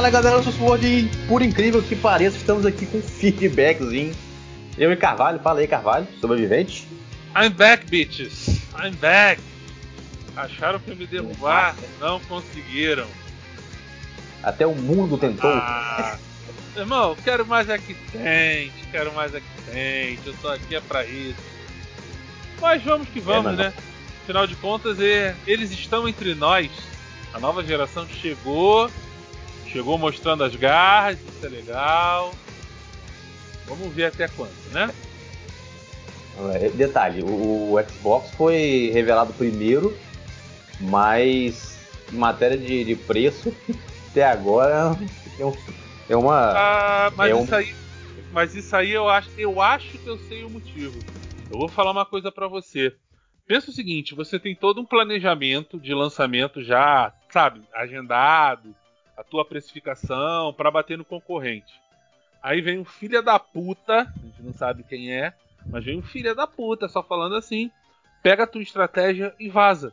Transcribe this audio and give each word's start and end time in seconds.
Fala 0.00 0.08
galera, 0.08 0.36
eu 0.36 0.42
sou 0.42 0.50
o 0.50 0.56
Sword 0.56 0.86
e 0.86 1.10
por 1.28 1.42
incrível 1.42 1.82
que 1.82 1.94
pareça, 1.94 2.34
estamos 2.34 2.64
aqui 2.64 2.86
com 2.86 3.02
feedbackzinho. 3.02 4.14
Eu 4.78 4.90
e 4.90 4.96
Carvalho, 4.96 5.38
fala 5.40 5.60
aí 5.60 5.68
Carvalho, 5.68 6.08
sobrevivente. 6.18 6.88
I'm 7.36 7.50
back, 7.50 7.84
bitches. 7.84 8.62
I'm 8.82 8.94
back. 8.94 9.42
Acharam 10.34 10.78
que 10.78 10.94
me 10.94 11.06
derrubar, 11.06 11.76
não 12.00 12.18
conseguiram. 12.20 13.06
Até 14.42 14.66
o 14.66 14.74
mundo 14.74 15.18
tentou. 15.18 15.50
Ah, 15.52 16.16
irmão, 16.74 17.14
quero 17.22 17.44
mais 17.44 17.68
é 17.68 17.76
que 17.76 17.92
tente, 17.92 18.88
quero 18.90 19.12
mais 19.12 19.34
é 19.34 19.40
que 19.40 19.70
tente. 19.70 20.22
Eu 20.24 20.34
tô 20.40 20.48
aqui 20.48 20.76
é 20.76 20.80
pra 20.80 21.04
isso. 21.04 21.36
Mas 22.58 22.82
vamos 22.82 23.06
que 23.06 23.20
vamos, 23.20 23.52
É, 23.52 23.64
né? 23.64 23.74
Afinal 24.22 24.46
de 24.46 24.56
contas, 24.56 24.98
é, 24.98 25.36
eles 25.46 25.70
estão 25.70 26.08
entre 26.08 26.34
nós. 26.34 26.70
A 27.34 27.38
nova 27.38 27.62
geração 27.62 28.08
chegou, 28.08 28.90
chegou 29.72 29.96
mostrando 29.98 30.44
as 30.44 30.54
garras, 30.54 31.18
isso 31.24 31.44
é 31.44 31.48
legal. 31.48 32.34
Vamos 33.66 33.92
ver 33.94 34.06
até 34.06 34.26
quando, 34.28 34.52
né? 34.72 34.92
É, 36.54 36.68
Detalhe, 36.70 37.22
o, 37.22 37.74
o 37.74 37.82
Xbox 37.82 38.30
foi 38.32 38.90
revelado 38.92 39.32
primeiro, 39.34 39.96
mas 40.80 41.78
em 42.12 42.16
matéria 42.16 42.56
de, 42.56 42.84
de 42.84 42.96
preço, 42.96 43.54
até 44.10 44.24
agora 44.24 44.96
é, 45.38 45.44
um- 45.44 45.56
é 46.08 46.16
uma. 46.16 46.52
Ah, 46.56 47.12
mas 47.16 47.30
é 47.30 47.34
um- 47.34 47.44
isso 47.44 47.54
aí, 47.54 47.74
mas 48.32 48.54
isso 48.54 48.74
aí 48.76 48.90
eu 48.90 49.08
acho, 49.08 49.28
eu 49.36 49.60
acho 49.60 49.98
que 49.98 50.08
eu 50.08 50.18
sei 50.18 50.42
o 50.44 50.50
motivo. 50.50 51.04
Eu 51.50 51.58
vou 51.58 51.68
falar 51.68 51.90
uma 51.90 52.06
coisa 52.06 52.30
pra 52.32 52.48
você. 52.48 52.94
Pensa 53.46 53.70
o 53.70 53.74
seguinte, 53.74 54.14
você 54.14 54.38
tem 54.38 54.54
todo 54.54 54.80
um 54.80 54.84
planejamento 54.86 55.78
de 55.78 55.92
lançamento 55.92 56.62
já, 56.62 57.12
sabe, 57.32 57.60
agendado, 57.74 58.74
a 59.20 59.24
tua 59.24 59.44
precificação 59.44 60.52
pra 60.54 60.70
bater 60.70 60.96
no 60.96 61.04
concorrente. 61.04 61.78
Aí 62.42 62.62
vem 62.62 62.78
um 62.78 62.86
filho 62.86 63.22
da 63.22 63.38
puta, 63.38 64.00
a 64.00 64.26
gente 64.26 64.42
não 64.42 64.54
sabe 64.54 64.82
quem 64.82 65.12
é, 65.12 65.34
mas 65.66 65.84
vem 65.84 65.98
um 65.98 66.02
filho 66.02 66.34
da 66.34 66.46
puta, 66.46 66.88
só 66.88 67.02
falando 67.02 67.36
assim, 67.36 67.70
pega 68.22 68.44
a 68.44 68.46
tua 68.46 68.62
estratégia 68.62 69.34
e 69.38 69.50
vaza. 69.50 69.92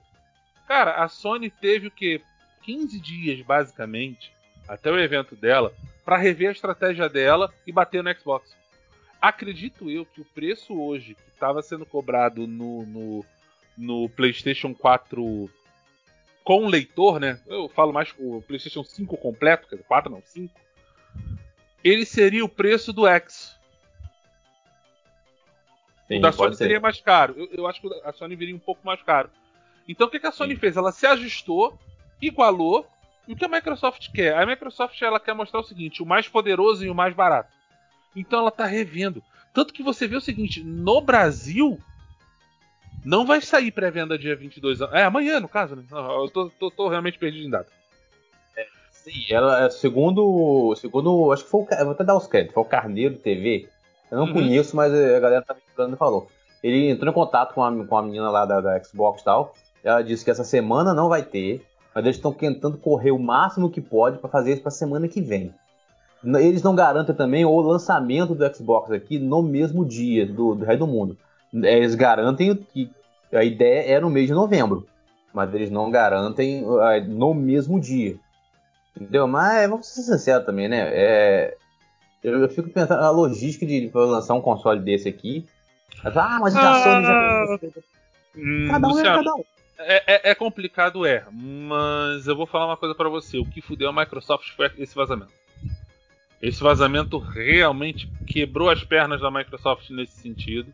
Cara, 0.66 1.04
a 1.04 1.10
Sony 1.10 1.50
teve 1.50 1.88
o 1.88 1.92
quê? 1.92 2.22
15 2.64 3.00
dias, 3.02 3.46
basicamente, 3.46 4.32
até 4.66 4.90
o 4.90 4.98
evento 4.98 5.36
dela, 5.36 5.74
para 6.06 6.18
rever 6.18 6.48
a 6.48 6.54
estratégia 6.54 7.10
dela 7.10 7.54
e 7.66 7.72
bater 7.72 8.02
no 8.02 8.14
Xbox. 8.18 8.56
Acredito 9.22 9.90
eu 9.90 10.06
que 10.06 10.22
o 10.22 10.26
preço 10.26 10.80
hoje 10.80 11.16
que 11.16 11.30
estava 11.34 11.62
sendo 11.62 11.86
cobrado 11.86 12.48
no, 12.48 12.86
no, 12.86 13.26
no 13.78 14.10
PlayStation 14.10 14.74
4 14.74 15.50
com 16.48 16.66
leitor, 16.66 17.20
né? 17.20 17.42
Eu 17.46 17.68
falo 17.68 17.92
mais 17.92 18.14
com 18.14 18.38
o 18.38 18.42
PlayStation 18.42 18.82
5 18.82 19.18
completo, 19.18 19.68
quer 19.68 19.76
dizer, 19.76 19.86
4 19.86 20.10
não, 20.10 20.22
5. 20.24 20.58
Ele 21.84 22.06
seria 22.06 22.46
o 22.46 22.48
preço 22.48 22.94
do 22.94 23.06
X. 23.06 23.60
Sim, 26.08 26.20
o 26.20 26.22
da 26.22 26.32
Sony 26.32 26.56
ser. 26.56 26.64
seria 26.64 26.80
mais 26.80 27.02
caro. 27.02 27.34
Eu, 27.36 27.50
eu 27.52 27.68
acho 27.68 27.82
que 27.82 27.90
a 28.02 28.14
Sony 28.14 28.38
viria 28.38 28.56
um 28.56 28.60
pouco 28.60 28.80
mais 28.86 29.02
caro. 29.02 29.30
Então 29.90 30.08
o 30.08 30.10
que, 30.10 30.22
que 30.22 30.28
a 30.28 30.32
Sony 30.32 30.54
Sim. 30.54 30.60
fez? 30.62 30.78
Ela 30.78 30.94
se 30.94 31.06
ajustou, 31.06 31.78
igualou. 32.22 32.88
E 33.28 33.34
o 33.34 33.36
que 33.36 33.44
a 33.44 33.50
Microsoft 33.50 34.10
quer? 34.14 34.34
A 34.34 34.46
Microsoft 34.46 35.02
ela 35.02 35.20
quer 35.20 35.34
mostrar 35.34 35.60
o 35.60 35.66
seguinte: 35.66 36.02
o 36.02 36.06
mais 36.06 36.30
poderoso 36.30 36.86
e 36.86 36.90
o 36.90 36.96
mais 36.96 37.14
barato. 37.14 37.52
Então 38.16 38.40
ela 38.40 38.48
está 38.48 38.66
revendo. 38.66 39.22
Tanto 39.54 39.74
que 39.74 39.84
você 39.84 40.08
vê 40.08 40.16
o 40.16 40.22
seguinte: 40.22 40.64
no 40.64 41.02
Brasil, 41.02 41.78
não 43.08 43.26
vai 43.26 43.42
sair 43.42 43.72
pré-venda 43.72 44.18
dia 44.18 44.36
22. 44.36 44.82
É 44.82 45.04
amanhã, 45.04 45.40
no 45.40 45.48
caso, 45.50 45.76
né? 45.76 45.84
Eu 45.92 46.30
tô, 46.30 46.50
tô- 46.60 46.70
tô 46.72 46.88
realmente 46.90 47.18
perdido 47.18 47.48
em 47.48 47.50
data. 47.50 47.70
Sim, 48.92 49.26
ela, 49.30 49.70
segundo, 49.70 50.76
segundo, 50.76 51.32
acho 51.32 51.46
que 51.46 51.50
foi 51.50 51.62
o, 51.62 51.66
vou 51.86 51.92
até 51.92 52.04
dar 52.04 52.18
os 52.18 52.28
créditos, 52.28 52.54
foi 52.54 52.64
o 52.64 52.66
Carneiro 52.68 53.16
TV. 53.16 53.70
Eu 54.12 54.18
não 54.18 54.26
Uhum. 54.28 54.34
conheço, 54.34 54.76
mas 54.76 54.94
a 54.94 55.20
galera 55.20 55.42
tá 55.42 55.54
me 55.54 55.62
falando 55.76 55.94
e 55.94 55.98
falou. 55.98 56.28
Ele 56.62 56.90
entrou 56.90 57.10
em 57.10 57.14
contato 57.14 57.54
com 57.54 57.64
a, 57.64 57.86
com 57.86 57.98
a 57.98 58.02
menina 58.04 58.30
lá 58.30 58.46
da, 58.46 58.60
da 58.60 58.84
Xbox 58.84 59.22
e 59.22 59.26
tal. 59.26 59.54
Ela 59.84 60.02
disse 60.02 60.26
que 60.26 60.32
essa 60.32 60.44
semana 60.44 60.94
não 60.94 61.08
vai 61.08 61.24
ter, 61.24 61.66
mas 61.96 62.04
eles 62.04 62.18
estão 62.18 62.34
tentando 62.34 62.78
correr 62.78 63.12
o 63.12 63.20
máximo 63.20 63.70
que 63.72 63.80
pode 63.80 64.18
para 64.18 64.30
fazer 64.30 64.54
isso 64.54 64.62
para 64.62 64.72
semana 64.72 65.08
que 65.08 65.22
vem. 65.22 65.54
Eles 66.24 66.62
não 66.64 66.76
garantem 66.76 67.16
também 67.16 67.46
o 67.46 67.62
lançamento 67.62 68.36
do 68.36 68.54
Xbox 68.56 68.92
aqui 68.92 69.18
no 69.20 69.42
mesmo 69.42 69.86
dia 69.86 70.26
do, 70.26 70.56
do 70.56 70.66
resto 70.66 70.80
do 70.80 70.88
mundo. 70.88 71.16
Eles 71.54 71.96
garantem 71.96 72.56
que 72.56 72.92
a 73.34 73.44
ideia 73.44 73.94
é 73.96 74.00
no 74.00 74.10
mês 74.10 74.28
de 74.28 74.34
novembro, 74.34 74.88
mas 75.34 75.54
eles 75.54 75.70
não 75.70 75.90
garantem 75.92 76.64
ah, 76.82 77.00
no 77.02 77.34
mesmo 77.34 77.80
dia. 77.80 78.18
Entendeu? 78.96 79.28
Mas 79.28 79.70
vamos 79.70 79.88
ser 79.88 80.02
sinceros 80.02 80.46
também, 80.46 80.68
né? 80.68 80.90
É, 80.92 81.58
eu, 82.24 82.42
eu 82.42 82.50
fico 82.50 82.70
pensando 82.70 83.00
a 83.04 83.10
logística 83.12 83.66
de 83.66 83.92
lançar 83.94 84.34
um 84.34 84.42
console 84.42 84.80
desse 84.80 85.08
aqui. 85.08 85.46
Ah, 86.04 86.40
mas 86.42 86.56
a 86.56 86.74
Sony 86.84 87.06
já. 87.06 87.58
Hum, 88.36 88.68
Cada 88.70 88.88
um 88.88 89.00
é 89.00 89.04
cada 89.04 89.34
um. 89.36 89.44
É, 89.80 90.30
é- 90.30 90.32
é 90.32 90.36
complicado, 90.36 91.06
é. 91.06 91.24
Mas 91.32 92.28
eu 92.28 92.36
vou 92.36 92.46
falar 92.48 92.66
uma 92.68 92.78
coisa 92.78 92.96
pra 92.96 93.10
você. 93.10 93.38
O 93.38 93.46
que 93.46 93.62
fudeu 93.62 93.90
a 93.90 93.94
Microsoft 93.94 94.50
foi 94.56 94.72
esse 94.80 94.96
vazamento. 94.96 95.32
Esse 96.42 96.62
vazamento 96.62 97.18
realmente 97.18 98.08
quebrou 98.28 98.70
as 98.70 98.84
pernas 98.84 99.22
da 99.22 99.32
Microsoft 99.32 99.90
nesse 99.90 100.20
sentido. 100.22 100.74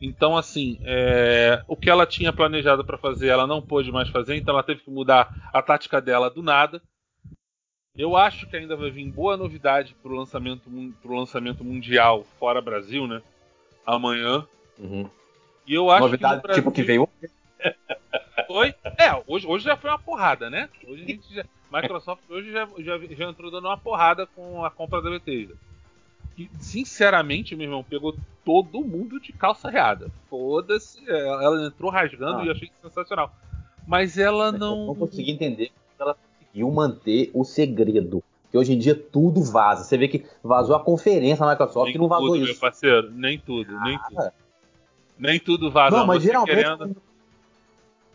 Então, 0.00 0.36
assim, 0.36 0.78
é, 0.82 1.62
o 1.68 1.76
que 1.76 1.88
ela 1.88 2.06
tinha 2.06 2.32
planejado 2.32 2.84
pra 2.84 2.98
fazer, 2.98 3.28
ela 3.28 3.46
não 3.46 3.62
pôde 3.62 3.90
mais 3.90 4.08
fazer, 4.08 4.36
então 4.36 4.52
ela 4.54 4.62
teve 4.62 4.80
que 4.80 4.90
mudar 4.90 5.34
a 5.52 5.62
tática 5.62 6.00
dela 6.00 6.28
do 6.28 6.42
nada. 6.42 6.82
Eu 7.96 8.16
acho 8.16 8.46
que 8.48 8.56
ainda 8.56 8.76
vai 8.76 8.90
vir 8.90 9.08
boa 9.10 9.36
novidade 9.36 9.94
pro 10.02 10.14
lançamento, 10.16 10.68
pro 11.00 11.14
lançamento 11.14 11.62
mundial 11.64 12.24
fora 12.38 12.60
Brasil, 12.60 13.06
né? 13.06 13.22
Amanhã. 13.86 14.46
Uhum. 14.78 15.08
E 15.66 15.74
eu 15.74 15.90
acho 15.90 16.02
Novidade 16.02 16.42
que 16.42 16.48
no 16.48 16.54
tipo 16.54 16.72
que 16.72 16.82
Brasil- 16.82 17.08
veio. 17.60 17.74
Oi? 18.50 18.74
É, 18.98 19.22
hoje, 19.26 19.46
hoje 19.46 19.64
já 19.64 19.76
foi 19.76 19.90
uma 19.90 19.98
porrada, 19.98 20.50
né? 20.50 20.68
Hoje 20.86 21.04
a 21.04 21.06
gente 21.06 21.34
já, 21.34 21.44
Microsoft 21.72 22.22
hoje 22.28 22.52
já, 22.52 22.68
já, 22.78 22.98
já 22.98 23.24
entrou 23.28 23.50
dando 23.50 23.68
uma 23.68 23.78
porrada 23.78 24.26
com 24.26 24.64
a 24.64 24.70
compra 24.70 25.00
da 25.00 25.08
Bethesda. 25.10 25.54
E, 26.36 26.50
sinceramente, 26.58 27.54
meu 27.54 27.66
irmão, 27.66 27.84
pegou 27.84 28.14
todo 28.44 28.80
mundo 28.82 29.20
de 29.20 29.32
calça 29.32 29.70
reada. 29.70 30.10
Foda-se, 30.28 30.98
é, 31.08 31.26
ela 31.28 31.66
entrou 31.66 31.90
rasgando 31.90 32.38
Ah. 32.40 32.44
e 32.44 32.46
eu 32.48 32.52
achei 32.52 32.70
sensacional. 32.82 33.32
Mas 33.86 34.18
ela 34.18 34.46
Eu 34.46 34.52
não. 34.52 34.86
não 34.86 34.94
consegui 34.94 35.30
entender 35.30 35.70
ela 35.98 36.16
conseguiu 36.40 36.70
manter 36.70 37.30
o 37.34 37.44
segredo. 37.44 38.22
Que 38.50 38.58
hoje 38.58 38.72
em 38.72 38.78
dia 38.78 38.94
tudo 38.94 39.42
vaza. 39.42 39.84
Você 39.84 39.96
vê 39.96 40.08
que 40.08 40.24
vazou 40.42 40.74
a 40.76 40.80
conferência 40.80 41.44
da 41.44 41.50
Microsoft 41.52 41.86
Nem 41.86 41.94
e 41.96 41.98
não 41.98 42.08
vazou 42.08 42.28
tudo, 42.28 42.40
meu 42.40 42.50
isso. 42.50 42.60
parceiro. 42.60 43.10
Nem 43.12 43.38
tudo, 43.38 43.78
nem 43.80 43.98
tudo. 43.98 44.20
Ah, 44.20 44.32
Nem 45.18 45.38
tudo 45.40 45.70
vaza. 45.70 45.96
não, 45.96 46.06
mas 46.06 46.22
Você 46.22 46.28
geralmente. 46.28 46.54
querendo- 46.56 46.96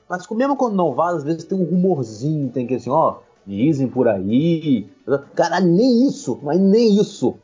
Mas 0.10 0.28
mesmo 0.32 0.56
quando 0.58 0.76
não 0.76 0.94
vaza, 0.94 1.18
às 1.18 1.24
vezes 1.24 1.44
tem 1.44 1.58
um 1.58 1.64
rumorzinho, 1.64 2.50
tem 2.52 2.66
que 2.66 2.76
assim, 2.76 2.90
ó, 2.90 3.18
dizem 3.46 3.88
por 3.88 4.08
aí. 4.08 4.88
Cara, 5.36 5.60
nem 5.60 6.08
isso, 6.08 6.40
mas 6.42 6.60
nem 6.60 7.00
isso. 7.00 7.38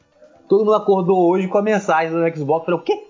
Todo 0.48 0.60
mundo 0.66 0.76
acordou 0.76 1.30
hoje 1.30 1.48
com 1.48 1.58
a 1.58 1.62
mensagem 1.62 2.12
do 2.14 2.36
Xbox. 2.38 2.66
Falei, 2.66 2.80
o 2.80 2.84
quê? 2.84 3.08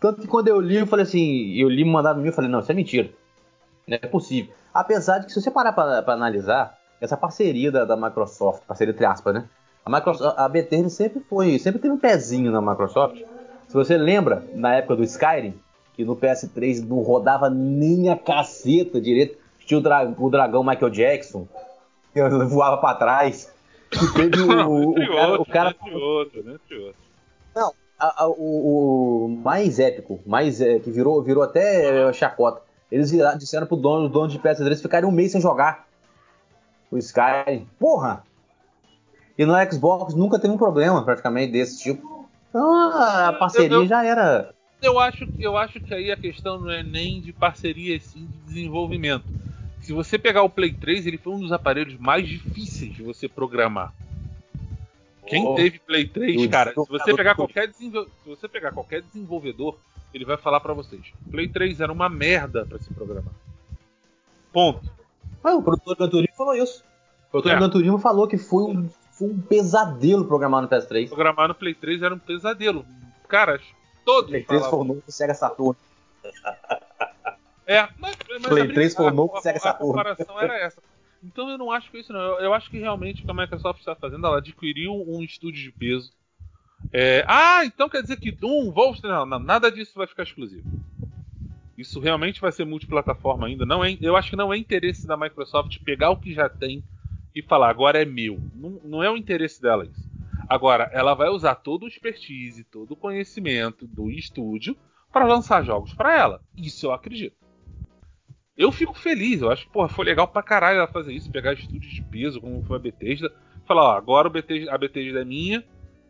Tanto 0.00 0.20
que 0.20 0.26
quando 0.26 0.48
eu 0.48 0.60
li, 0.60 0.76
eu 0.76 0.86
falei 0.86 1.04
assim, 1.04 1.52
eu 1.54 1.68
li, 1.68 1.84
mandaram 1.84 2.20
mim, 2.20 2.28
eu 2.28 2.32
falei, 2.32 2.50
não, 2.50 2.60
isso 2.60 2.70
é 2.72 2.74
mentira. 2.74 3.10
Não 3.86 3.98
é 4.00 4.06
possível. 4.06 4.52
Apesar 4.72 5.18
de 5.18 5.26
que, 5.26 5.32
se 5.32 5.40
você 5.42 5.50
parar 5.50 5.72
pra 5.72 6.02
analisar, 6.12 6.78
essa 7.00 7.16
parceria 7.16 7.70
da, 7.72 7.84
da 7.84 7.96
Microsoft, 7.96 8.62
parceria 8.66 8.92
entre 8.94 9.04
aspas, 9.04 9.34
né? 9.34 9.44
A, 9.84 9.90
Microsoft, 9.90 10.38
a 10.38 10.48
Bethesda 10.48 10.88
sempre 10.88 11.20
foi, 11.20 11.58
sempre 11.58 11.80
teve 11.80 11.92
um 11.92 11.98
pezinho 11.98 12.52
na 12.52 12.60
Microsoft. 12.60 13.16
Se 13.66 13.74
você 13.74 13.96
lembra, 13.96 14.44
na 14.54 14.74
época 14.76 14.96
do 14.96 15.02
Skyrim, 15.04 15.54
que 15.94 16.04
no 16.04 16.16
PS3 16.16 16.86
não 16.86 17.00
rodava 17.02 17.50
nem 17.50 18.08
a 18.10 18.16
caceta 18.16 19.00
direito, 19.00 19.38
tinha 19.66 19.78
o, 19.78 19.82
dra- 19.82 20.12
o 20.18 20.30
dragão 20.30 20.62
Michael 20.64 20.90
Jackson, 20.90 21.46
que 22.12 22.22
voava 22.46 22.78
pra 22.78 22.94
trás. 22.94 23.52
E 23.92 24.12
teve 24.14 24.40
o, 24.40 24.90
o, 24.90 24.94
cara, 24.94 25.40
o 25.40 25.44
cara 25.44 25.70
entre 25.70 25.94
outros, 25.94 26.46
entre 26.46 26.78
outros. 26.78 27.04
a- 27.98 28.24
a- 28.24 28.28
o, 28.28 29.24
o 29.26 29.28
mais 29.28 29.78
épico, 29.78 30.20
mais 30.24 30.60
é, 30.60 30.78
que 30.78 30.90
virou, 30.90 31.22
virou 31.22 31.42
até 31.42 32.08
é, 32.08 32.12
chacota. 32.12 32.62
Eles 32.90 33.10
viraram, 33.10 33.36
disseram 33.38 33.66
pro 33.66 33.76
dono, 33.76 34.06
os 34.06 34.10
donos 34.12 34.32
de 34.32 34.38
PS3 34.38 34.80
ficarem 34.80 35.08
um 35.08 35.12
mês 35.12 35.32
sem 35.32 35.40
jogar 35.40 35.86
o 36.90 36.96
Skyrim. 36.98 37.68
Porra! 37.78 38.24
E 39.36 39.44
no 39.44 39.54
Xbox 39.70 40.14
nunca 40.14 40.38
teve 40.38 40.52
um 40.52 40.58
problema, 40.58 41.04
praticamente, 41.04 41.52
desse 41.52 41.82
tipo. 41.82 42.28
Então 42.48 42.90
a 42.92 43.32
parceria 43.32 43.76
Eu- 43.76 43.82
eu- 43.82 43.86
já 43.88 44.04
era. 44.04 44.54
Eu 44.82 44.98
acho, 44.98 45.28
eu 45.38 45.56
acho 45.58 45.78
que 45.78 45.92
aí 45.92 46.10
a 46.10 46.16
questão 46.16 46.58
não 46.58 46.70
é 46.70 46.82
nem 46.82 47.20
de 47.20 47.32
parceria, 47.34 47.94
e 47.96 48.00
sim 48.00 48.26
de 48.26 48.38
desenvolvimento. 48.38 49.26
Se 49.90 49.94
você 49.94 50.16
pegar 50.16 50.44
o 50.44 50.48
Play 50.48 50.72
3, 50.72 51.04
ele 51.04 51.18
foi 51.18 51.32
um 51.32 51.40
dos 51.40 51.50
aparelhos 51.50 51.98
mais 51.98 52.24
difíceis 52.28 52.94
de 52.94 53.02
você 53.02 53.26
programar. 53.28 53.92
Quem 55.26 55.44
Oh. 55.44 55.56
teve 55.56 55.80
Play 55.80 56.06
3, 56.06 56.40
E 56.40 56.46
o 56.46 56.48
cara, 56.48 56.70
se 56.72 56.88
você 56.88 57.12
pegar 57.12 57.34
qualquer 57.34 57.66
desenvol- 57.66 58.04
se 58.04 58.28
você 58.28 58.46
pegar 58.46 58.70
qualquer 58.70 59.02
desenvolvedor, 59.02 59.76
ele 60.14 60.24
vai 60.24 60.36
falar 60.36 60.60
pra 60.60 60.72
vocês. 60.74 61.02
Play 61.28 61.48
3 61.48 61.80
era 61.80 61.92
uma 61.92 62.08
merda 62.08 62.64
pra 62.64 62.78
se 62.78 62.94
programar. 62.94 63.32
Ponto. 64.52 64.88
Ah, 65.42 65.56
o 65.56 65.62
produtor 65.64 65.96
do 65.96 65.98
Gran 65.98 66.08
Turismo 66.08 66.36
falou 66.36 66.54
isso. 66.54 66.84
O 67.26 67.30
produtor 67.32 67.50
É. 67.50 67.54
do 67.56 67.58
Gran 67.58 67.70
Turismo 67.70 67.98
falou 67.98 68.28
que 68.28 68.38
foi 68.38 68.62
um 68.62 68.88
foi 69.10 69.28
um 69.28 69.40
pesadelo 69.40 70.24
programar 70.24 70.62
no 70.62 70.68
PS3. 70.68 71.08
Programar 71.08 71.48
no 71.48 71.54
Play 71.56 71.74
3 71.74 72.00
era 72.00 72.14
um 72.14 72.18
pesadelo. 72.20 72.84
Cara, 73.26 73.60
todos. 74.04 74.30
Play 74.30 74.44
3 74.44 74.64
foi 74.68 74.78
o 74.78 74.84
novo 74.84 75.02
Sega 75.08 75.34
Saturn. 75.34 75.76
É, 77.70 77.88
mas, 78.00 78.16
mas 78.28 78.46
Play 78.48 78.66
3 78.66 78.94
foi 78.96 79.12
novo 79.12 79.32
a, 79.36 79.40
a. 79.48 79.70
A 79.70 79.74
comparação 79.74 80.40
era 80.40 80.58
essa. 80.58 80.82
Então 81.22 81.48
eu 81.48 81.56
não 81.56 81.70
acho 81.70 81.88
que 81.88 81.98
isso 81.98 82.12
não. 82.12 82.20
Eu, 82.20 82.40
eu 82.40 82.54
acho 82.54 82.68
que 82.68 82.80
realmente 82.80 83.22
o 83.22 83.24
que 83.24 83.30
a 83.30 83.34
Microsoft 83.34 83.78
está 83.78 83.94
fazendo, 83.94 84.26
ela 84.26 84.38
adquiriu 84.38 84.92
um 84.92 85.22
estúdio 85.22 85.62
de 85.62 85.70
peso. 85.70 86.12
É, 86.92 87.24
ah, 87.28 87.64
então 87.64 87.88
quer 87.88 88.02
dizer 88.02 88.16
que 88.18 88.32
Doom, 88.32 88.72
Wolfenstein, 88.72 89.24
não, 89.24 89.38
nada 89.38 89.70
disso 89.70 89.92
vai 89.94 90.08
ficar 90.08 90.24
exclusivo. 90.24 90.68
Isso 91.78 92.00
realmente 92.00 92.40
vai 92.40 92.50
ser 92.50 92.64
multiplataforma 92.64 93.46
ainda. 93.46 93.64
Não 93.64 93.84
é, 93.84 93.96
eu 94.00 94.16
acho 94.16 94.30
que 94.30 94.36
não 94.36 94.52
é 94.52 94.58
interesse 94.58 95.06
da 95.06 95.16
Microsoft 95.16 95.78
pegar 95.84 96.10
o 96.10 96.16
que 96.16 96.34
já 96.34 96.48
tem 96.48 96.82
e 97.32 97.40
falar 97.40 97.70
agora 97.70 98.02
é 98.02 98.04
meu. 98.04 98.40
Não, 98.52 98.80
não 98.82 99.02
é 99.02 99.08
o 99.08 99.16
interesse 99.16 99.62
dela 99.62 99.84
isso. 99.84 100.10
Agora, 100.48 100.90
ela 100.92 101.14
vai 101.14 101.28
usar 101.28 101.54
todo 101.54 101.84
o 101.84 101.88
expertise, 101.88 102.64
todo 102.64 102.90
o 102.90 102.96
conhecimento 102.96 103.86
do 103.86 104.10
estúdio 104.10 104.76
para 105.12 105.24
lançar 105.24 105.64
jogos 105.64 105.94
para 105.94 106.18
ela. 106.18 106.42
Isso 106.56 106.86
eu 106.86 106.92
acredito. 106.92 107.39
Eu 108.60 108.70
fico 108.70 108.92
feliz, 108.92 109.40
eu 109.40 109.50
acho 109.50 109.64
que 109.64 109.72
porra, 109.72 109.88
foi 109.88 110.04
legal 110.04 110.28
pra 110.28 110.42
caralho 110.42 110.76
ela 110.80 110.86
fazer 110.86 111.14
isso, 111.14 111.30
pegar 111.30 111.54
estúdios 111.54 111.94
de 111.94 112.02
peso, 112.02 112.42
como 112.42 112.62
foi 112.62 112.76
a 112.76 112.78
Bethesda, 112.78 113.32
falar, 113.64 113.84
ó, 113.84 113.96
agora 113.96 114.28
o 114.28 114.30
Bethesda, 114.30 114.70
a 114.70 114.76
Bethesda 114.76 115.22
é 115.22 115.24
minha 115.24 115.64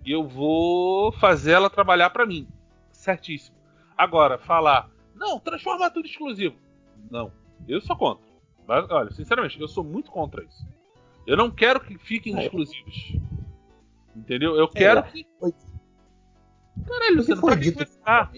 e 0.04 0.10
eu 0.10 0.26
vou 0.26 1.12
fazer 1.12 1.52
ela 1.52 1.70
trabalhar 1.70 2.10
para 2.10 2.26
mim. 2.26 2.48
Certíssimo. 2.90 3.56
Agora, 3.96 4.36
falar, 4.36 4.90
não, 5.14 5.38
transforma 5.38 5.88
tudo 5.92 6.06
exclusivo. 6.06 6.56
Não, 7.08 7.30
eu 7.68 7.80
sou 7.80 7.94
contra. 7.94 8.26
Mas, 8.66 8.84
olha, 8.90 9.12
sinceramente, 9.12 9.60
eu 9.60 9.68
sou 9.68 9.84
muito 9.84 10.10
contra 10.10 10.42
isso. 10.42 10.66
Eu 11.28 11.36
não 11.36 11.52
quero 11.52 11.78
que 11.78 11.96
fiquem 11.98 12.36
É. 12.36 12.42
exclusivos. 12.46 13.12
Entendeu? 14.16 14.56
Eu 14.56 14.66
quero 14.66 14.98
É, 14.98 15.02
que. 15.04 15.24
foi- 15.38 15.52
Caralho, 16.84 17.04
O 17.04 17.10
que 17.10 17.16
Luciano, 17.16 17.40
foi 17.40 17.50
pra 17.52 17.58
que 17.60 17.64
dito? 17.66 17.74
começar? 17.74 18.32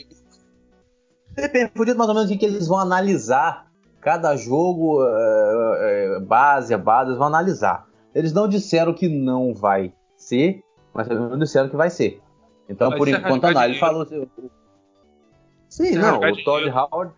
Foi 1.74 1.86
dito 1.86 1.96
mais 1.96 2.08
ou 2.10 2.14
menos 2.14 2.24
assim 2.30 2.36
que 2.36 2.44
eles 2.44 2.68
vão 2.68 2.78
analisar 2.78 3.71
cada 4.02 4.36
jogo, 4.36 5.02
é, 5.06 6.16
é, 6.16 6.20
base 6.20 6.74
a 6.74 6.78
base, 6.78 7.10
eles 7.10 7.18
vão 7.18 7.28
analisar. 7.28 7.86
Eles 8.14 8.32
não 8.32 8.46
disseram 8.46 8.92
que 8.92 9.08
não 9.08 9.54
vai 9.54 9.94
ser, 10.16 10.62
mas 10.92 11.08
não 11.08 11.38
disseram 11.38 11.70
que 11.70 11.76
vai 11.76 11.88
ser. 11.88 12.20
Então, 12.68 12.90
Mas 12.90 12.98
por 12.98 13.08
é 13.08 13.12
enquanto, 13.12 13.44
rasgar 13.44 13.62
não. 13.62 13.70
Ele 13.70 13.78
falou. 13.78 14.02
assim, 14.02 14.28
Sim, 15.68 15.84
Isso 15.84 15.98
é 15.98 16.02
não. 16.02 16.18
O 16.18 16.44
Todd. 16.44 16.68
Howard, 16.68 17.12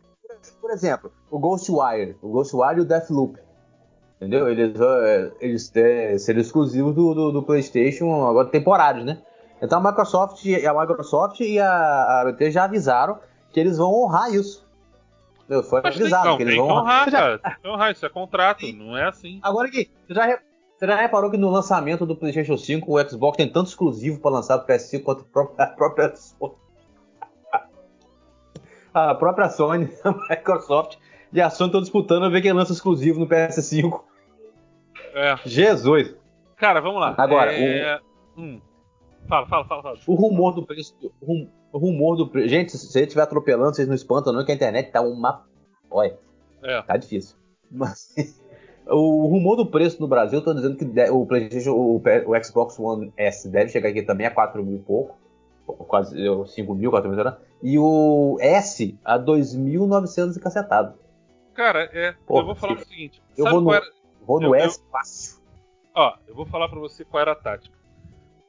por 0.60 0.70
exemplo, 0.70 1.10
o 1.30 1.38
Ghostwire, 1.38 2.16
o 2.22 2.28
Ghostwire 2.28 2.78
e 2.78 2.80
o 2.82 2.84
Deathloop. 2.84 3.38
Entendeu? 4.16 4.48
Eles, 4.48 4.80
é, 4.80 5.32
eles 5.40 5.72
é, 5.74 6.18
seriam 6.18 6.40
exclusivos 6.40 6.94
do, 6.94 7.14
do, 7.14 7.32
do 7.32 7.42
PlayStation, 7.42 8.26
agora 8.26 8.48
temporários, 8.48 9.04
né? 9.04 9.18
Então 9.60 9.78
a 9.78 9.90
Microsoft, 9.90 10.44
a 10.46 10.80
Microsoft 10.80 11.40
e 11.40 11.58
a, 11.58 12.20
a 12.20 12.24
BT 12.26 12.50
já 12.50 12.64
avisaram 12.64 13.18
que 13.50 13.58
eles 13.58 13.78
vão 13.78 13.92
honrar 13.92 14.32
isso. 14.32 14.63
Entendeu? 15.44 15.62
Foi 15.62 15.80
Mas 15.82 15.94
avisado 15.96 16.28
não, 16.28 16.36
que 16.36 16.42
eles 16.42 16.54
que 16.54 16.60
vão 16.60 16.68
honrar. 16.70 17.08
honrar, 17.08 17.10
já- 17.10 17.38
que 17.38 17.68
honrar, 17.68 17.92
isso 17.92 18.06
é 18.06 18.08
contrato, 18.08 18.66
não 18.72 18.96
é 18.96 19.06
assim. 19.08 19.38
Agora 19.42 19.68
aqui, 19.68 19.90
você 20.06 20.14
já, 20.14 20.24
re- 20.26 20.40
você 20.76 20.86
já 20.86 20.96
reparou 20.96 21.30
que 21.30 21.36
no 21.36 21.50
lançamento 21.50 22.06
do 22.06 22.16
PlayStation 22.16 22.56
5 22.56 22.90
o 22.98 23.08
Xbox 23.08 23.36
tem 23.36 23.48
tanto 23.50 23.68
exclusivo 23.68 24.20
para 24.20 24.30
lançar 24.32 24.58
pro 24.58 24.74
PS5 24.74 25.02
quanto 25.02 25.20
a 25.22 25.24
própria, 25.24 25.64
a 25.64 25.66
própria 25.68 26.16
Sony. 26.16 26.52
A 28.94 29.12
própria 29.14 29.48
Sony, 29.48 29.88
a 30.04 30.12
Microsoft 30.30 30.98
e 31.32 31.40
a 31.40 31.50
Sony 31.50 31.68
estão 31.68 31.80
disputando 31.80 32.26
a 32.26 32.28
ver 32.28 32.40
quem 32.42 32.52
lança 32.52 32.72
exclusivo 32.72 33.18
no 33.18 33.26
PS5. 33.26 34.00
É. 35.14 35.36
Jesus! 35.44 36.14
Cara, 36.56 36.80
vamos 36.80 37.00
lá. 37.00 37.12
Agora, 37.18 37.52
é... 37.52 37.98
hum. 38.36 38.60
Fala, 39.28 39.46
fala, 39.48 39.64
fala, 39.64 39.82
fala. 39.82 39.98
O 40.06 40.14
rumor 40.14 40.54
do 40.54 40.64
preço. 40.64 40.94
O 41.20 41.26
rum- 41.26 41.50
o 41.50 41.63
rumor 41.78 42.16
do 42.16 42.28
preço. 42.28 42.48
Gente, 42.48 42.76
se 42.76 42.86
você 42.86 43.02
estiver 43.02 43.22
atropelando, 43.22 43.74
vocês 43.74 43.88
não 43.88 43.94
espantam, 43.94 44.32
não, 44.32 44.44
que 44.44 44.52
a 44.52 44.54
internet 44.54 44.90
tá 44.90 45.00
uma. 45.00 45.44
Olha, 45.90 46.16
É. 46.62 46.82
tá 46.82 46.96
difícil. 46.96 47.36
Mas. 47.70 48.14
O 48.86 49.26
rumor 49.28 49.56
do 49.56 49.64
preço 49.64 49.98
no 49.98 50.06
Brasil, 50.06 50.42
tô 50.42 50.52
dizendo 50.52 50.76
que 50.76 50.84
o 51.10 51.24
PlayStation, 51.24 51.70
o, 51.70 51.96
o 51.96 52.44
Xbox 52.44 52.78
One 52.78 53.10
S 53.16 53.48
deve 53.48 53.70
chegar 53.70 53.88
aqui 53.88 54.02
também 54.02 54.26
a 54.26 54.30
4 54.30 54.62
mil 54.62 54.76
e 54.76 54.78
pouco. 54.78 55.16
ou 55.66 55.74
Quase 55.74 56.22
eu, 56.22 56.44
5 56.46 56.74
mil, 56.74 56.90
4 56.90 57.08
mil, 57.08 57.14
sei 57.16 57.24
lá. 57.24 57.38
E 57.62 57.78
o 57.78 58.36
S 58.40 58.94
a 59.02 59.18
2.900 59.18 60.36
e 60.36 60.38
cacetado. 60.38 60.98
Cara, 61.54 61.88
é. 61.94 62.14
Pô, 62.26 62.40
eu 62.40 62.44
vou 62.44 62.54
falar 62.54 62.74
o 62.74 62.78
seguinte. 62.84 63.22
eu 63.38 63.46
vou 63.46 63.62
no- 63.62 63.72
era... 63.72 63.86
Vou 64.26 64.38
no 64.38 64.48
Eu- 64.48 64.54
eu- 64.54 64.66
S 64.66 64.82
fácil. 64.92 65.38
Ó, 65.94 66.12
eu 66.28 66.34
vou 66.34 66.44
falar 66.44 66.68
pra 66.68 66.78
você 66.78 67.06
qual 67.06 67.22
era 67.22 67.32
a 67.32 67.36
tática. 67.36 67.74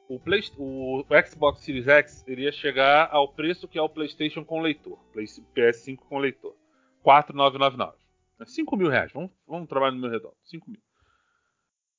O, 0.08 0.20
Play... 0.20 0.40
o 0.56 1.04
Xbox 1.28 1.60
Series 1.60 1.86
X 1.88 2.24
iria 2.28 2.52
chegar 2.52 3.08
ao 3.10 3.28
preço 3.28 3.66
que 3.66 3.78
é 3.78 3.82
o 3.82 3.88
PlayStation 3.88 4.44
com 4.44 4.60
leitor. 4.60 4.98
Play- 5.12 5.26
PS5 5.26 5.96
com 6.08 6.18
leitor. 6.18 6.54
4,999. 7.02 7.96
5 8.44 8.76
mil 8.76 8.88
reais. 8.88 9.10
Vamos, 9.12 9.30
vamos 9.46 9.68
trabalhar 9.68 9.92
no 9.92 10.00
meu 10.00 10.10
redondo. 10.10 10.34
5 10.44 10.70
mil. 10.70 10.80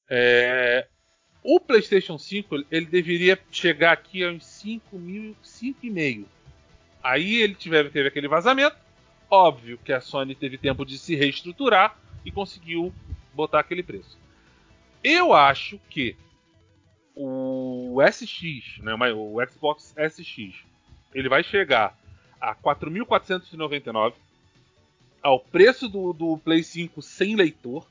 É, 0.10 0.88
O 1.44 1.60
PlayStation 1.60 2.18
5 2.18 2.64
ele 2.72 2.86
deveria 2.86 3.38
chegar 3.52 3.92
aqui 3.94 4.24
a 4.24 4.30
uns 4.30 4.46
5 4.46 4.98
mil, 4.98 5.36
5,5. 5.44 6.26
Aí 7.04 7.36
ele 7.42 7.56
tiver, 7.56 7.90
teve 7.92 8.08
aquele 8.08 8.28
vazamento. 8.28 8.78
Óbvio 9.30 9.78
que 9.78 9.92
a 9.92 10.00
Sony 10.00 10.36
teve 10.36 10.58
tempo 10.58 10.86
de 10.86 10.98
se 10.98 11.16
reestruturar 11.16 11.98
e 12.24 12.32
conseguiu 12.32 12.94
botar 13.34 13.60
aquele 13.60 13.84
preço. 13.84 14.18
Eu 15.04 15.34
acho 15.34 15.80
que 15.90 16.16
o 17.20 17.98
SX, 18.12 18.78
né, 18.84 18.94
o 19.14 19.38
Xbox 19.52 19.96
SX, 19.98 20.54
ele 21.14 21.28
vai 21.28 21.44
chegar 21.44 21.98
a 22.40 22.54
4.499 22.54 24.14
ao 25.22 25.40
preço 25.40 25.90
do, 25.90 26.14
do 26.14 26.38
Play 26.38 26.64
5 26.64 27.02
sem 27.02 27.36
leitor 27.36 27.88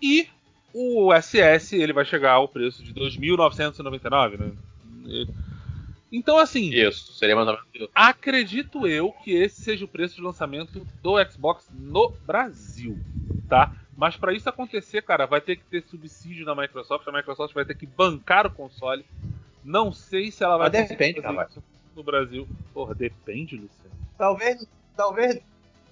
e 0.00 0.28
o 0.74 1.10
SS 1.14 1.74
ele 1.74 1.94
vai 1.94 2.04
chegar 2.04 2.32
ao 2.32 2.46
preço 2.46 2.84
de 2.84 2.92
2.999, 2.92 4.38
né? 4.38 4.52
Então 6.12 6.38
assim, 6.38 6.70
Isso, 6.70 7.14
seria 7.14 7.34
mais 7.34 7.48
ou 7.48 7.58
menos 7.72 7.90
acredito 7.94 8.86
eu 8.86 9.10
que 9.10 9.32
esse 9.32 9.62
seja 9.62 9.86
o 9.86 9.88
preço 9.88 10.16
de 10.16 10.22
lançamento 10.22 10.86
do 11.02 11.14
Xbox 11.24 11.66
no 11.72 12.10
Brasil, 12.26 12.98
tá? 13.48 13.72
Mas 13.96 14.16
para 14.16 14.32
isso 14.32 14.48
acontecer, 14.48 15.02
cara, 15.02 15.26
vai 15.26 15.40
ter 15.40 15.56
que 15.56 15.64
ter 15.64 15.82
subsídio 15.82 16.44
da 16.46 16.54
Microsoft. 16.54 17.06
A 17.08 17.12
Microsoft 17.12 17.52
vai 17.54 17.64
ter 17.64 17.74
que 17.74 17.86
bancar 17.86 18.46
o 18.46 18.50
console. 18.50 19.04
Não 19.64 19.92
sei 19.92 20.30
se 20.30 20.44
ela 20.44 20.56
vai 20.56 20.70
Mas 20.70 20.88
depende, 20.88 21.20
fazer 21.20 21.26
rapaz. 21.26 21.50
isso 21.50 21.62
no 21.96 22.02
Brasil. 22.02 22.46
Porra, 22.72 22.94
depende, 22.94 23.56
Luciano. 23.56 23.90
Talvez, 24.16 24.66
talvez. 24.96 25.40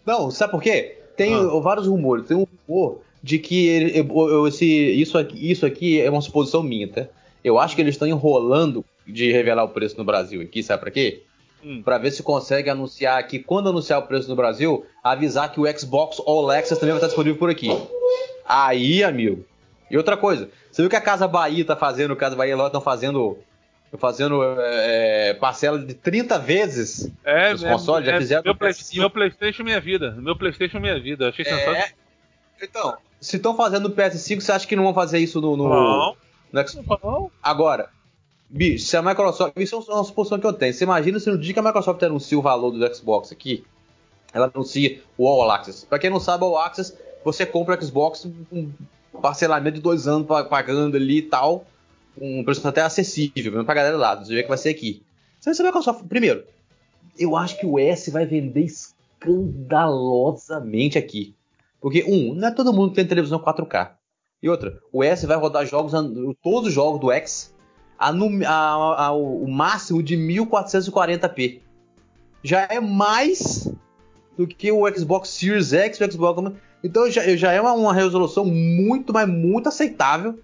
Não, 0.04 0.30
sabe 0.30 0.52
por 0.52 0.62
quê? 0.62 0.98
Tem 1.16 1.34
Ah. 1.34 1.58
vários 1.60 1.86
rumores. 1.86 2.26
Tem 2.26 2.36
um 2.36 2.46
rumor 2.68 3.00
de 3.22 3.38
que 3.40 3.66
ele- 3.66 4.06
esse, 4.48 4.64
isso, 4.66 5.18
aqui, 5.18 5.50
isso 5.50 5.66
aqui 5.66 6.00
é 6.00 6.08
uma 6.10 6.20
suposição 6.20 6.62
minha, 6.62 6.86
tá? 6.88 7.06
Eu 7.42 7.58
acho 7.58 7.74
que 7.74 7.82
eles 7.82 7.94
estão 7.94 8.06
enrolando 8.06 8.84
de 9.06 9.32
revelar 9.32 9.64
o 9.64 9.68
preço 9.68 9.96
no 9.98 10.04
Brasil 10.04 10.40
aqui, 10.42 10.62
sabe 10.62 10.80
pra 10.80 10.90
quê? 10.92 11.22
Hum. 11.68 11.82
Pra 11.82 11.98
ver 11.98 12.12
se 12.12 12.22
consegue 12.22 12.70
anunciar 12.70 13.18
aqui, 13.18 13.40
quando 13.40 13.68
anunciar 13.68 13.98
o 13.98 14.02
preço 14.02 14.28
no 14.28 14.36
Brasil, 14.36 14.86
avisar 15.02 15.50
que 15.50 15.58
o 15.60 15.78
Xbox 15.78 16.20
All 16.24 16.48
Access 16.50 16.78
também 16.78 16.92
vai 16.92 16.98
estar 16.98 17.08
disponível 17.08 17.38
por 17.38 17.50
aqui. 17.50 17.68
Aí, 18.44 19.02
amigo. 19.02 19.44
E 19.90 19.96
outra 19.96 20.16
coisa, 20.16 20.48
você 20.70 20.82
viu 20.82 20.88
que 20.90 20.96
a 20.96 21.00
Casa 21.00 21.26
Bahia 21.26 21.64
tá 21.64 21.74
fazendo, 21.76 22.12
o 22.12 22.16
Casa 22.16 22.36
Bahia 22.36 22.56
lá 22.56 22.66
estão 22.66 22.80
fazendo, 22.80 23.38
fazendo 23.98 24.40
é, 24.58 25.34
parcela 25.34 25.78
de 25.78 25.94
30 25.94 26.38
vezes 26.38 27.10
É, 27.24 27.52
Os 27.54 27.62
consoles 27.64 28.06
já 28.06 28.18
fizeram 28.18 28.42
meu, 28.44 28.54
Play- 28.54 28.72
PS5. 28.72 28.98
meu 28.98 29.10
PlayStation 29.10 29.62
minha 29.64 29.80
vida. 29.80 30.12
Meu 30.18 30.36
PlayStation 30.36 30.78
minha 30.80 31.00
vida. 31.00 31.28
Achei 31.28 31.44
sensacional. 31.44 31.74
É. 31.80 31.90
Então, 32.62 32.96
se 33.20 33.36
estão 33.36 33.56
fazendo 33.56 33.88
no 33.88 33.94
PS5, 33.94 34.40
você 34.40 34.52
acha 34.52 34.66
que 34.66 34.76
não 34.76 34.84
vão 34.84 34.94
fazer 34.94 35.18
isso 35.18 35.40
no, 35.40 35.56
no, 35.56 35.68
Não, 35.68 36.16
no 36.52 36.60
X- 36.60 36.78
não. 37.02 37.30
Agora, 37.42 37.88
bicho, 38.48 38.86
se 38.86 38.96
a 38.96 39.02
Microsoft. 39.02 39.52
Isso 39.56 39.84
é 39.88 39.92
uma 39.94 40.04
suposição 40.04 40.38
que 40.38 40.46
eu 40.46 40.52
tenho. 40.52 40.72
Você 40.72 40.84
imagina 40.84 41.18
se 41.20 41.28
no 41.30 41.38
dia 41.38 41.52
que 41.52 41.58
a 41.58 41.62
Microsoft 41.62 42.02
anuncia 42.02 42.38
o 42.38 42.42
valor 42.42 42.70
do 42.70 42.94
Xbox 42.94 43.32
aqui, 43.32 43.64
ela 44.32 44.50
anuncia 44.54 45.00
o 45.16 45.26
All 45.28 45.50
Access. 45.50 45.86
Pra 45.86 45.98
quem 45.98 46.10
não 46.10 46.20
sabe, 46.20 46.44
o 46.44 46.48
All 46.48 46.58
Access, 46.58 46.94
você 47.24 47.44
compra 47.46 47.78
o 47.78 47.82
Xbox 47.84 48.26
com 48.50 48.70
parcelamento 49.20 49.76
de 49.76 49.80
dois 49.82 50.06
anos 50.06 50.26
pa- 50.26 50.44
pagando 50.44 50.96
ali 50.96 51.18
e 51.18 51.22
tal. 51.22 51.64
Um 52.20 52.44
preço 52.44 52.66
até 52.66 52.80
acessível, 52.82 53.52
mesmo 53.52 53.64
pra 53.64 53.74
galera 53.74 53.96
lá, 53.96 54.14
do 54.14 54.26
jeito 54.26 54.42
que 54.44 54.48
vai 54.48 54.58
ser 54.58 54.70
aqui. 54.70 55.02
Você 55.40 55.50
vai 55.50 55.54
saber 55.54 55.68
a 55.68 55.72
Microsoft. 55.72 56.04
Primeiro, 56.06 56.44
eu 57.18 57.36
acho 57.36 57.58
que 57.58 57.66
o 57.66 57.78
S 57.78 58.10
vai 58.10 58.24
vender 58.26 58.64
escandalosamente 58.64 60.98
aqui. 60.98 61.34
Porque, 61.80 62.04
um, 62.06 62.34
não 62.34 62.48
é 62.48 62.50
todo 62.50 62.72
mundo 62.72 62.90
que 62.90 62.96
tem 62.96 63.06
televisão 63.06 63.38
4K. 63.38 63.92
E 64.42 64.48
outra, 64.48 64.78
o 64.92 65.02
S 65.04 65.26
vai 65.26 65.36
rodar 65.36 65.64
jogos, 65.66 65.92
todos 66.42 66.68
os 66.68 66.74
jogos 66.74 67.00
do 67.00 67.10
X, 67.12 67.54
a, 67.98 68.10
a- 68.10 69.06
a- 69.06 69.12
o 69.12 69.46
máximo 69.48 70.02
de 70.02 70.16
1440p. 70.16 71.60
Já 72.42 72.66
é 72.70 72.80
mais 72.80 73.70
do 74.36 74.46
que 74.46 74.70
o 74.70 74.86
Xbox 74.94 75.30
Series 75.30 75.72
X 75.72 76.00
o 76.00 76.12
Xbox. 76.12 76.52
Então 76.84 77.10
já, 77.10 77.22
já 77.36 77.52
é 77.52 77.60
uma, 77.60 77.72
uma 77.72 77.94
resolução 77.94 78.44
muito, 78.44 79.12
mas 79.12 79.28
muito 79.28 79.68
aceitável 79.68 80.38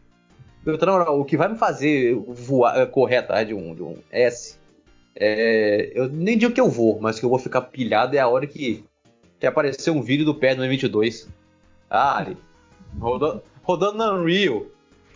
o 0.64 1.24
que 1.24 1.36
vai 1.36 1.48
me 1.48 1.58
fazer 1.58 2.14
voar, 2.28 2.86
correr 2.86 3.16
atrás 3.16 3.46
de 3.46 3.52
um, 3.52 3.74
de 3.74 3.82
um 3.82 3.96
S, 4.12 4.56
é, 5.16 5.90
eu 5.92 6.08
nem 6.08 6.38
digo 6.38 6.54
que 6.54 6.60
eu 6.60 6.70
vou, 6.70 7.00
mas 7.00 7.18
que 7.18 7.24
eu 7.24 7.28
vou 7.30 7.38
ficar 7.38 7.62
pilhado 7.62 8.14
é 8.16 8.20
a 8.20 8.28
hora 8.28 8.46
que, 8.46 8.84
que 9.40 9.46
aparecer 9.46 9.90
um 9.90 10.00
vídeo 10.00 10.24
do 10.24 10.34
PES 10.36 10.56
no 10.56 10.68
22. 10.68 11.28
Ah, 11.90 12.24
rodando, 12.98 13.42
rodando 13.62 13.98
no 13.98 14.20
Unreal. 14.22 14.64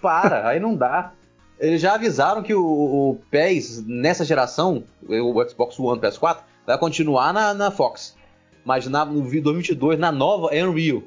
Para, 0.03 0.49
aí 0.49 0.59
não 0.61 0.75
dá. 0.75 1.13
Eles 1.59 1.81
já 1.81 1.95
avisaram 1.95 2.43
que 2.43 2.55
o, 2.55 2.63
o 2.63 3.21
PES, 3.31 3.85
nessa 3.87 4.25
geração, 4.25 4.85
o 5.09 5.49
Xbox 5.49 5.79
One 5.79 6.01
PS4, 6.01 6.41
vai 6.67 6.79
continuar 6.79 7.33
na, 7.33 7.55
na 7.55 7.71
Fox. 7.71 8.17
Mas 8.65 8.87
na, 8.87 9.05
no 9.05 9.23
2022, 9.23 9.99
na 9.99 10.13
nova, 10.13 10.55
é 10.55 10.65
Unreal. 10.65 11.03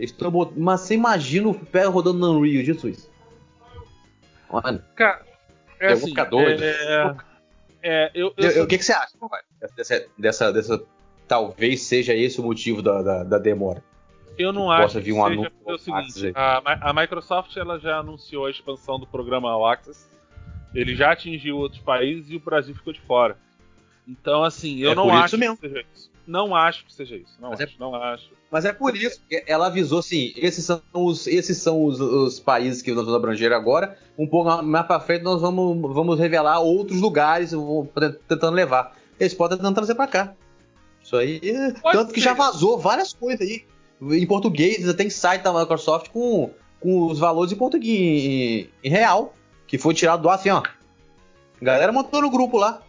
Estão 0.00 0.30
botando, 0.30 0.58
mas 0.58 0.80
você 0.80 0.94
imagina 0.94 1.48
o 1.48 1.54
PES 1.54 1.86
rodando 1.86 2.18
no 2.18 2.38
Unreal, 2.38 2.64
Jesus. 2.64 3.08
Mano. 4.50 4.82
Cara, 4.96 5.24
é 5.78 5.86
eu 5.86 5.92
assim, 5.92 6.00
vou 6.00 6.08
ficar 6.10 6.24
doido. 6.24 6.62
É, 6.62 7.16
é, 7.82 8.10
eu, 8.14 8.32
eu, 8.36 8.50
eu, 8.50 8.64
o 8.64 8.66
que, 8.66 8.78
que, 8.78 8.84
você 8.84 8.92
acha, 8.92 9.14
dessa, 9.76 10.06
dessa, 10.18 10.52
dessa, 10.52 10.82
Talvez 11.28 11.82
seja 11.82 12.14
esse 12.14 12.40
o 12.40 12.42
motivo 12.42 12.80
da, 12.80 13.02
da, 13.02 13.24
da 13.24 13.38
demora. 13.38 13.84
Eu 14.38 14.52
não 14.52 14.70
acho 14.70 15.00
que 15.00 15.12
um 15.12 15.26
seja 15.26 15.52
o 15.66 15.78
seguinte, 15.78 16.32
a, 16.34 16.90
a, 16.90 16.92
Microsoft 16.92 17.56
ela 17.56 17.78
já 17.78 17.98
anunciou 17.98 18.46
a 18.46 18.50
expansão 18.50 18.98
do 18.98 19.06
programa 19.06 19.50
All 19.50 19.66
Access. 19.66 20.06
Ele 20.72 20.94
já 20.94 21.12
atingiu 21.12 21.56
outros 21.56 21.80
países 21.82 22.30
e 22.30 22.36
o 22.36 22.40
Brasil 22.40 22.74
ficou 22.74 22.92
de 22.92 23.00
fora. 23.00 23.36
Então, 24.06 24.44
assim, 24.44 24.78
eu 24.78 24.92
é 24.92 24.94
não 24.94 25.10
acho 25.10 25.36
que 25.36 25.56
seja 25.56 25.84
isso. 25.92 26.10
Não 26.26 26.54
acho 26.54 26.84
que 26.84 26.92
seja 26.92 27.16
isso. 27.16 27.36
Não 27.40 27.50
Mas 27.50 27.60
é 27.60 27.64
acho, 27.64 27.74
é... 27.74 27.80
não 27.80 27.94
acho. 27.94 28.30
Mas 28.50 28.64
é 28.64 28.72
por 28.72 28.94
isso 28.96 29.20
que 29.28 29.42
ela 29.46 29.66
avisou 29.66 29.98
assim: 29.98 30.32
esses 30.36 30.64
são 30.64 30.80
os, 30.92 31.26
esses 31.26 31.58
são 31.58 31.84
os, 31.84 32.00
os 32.00 32.38
países 32.38 32.80
que 32.80 32.92
nós 32.92 33.04
vamos 33.04 33.14
abranger 33.14 33.52
agora. 33.52 33.98
Um 34.16 34.26
pouco 34.26 34.62
mais 34.62 34.86
para 34.86 35.00
frente 35.00 35.22
nós 35.22 35.40
vamos, 35.40 35.94
vamos 35.94 36.18
revelar 36.18 36.60
outros 36.60 37.00
lugares, 37.00 37.52
tentando 38.28 38.54
levar. 38.54 38.96
Eles 39.18 39.34
podem 39.34 39.58
tentar 39.58 39.72
trazer 39.72 39.94
para 39.94 40.06
cá. 40.06 40.34
Isso 41.02 41.16
aí. 41.16 41.40
Pode 41.80 41.96
tanto 41.96 42.08
ser. 42.08 42.14
que 42.14 42.20
já 42.20 42.34
vazou 42.34 42.78
várias 42.78 43.12
coisas 43.12 43.40
aí 43.40 43.64
em 44.00 44.26
português, 44.26 44.78
ainda 44.78 44.94
tem 44.94 45.10
site 45.10 45.42
da 45.42 45.52
Microsoft 45.52 46.10
com, 46.10 46.50
com 46.80 47.06
os 47.06 47.18
valores 47.18 47.52
em 47.52 47.56
português 47.56 48.24
em, 48.24 48.70
em 48.82 48.90
real, 48.90 49.34
que 49.66 49.78
foi 49.78 49.94
tirado 49.94 50.22
do 50.22 50.28
ar 50.28 50.36
assim, 50.36 50.50
ó. 50.50 50.62
A 51.60 51.64
galera 51.64 51.92
montou 51.92 52.22
no 52.22 52.30
grupo 52.30 52.56
lá. 52.56 52.82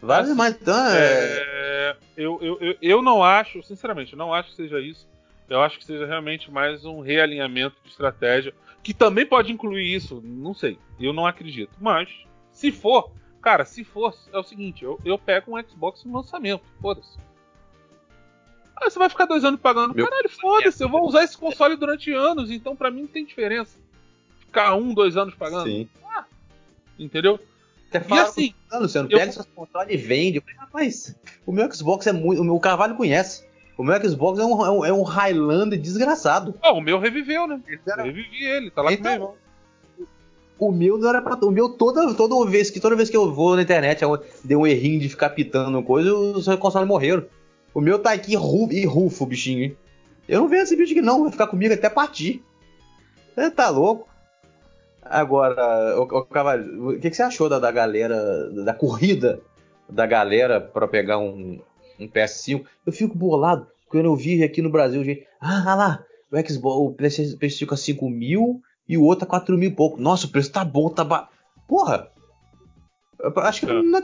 Vários 0.00 0.30
assim, 0.30 0.38
mais. 0.38 0.54
Então, 0.54 0.86
é... 0.88 1.62
É, 1.82 1.96
eu, 2.16 2.38
eu, 2.40 2.58
eu, 2.60 2.76
eu 2.80 3.02
não 3.02 3.22
acho, 3.22 3.62
sinceramente, 3.62 4.16
não 4.16 4.32
acho 4.32 4.50
que 4.50 4.56
seja 4.56 4.80
isso. 4.80 5.08
Eu 5.48 5.60
acho 5.60 5.78
que 5.78 5.84
seja 5.84 6.06
realmente 6.06 6.50
mais 6.50 6.84
um 6.84 7.00
realinhamento 7.00 7.76
de 7.84 7.90
estratégia. 7.90 8.54
Que 8.82 8.92
também 8.92 9.24
pode 9.24 9.52
incluir 9.52 9.94
isso, 9.94 10.20
não 10.24 10.54
sei. 10.54 10.78
Eu 10.98 11.12
não 11.12 11.26
acredito. 11.26 11.72
Mas, 11.80 12.08
se 12.50 12.72
for, 12.72 13.12
cara, 13.40 13.64
se 13.64 13.84
for, 13.84 14.14
é 14.32 14.38
o 14.38 14.42
seguinte: 14.42 14.84
eu, 14.84 14.98
eu 15.04 15.18
pego 15.18 15.56
um 15.56 15.62
Xbox 15.62 16.04
no 16.04 16.16
lançamento. 16.16 16.64
Foda-se. 16.80 17.16
Ah, 18.82 18.90
você 18.90 18.98
vai 18.98 19.08
ficar 19.08 19.26
dois 19.26 19.44
anos 19.44 19.60
pagando. 19.60 19.94
Meu... 19.94 20.08
Caralho, 20.08 20.28
foda-se, 20.28 20.82
eu 20.82 20.88
vou 20.88 21.06
usar 21.06 21.22
esse 21.22 21.38
console 21.38 21.76
durante 21.76 22.12
anos, 22.12 22.50
então 22.50 22.74
para 22.74 22.90
mim 22.90 23.02
não 23.02 23.08
tem 23.08 23.24
diferença. 23.24 23.78
Ficar 24.40 24.74
um, 24.74 24.92
dois 24.92 25.16
anos 25.16 25.34
pagando. 25.34 25.64
Sim. 25.64 25.88
Ah, 26.04 26.24
entendeu? 26.98 27.38
Até 27.88 28.14
e 28.14 28.18
assim, 28.18 28.54
você 28.70 29.00
não 29.00 29.08
pega 29.08 29.26
eu... 29.26 29.32
seus 29.32 29.46
consoles 29.54 29.88
e 29.92 29.96
vende. 29.96 30.38
Eu 30.38 30.42
falei, 30.42 30.56
rapaz, 30.56 31.14
o 31.46 31.52
meu 31.52 31.72
Xbox 31.72 32.06
é 32.06 32.12
muito. 32.12 32.40
O 32.40 32.44
meu 32.44 32.58
Carvalho 32.58 32.96
conhece. 32.96 33.46
O 33.76 33.84
meu 33.84 34.02
Xbox 34.02 34.38
é 34.38 34.44
um, 34.44 34.66
é 34.66 34.70
um, 34.70 34.84
é 34.86 34.92
um 34.92 35.02
Highlander 35.02 35.80
desgraçado. 35.80 36.54
Ah, 36.60 36.72
o 36.72 36.80
meu 36.80 36.98
reviveu, 36.98 37.46
né? 37.46 37.60
Era... 37.86 38.02
Eu 38.02 38.06
revivi 38.06 38.44
ele, 38.44 38.70
tá 38.70 38.82
lá 38.82 38.92
então, 38.92 39.12
comigo. 39.12 39.38
O 40.58 40.72
meu 40.72 40.98
não 40.98 41.08
era 41.08 41.20
pra. 41.22 41.34
O 41.34 41.50
meu, 41.50 41.68
toda, 41.68 42.14
toda, 42.14 42.50
vez 42.50 42.70
que, 42.70 42.80
toda 42.80 42.96
vez 42.96 43.10
que 43.10 43.16
eu 43.16 43.32
vou 43.32 43.56
na 43.56 43.62
internet, 43.62 44.02
deu 44.44 44.60
um 44.60 44.66
errinho 44.66 45.00
de 45.00 45.08
ficar 45.08 45.30
pitando 45.30 45.82
coisa, 45.82 46.14
os 46.14 46.46
consoles 46.56 46.88
morreram. 46.88 47.24
O 47.74 47.80
meu 47.80 47.98
tá 47.98 48.12
aqui 48.12 48.34
rufo, 48.36 48.72
e 48.72 48.84
rufo, 48.84 49.26
bichinho, 49.26 49.64
hein? 49.64 49.76
Eu 50.28 50.40
não 50.40 50.48
vejo 50.48 50.62
esse 50.62 50.76
bicho 50.76 50.92
aqui 50.92 51.02
não, 51.02 51.22
vai 51.22 51.32
ficar 51.32 51.46
comigo 51.46 51.74
até 51.74 51.88
partir. 51.88 52.42
Você 53.34 53.50
tá 53.50 53.68
louco? 53.70 54.08
Agora, 55.02 55.98
o, 55.98 56.02
o 56.02 56.24
Cavalho, 56.24 56.90
o 56.90 57.00
que, 57.00 57.10
que, 57.10 57.16
você 57.16 57.22
achou 57.22 57.48
da, 57.48 57.58
da 57.58 57.72
galera, 57.72 58.50
da 58.64 58.72
corrida 58.72 59.40
da 59.88 60.06
galera 60.06 60.60
para 60.60 60.86
pegar 60.86 61.18
um, 61.18 61.60
um 61.98 62.08
PS5? 62.08 62.64
Eu 62.86 62.92
fico 62.92 63.16
bolado, 63.16 63.66
quando 63.88 64.04
eu 64.04 64.14
vi 64.14 64.42
aqui 64.44 64.62
no 64.62 64.70
Brasil, 64.70 65.02
gente, 65.02 65.26
ah, 65.40 65.64
ah 65.66 65.74
lá, 65.74 66.04
o 66.30 66.48
Xbox, 66.48 66.76
o 66.76 66.94
PlayStation, 66.94 67.36
PlayStation 67.36 67.76
5 67.76 68.08
mil 68.08 68.62
e 68.88 68.96
o 68.96 69.02
outro 69.02 69.24
a 69.24 69.28
4 69.28 69.58
mil 69.58 69.70
e 69.70 69.74
pouco. 69.74 70.00
Nossa, 70.00 70.26
o 70.26 70.30
preço 70.30 70.52
tá 70.52 70.64
bom, 70.64 70.88
tá 70.88 71.04
ba... 71.04 71.28
Porra! 71.66 72.10
Eu 73.18 73.32
acho 73.38 73.60
que 73.60 73.70
é. 73.70 73.82
não 73.82 73.98
é. 73.98 74.02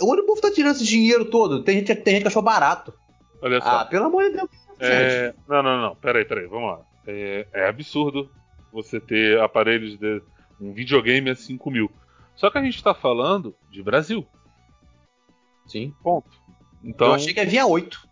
Onde 0.00 0.20
o 0.20 0.26
povo 0.26 0.40
tá 0.40 0.52
tirando 0.52 0.74
esse 0.74 0.84
dinheiro 0.84 1.24
todo? 1.24 1.62
Tem 1.62 1.78
gente, 1.78 1.94
tem 1.96 2.14
gente 2.14 2.22
que 2.22 2.28
achou 2.28 2.42
barato. 2.42 2.92
Olha 3.40 3.60
só. 3.60 3.80
Ah, 3.80 3.84
pelo 3.84 4.06
amor 4.06 4.24
de 4.24 4.36
Deus. 4.36 4.50
É... 4.78 5.34
Não, 5.48 5.62
não, 5.62 5.80
não. 5.80 5.96
Peraí, 5.96 6.24
peraí. 6.24 6.46
Vamos 6.46 6.70
lá. 6.70 6.80
É, 7.06 7.46
é 7.52 7.68
absurdo 7.68 8.30
você 8.72 9.00
ter 9.00 9.40
aparelhos 9.40 9.98
de 9.98 10.22
um 10.60 10.72
videogame 10.72 11.30
a 11.30 11.34
5 11.34 11.70
mil. 11.70 11.90
Só 12.34 12.50
que 12.50 12.58
a 12.58 12.62
gente 12.62 12.82
tá 12.82 12.92
falando 12.92 13.54
de 13.70 13.82
Brasil. 13.82 14.26
Sim. 15.66 15.94
Ponto. 16.02 16.30
Então, 16.84 17.08
eu 17.08 17.14
achei 17.14 17.32
que 17.32 17.40
havia 17.40 17.66
8. 17.66 18.06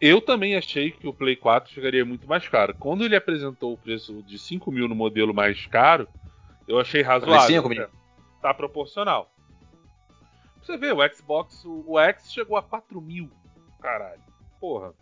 Eu 0.00 0.22
também 0.22 0.56
achei 0.56 0.90
que 0.90 1.06
o 1.06 1.12
Play 1.12 1.36
4 1.36 1.70
chegaria 1.72 2.04
muito 2.04 2.26
mais 2.26 2.48
caro. 2.48 2.74
Quando 2.78 3.04
ele 3.04 3.14
apresentou 3.14 3.74
o 3.74 3.78
preço 3.78 4.22
de 4.22 4.38
5 4.38 4.72
mil 4.72 4.88
no 4.88 4.94
modelo 4.94 5.34
mais 5.34 5.66
caro, 5.66 6.08
eu 6.66 6.80
achei 6.80 7.02
razoável. 7.02 7.62
5 7.62 7.90
Tá 8.40 8.54
proporcional. 8.54 9.30
Você 10.70 10.76
vê, 10.76 10.92
o 10.92 11.12
Xbox, 11.12 11.64
o 11.64 11.98
X 11.98 12.32
chegou 12.32 12.56
a 12.56 12.62
4 12.62 13.00
mil. 13.00 13.28
Caralho. 13.80 14.22
Porra. 14.60 14.94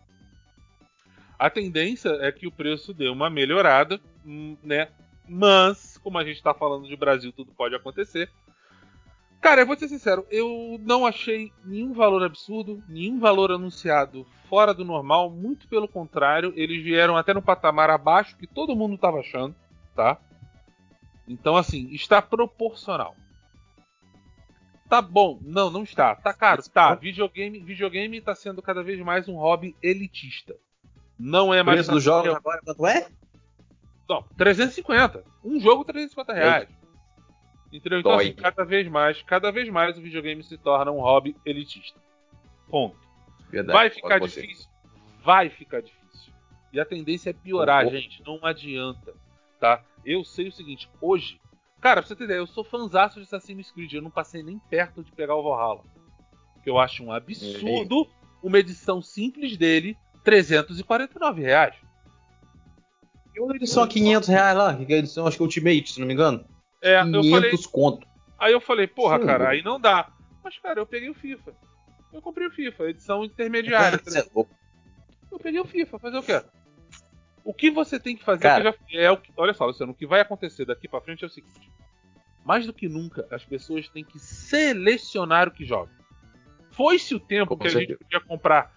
A 1.39 1.51
tendência 1.51 2.09
é 2.23 2.33
que 2.33 2.47
o 2.47 2.51
preço 2.51 2.95
dê 2.95 3.11
uma 3.11 3.29
melhorada, 3.29 4.01
hum, 4.25 4.57
né? 4.63 4.89
Mas, 5.29 5.99
como 5.99 6.17
a 6.17 6.25
gente 6.25 6.43
tá 6.43 6.55
falando 6.55 6.89
de 6.89 6.97
Brasil, 6.97 7.35
tudo 7.35 7.53
pode 7.53 7.75
acontecer. 7.75 8.31
Cara, 9.43 9.61
eu 9.61 9.67
vou 9.67 9.79
ser 9.79 9.89
sincero, 9.89 10.27
eu 10.31 10.81
não 10.81 11.05
achei 11.05 11.53
nenhum 11.63 11.93
valor 11.93 12.23
absurdo, 12.23 12.83
nenhum 12.89 13.21
valor 13.21 13.53
anunciado 13.53 14.27
fora 14.49 14.73
do 14.73 14.87
normal, 14.87 15.29
muito 15.29 15.69
pelo 15.69 15.87
contrário, 15.87 16.51
eles 16.57 16.83
vieram 16.83 17.15
até 17.15 17.35
no 17.35 17.43
patamar 17.43 17.91
abaixo 17.91 18.39
que 18.39 18.47
todo 18.47 18.75
mundo 18.75 18.95
estava 18.95 19.21
achando, 19.21 19.55
tá? 19.95 20.19
Então, 21.29 21.57
assim, 21.57 21.91
está 21.93 22.23
proporcional. 22.23 23.15
Tá 24.89 25.03
bom. 25.03 25.39
Não, 25.43 25.71
não 25.71 25.83
está. 25.83 26.15
Tá 26.17 26.33
caro. 26.33 26.63
Tá. 26.71 26.95
Videogame, 26.95 27.59
videogame 27.61 28.21
tá 28.21 28.35
sendo 28.35 28.63
cada 28.63 28.83
vez 28.83 28.99
mais 29.01 29.29
um 29.29 29.37
hobby 29.37 29.77
elitista. 29.83 30.57
Não 31.19 31.53
é 31.53 31.63
mais. 31.63 31.77
O 31.77 31.83
preço 31.83 31.91
dos 31.91 32.03
jogos 32.03 32.35
agora 32.35 32.61
quanto 32.65 32.87
é? 32.87 33.09
Não, 34.09 34.23
350. 34.37 35.23
Um 35.45 35.61
jogo 35.61 35.85
350 35.85 36.33
reais. 36.33 36.69
Entendeu? 37.71 38.01
Então, 38.01 38.13
assim, 38.13 38.33
cada 38.33 38.65
vez 38.65 38.89
mais, 38.89 39.21
cada 39.23 39.51
vez 39.51 39.69
mais 39.69 39.99
o 39.99 40.01
videogame 40.01 40.43
se 40.43 40.57
torna 40.57 40.91
um 40.91 41.01
hobby 41.01 41.37
elitista. 41.45 42.01
Ponto. 42.69 42.97
Verdade, 43.51 43.77
vai 43.77 43.91
ficar 43.91 44.19
difícil? 44.19 44.67
Vai 45.23 45.51
ficar 45.51 45.83
difícil. 45.83 46.33
E 46.73 46.81
a 46.81 46.85
tendência 46.87 47.31
é 47.31 47.33
piorar, 47.35 47.87
gente. 47.89 48.23
Não 48.25 48.39
adianta. 48.43 49.15
Tá? 49.61 49.83
Eu 50.05 50.25
sei 50.25 50.49
o 50.49 50.53
seguinte, 50.53 50.89
hoje 51.01 51.39
Cara, 51.81 52.01
pra 52.03 52.09
você 52.09 52.17
ter 52.17 52.25
ideia, 52.25 52.39
eu 52.39 52.47
sou 52.47 52.65
fãzaço 52.65 53.21
de 53.21 53.27
Assassin's 53.27 53.71
Creed. 53.71 53.93
Eu 53.93 54.03
não 54.03 54.11
passei 54.11 54.43
nem 54.43 54.59
perto 54.59 55.03
de 55.03 55.13
pegar 55.13 55.37
o 55.37 55.43
Valhalla. 55.43 55.83
Que 56.63 56.71
eu 56.71 56.79
acho 56.79 57.05
um 57.05 57.13
absurdo 57.13 58.09
uma 58.43 58.59
edição 58.59 59.03
simples 59.03 59.57
dele, 59.57 59.97
349 60.25 61.43
reais. 61.43 61.75
E 63.35 63.41
uma 63.41 63.55
edição 63.55 63.83
a 63.83 63.89
500 63.89 64.29
reais 64.29 64.57
lá, 64.57 64.75
que 64.75 64.93
é 64.93 64.97
a 64.97 64.99
edição, 64.99 65.27
acho 65.27 65.37
que 65.37 65.43
é 65.43 65.47
Ultimate, 65.47 65.93
se 65.93 66.01
não 66.01 66.07
me 66.07 66.15
engano. 66.15 66.45
É, 66.83 67.03
500 67.03 67.27
eu 67.27 67.31
falei, 67.31 67.59
conto. 67.73 68.07
Aí 68.39 68.53
eu 68.53 68.61
falei, 68.61 68.87
porra, 68.87 69.19
Sim, 69.19 69.27
cara, 69.27 69.49
aí 69.51 69.63
não 69.63 69.81
dá. 69.81 70.11
Mas, 70.43 70.59
cara, 70.59 70.81
eu 70.81 70.87
peguei 70.87 71.11
o 71.11 71.15
FIFA. 71.15 71.53
Eu 72.13 72.23
comprei 72.23 72.47
o 72.47 72.51
FIFA, 72.51 72.91
edição 72.91 73.25
intermediária. 73.25 74.01
eu 75.31 75.39
peguei 75.39 75.61
o 75.61 75.65
FIFA, 75.65 75.99
fazer 75.99 76.19
o 76.19 76.23
quê? 76.23 76.43
O 77.49 77.55
que 77.55 77.71
você 77.71 77.99
tem 77.99 78.15
que 78.15 78.23
fazer 78.23 78.43
Cara, 78.43 78.77
já, 78.91 79.01
é 79.01 79.11
o 79.11 79.17
que, 79.17 79.33
olha 79.35 79.55
só, 79.55 79.65
Luciano, 79.65 79.93
o 79.93 79.95
que 79.95 80.07
vai 80.07 80.21
acontecer 80.21 80.67
daqui 80.67 80.87
para 80.87 81.01
frente 81.01 81.25
é 81.25 81.27
o 81.27 81.31
seguinte: 81.31 81.73
mais 82.45 82.67
do 82.67 82.75
que 82.75 82.91
nunca, 82.91 83.27
as 83.31 83.43
pessoas 83.43 83.89
têm 83.89 84.05
que 84.05 84.19
selecionar 84.19 85.49
o 85.49 85.51
que 85.51 85.65
jogam. 85.65 85.95
Foi-se 86.73 87.15
o 87.15 87.19
tempo 87.19 87.57
que 87.57 87.69
a 87.69 87.71
gente 87.71 87.97
podia 87.97 88.21
comprar 88.21 88.71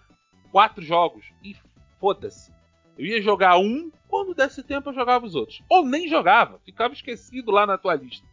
quatro 0.50 0.82
jogos 0.82 1.22
e 1.44 1.54
foda-se. 2.00 2.50
Eu 2.96 3.04
ia 3.04 3.20
jogar 3.20 3.58
um, 3.58 3.92
quando 4.08 4.34
desse 4.34 4.62
tempo 4.62 4.88
eu 4.88 4.94
jogava 4.94 5.26
os 5.26 5.34
outros. 5.34 5.62
Ou 5.68 5.84
nem 5.84 6.08
jogava, 6.08 6.58
ficava 6.64 6.94
esquecido 6.94 7.50
lá 7.50 7.66
na 7.66 7.76
tua 7.76 7.94
lista. 7.94 8.26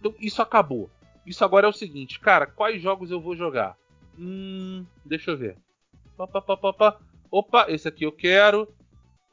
Então 0.00 0.14
isso 0.18 0.40
acabou. 0.40 0.88
Isso 1.26 1.44
agora 1.44 1.66
é 1.66 1.68
o 1.68 1.74
seguinte, 1.74 2.18
cara, 2.20 2.46
quais 2.46 2.80
jogos 2.80 3.10
eu 3.10 3.20
vou 3.20 3.36
jogar? 3.36 3.76
Hum, 4.18 4.86
deixa 5.04 5.32
eu 5.32 5.36
ver. 5.36 5.58
Opa, 7.30 7.66
esse 7.68 7.86
aqui 7.86 8.04
eu 8.04 8.12
quero 8.12 8.66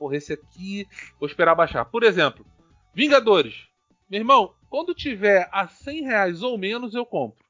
porra, 0.02 0.16
esse 0.18 0.34
aqui, 0.34 0.88
vou 1.20 1.30
esperar 1.30 1.54
baixar. 1.54 1.86
Por 1.86 2.02
exemplo, 2.02 2.44
Vingadores. 2.92 3.68
Meu 4.10 4.20
irmão, 4.20 4.54
quando 4.68 4.96
tiver 4.96 5.48
a 5.52 5.68
100 5.68 6.02
reais 6.04 6.42
ou 6.42 6.58
menos, 6.58 6.96
eu 6.96 7.06
compro. 7.06 7.46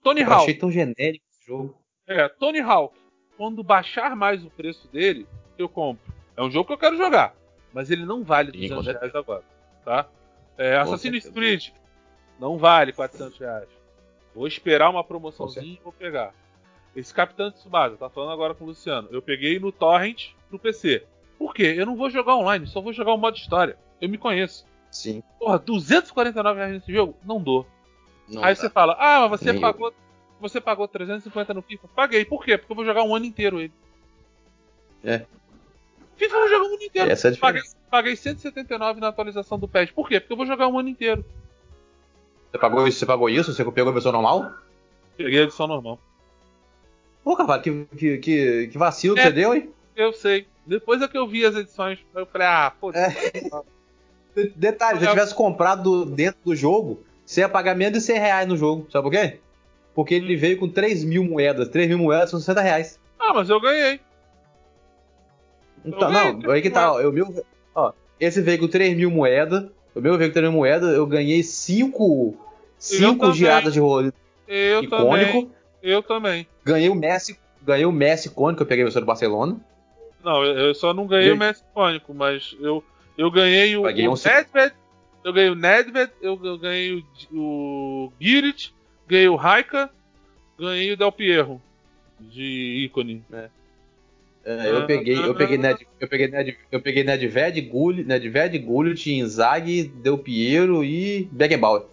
Tony 0.00 0.20
Eu 0.20 0.32
Hawk. 0.32 0.42
achei 0.44 0.54
tão 0.54 0.70
genérico 0.70 1.24
esse 1.28 1.46
jogo. 1.46 1.76
É, 2.06 2.28
Tony 2.28 2.60
Hawk. 2.60 2.96
Quando 3.36 3.64
baixar 3.64 4.14
mais 4.14 4.44
o 4.44 4.50
preço 4.50 4.86
dele, 4.88 5.26
eu 5.58 5.68
compro. 5.68 6.12
É 6.36 6.42
um 6.42 6.50
jogo 6.50 6.68
que 6.68 6.72
eu 6.72 6.78
quero 6.78 6.96
jogar. 6.96 7.34
Mas 7.72 7.90
ele 7.90 8.06
não 8.06 8.22
vale 8.22 8.52
Sim, 8.52 8.68
com 8.68 8.76
200 8.76 8.84
certeza. 8.84 9.00
reais 9.00 9.14
agora. 9.16 9.44
Tá? 9.84 10.08
É, 10.56 10.76
Assassin's. 10.76 11.28
Creed. 11.30 11.68
Não 12.38 12.56
vale 12.58 12.92
400 12.92 13.38
reais. 13.38 13.68
Vou 14.34 14.46
esperar 14.46 14.88
uma 14.88 15.02
promoçãozinha 15.02 15.74
e 15.74 15.80
vou 15.82 15.92
pegar. 15.92 16.32
Esse 16.94 17.12
Capitão 17.12 17.50
Tsubasa, 17.50 17.96
tá 17.96 18.08
falando 18.08 18.32
agora 18.32 18.54
com 18.54 18.64
o 18.64 18.68
Luciano. 18.68 19.08
Eu 19.10 19.20
peguei 19.20 19.58
no 19.58 19.70
Torrent 19.72 20.30
pro 20.48 20.58
PC. 20.58 21.06
Por 21.40 21.54
quê? 21.54 21.74
Eu 21.74 21.86
não 21.86 21.96
vou 21.96 22.10
jogar 22.10 22.36
online, 22.36 22.66
só 22.66 22.82
vou 22.82 22.92
jogar 22.92 23.14
o 23.14 23.16
modo 23.16 23.34
história. 23.38 23.78
Eu 23.98 24.10
me 24.10 24.18
conheço. 24.18 24.66
Sim. 24.90 25.22
Porra, 25.38 25.58
249 25.58 26.58
reais 26.58 26.74
nesse 26.74 26.92
jogo? 26.92 27.16
Não 27.24 27.40
dou. 27.40 27.66
Não 28.28 28.44
Aí 28.44 28.54
dá. 28.54 28.60
você 28.60 28.68
fala, 28.68 28.94
ah, 29.00 29.26
mas 29.26 29.40
você 29.40 29.50
Nem 29.52 29.60
pagou. 29.60 29.90
Você 30.38 30.60
pagou 30.60 30.86
350 30.86 31.54
no 31.54 31.62
FIFA? 31.62 31.88
Paguei. 31.96 32.26
Por 32.26 32.44
quê? 32.44 32.58
Porque 32.58 32.70
eu 32.72 32.76
vou 32.76 32.84
jogar 32.84 33.02
um 33.04 33.14
ano 33.14 33.24
inteiro 33.24 33.58
ele. 33.58 33.72
É. 35.02 35.24
FIFA 36.16 36.34
eu 36.36 36.40
vou 36.40 36.48
jogar 36.50 36.64
um 36.64 36.74
ano 36.74 36.82
inteiro. 36.82 37.10
Essa 37.10 37.28
é 37.28 37.32
a 37.32 37.36
paguei, 37.38 37.62
diferença. 37.62 37.76
paguei 37.90 38.16
179 38.16 39.00
na 39.00 39.08
atualização 39.08 39.58
do 39.58 39.66
PES. 39.66 39.90
Por 39.92 40.06
quê? 40.08 40.20
Porque 40.20 40.32
eu 40.34 40.36
vou 40.36 40.46
jogar 40.46 40.68
um 40.68 40.78
ano 40.78 40.90
inteiro. 40.90 41.24
Você 42.52 42.58
pagou 42.58 42.86
isso? 42.86 42.98
Você 42.98 43.06
pagou 43.06 43.30
isso? 43.30 43.54
Você 43.54 43.64
pegou 43.64 43.88
a 43.88 43.92
versão 43.94 44.12
normal? 44.12 44.52
Peguei 45.16 45.40
a 45.40 45.42
edição 45.44 45.66
normal. 45.66 45.98
Pô, 47.24 47.34
Carvalho, 47.34 47.62
que, 47.62 47.86
que, 47.96 48.18
que, 48.18 48.68
que 48.68 48.78
vacilo 48.78 49.14
que 49.14 49.20
É. 49.22 49.24
você 49.24 49.32
deu, 49.32 49.54
hein? 49.54 49.70
Eu 49.96 50.12
sei. 50.12 50.46
Depois 50.70 51.02
é 51.02 51.08
que 51.08 51.18
eu 51.18 51.26
vi 51.26 51.44
as 51.44 51.56
edições, 51.56 51.98
eu 52.14 52.24
falei, 52.26 52.46
ah, 52.46 52.72
pô, 52.80 52.92
É. 52.92 53.08
De- 54.34 54.52
Detalhe, 54.54 55.00
se 55.00 55.04
eu 55.04 55.10
tivesse 55.10 55.34
comprado 55.34 56.04
dentro 56.06 56.38
do 56.44 56.54
jogo, 56.54 57.02
você 57.26 57.40
ia 57.40 57.48
pagar 57.48 57.74
menos 57.74 57.98
de 57.98 58.04
100 58.04 58.18
reais 58.18 58.48
no 58.48 58.56
jogo. 58.56 58.86
Sabe 58.88 59.02
por 59.02 59.10
quê? 59.10 59.40
Porque 59.92 60.14
ele 60.14 60.36
veio 60.36 60.56
com 60.58 60.68
3 60.68 61.02
mil 61.02 61.24
moedas. 61.24 61.68
3 61.68 61.88
mil 61.88 61.98
moedas 61.98 62.30
são 62.30 62.38
60 62.38 62.60
reais. 62.60 63.00
ah, 63.18 63.34
mas 63.34 63.50
eu 63.50 63.60
ganhei. 63.60 64.00
Então, 65.84 66.08
Eu 66.08 66.12
ganhei 66.14 66.32
não, 66.34 66.50
aí 66.52 66.62
que 66.62 66.70
tá. 66.70 66.92
Ó, 66.92 67.00
o 67.08 67.12
meu, 67.12 67.44
ó, 67.74 67.92
esse 68.20 68.40
veio 68.40 68.60
com 68.60 68.68
3 68.68 68.96
mil 68.96 69.10
moedas. 69.10 69.64
O 69.94 70.00
meu 70.00 70.16
veio 70.16 70.30
com 70.30 70.34
3 70.34 70.48
mil 70.50 70.58
moedas. 70.58 70.94
Eu 70.94 71.06
ganhei 71.06 71.42
5 71.42 72.36
cinco 72.78 73.32
giradas 73.32 73.72
de 73.74 73.80
rolê 73.80 74.12
Eu 74.46 74.84
icônico. 74.84 75.32
também. 75.32 75.50
Eu 75.82 76.02
também. 76.02 76.46
Ganhei 76.64 76.88
o 76.88 76.94
Messi. 76.94 77.36
Ganhei 77.62 77.84
o 77.84 77.92
Messi 77.92 78.28
icônico, 78.28 78.62
eu 78.62 78.66
peguei 78.66 78.84
versão 78.84 79.02
do 79.02 79.06
Barcelona. 79.06 79.58
Não, 80.24 80.44
eu, 80.44 80.74
só 80.74 80.92
não 80.92 81.06
ganhei 81.06 81.30
E- 81.30 81.32
o 81.32 81.36
Messi 81.36 81.62
icônico, 81.70 82.14
mas 82.14 82.56
eu, 82.60 82.84
eu 83.16 83.30
ganhei 83.30 83.76
o, 83.76 83.82
Paguei 83.82 84.06
o 84.06 84.12
um 84.12 84.14
Nedved, 84.14 84.74
eu 85.24 85.32
ganhei 85.32 85.50
o 85.50 85.54
Nedved, 85.54 86.12
eu, 86.20 86.40
eu 86.42 86.58
ganhei 86.58 87.04
o, 87.32 87.36
o 87.36 88.12
Girit, 88.20 88.74
ganhei 89.06 89.28
o 89.28 89.36
Raika, 89.36 89.90
ganhei 90.58 90.92
o 90.92 90.96
Del 90.96 91.12
Pierro 91.12 91.60
de 92.18 92.84
ícone. 92.84 93.24
É, 93.32 94.70
eu 94.70 94.86
peguei, 94.86 95.18
eu 95.18 95.34
peguei 95.34 95.58
Ned, 95.58 95.86
eu 96.00 96.08
peguei 96.08 96.28
Ned, 96.28 96.58
eu 96.72 96.80
peguei 96.80 97.04
Nedved, 97.04 97.60
Gullit, 97.62 98.06
Nedved, 98.06 98.58
Gullit, 98.58 99.06
Inzaghi, 99.12 99.84
Del 99.84 100.18
Piero 100.18 100.82
e 100.82 101.28
Beckenbauer. 101.30 101.84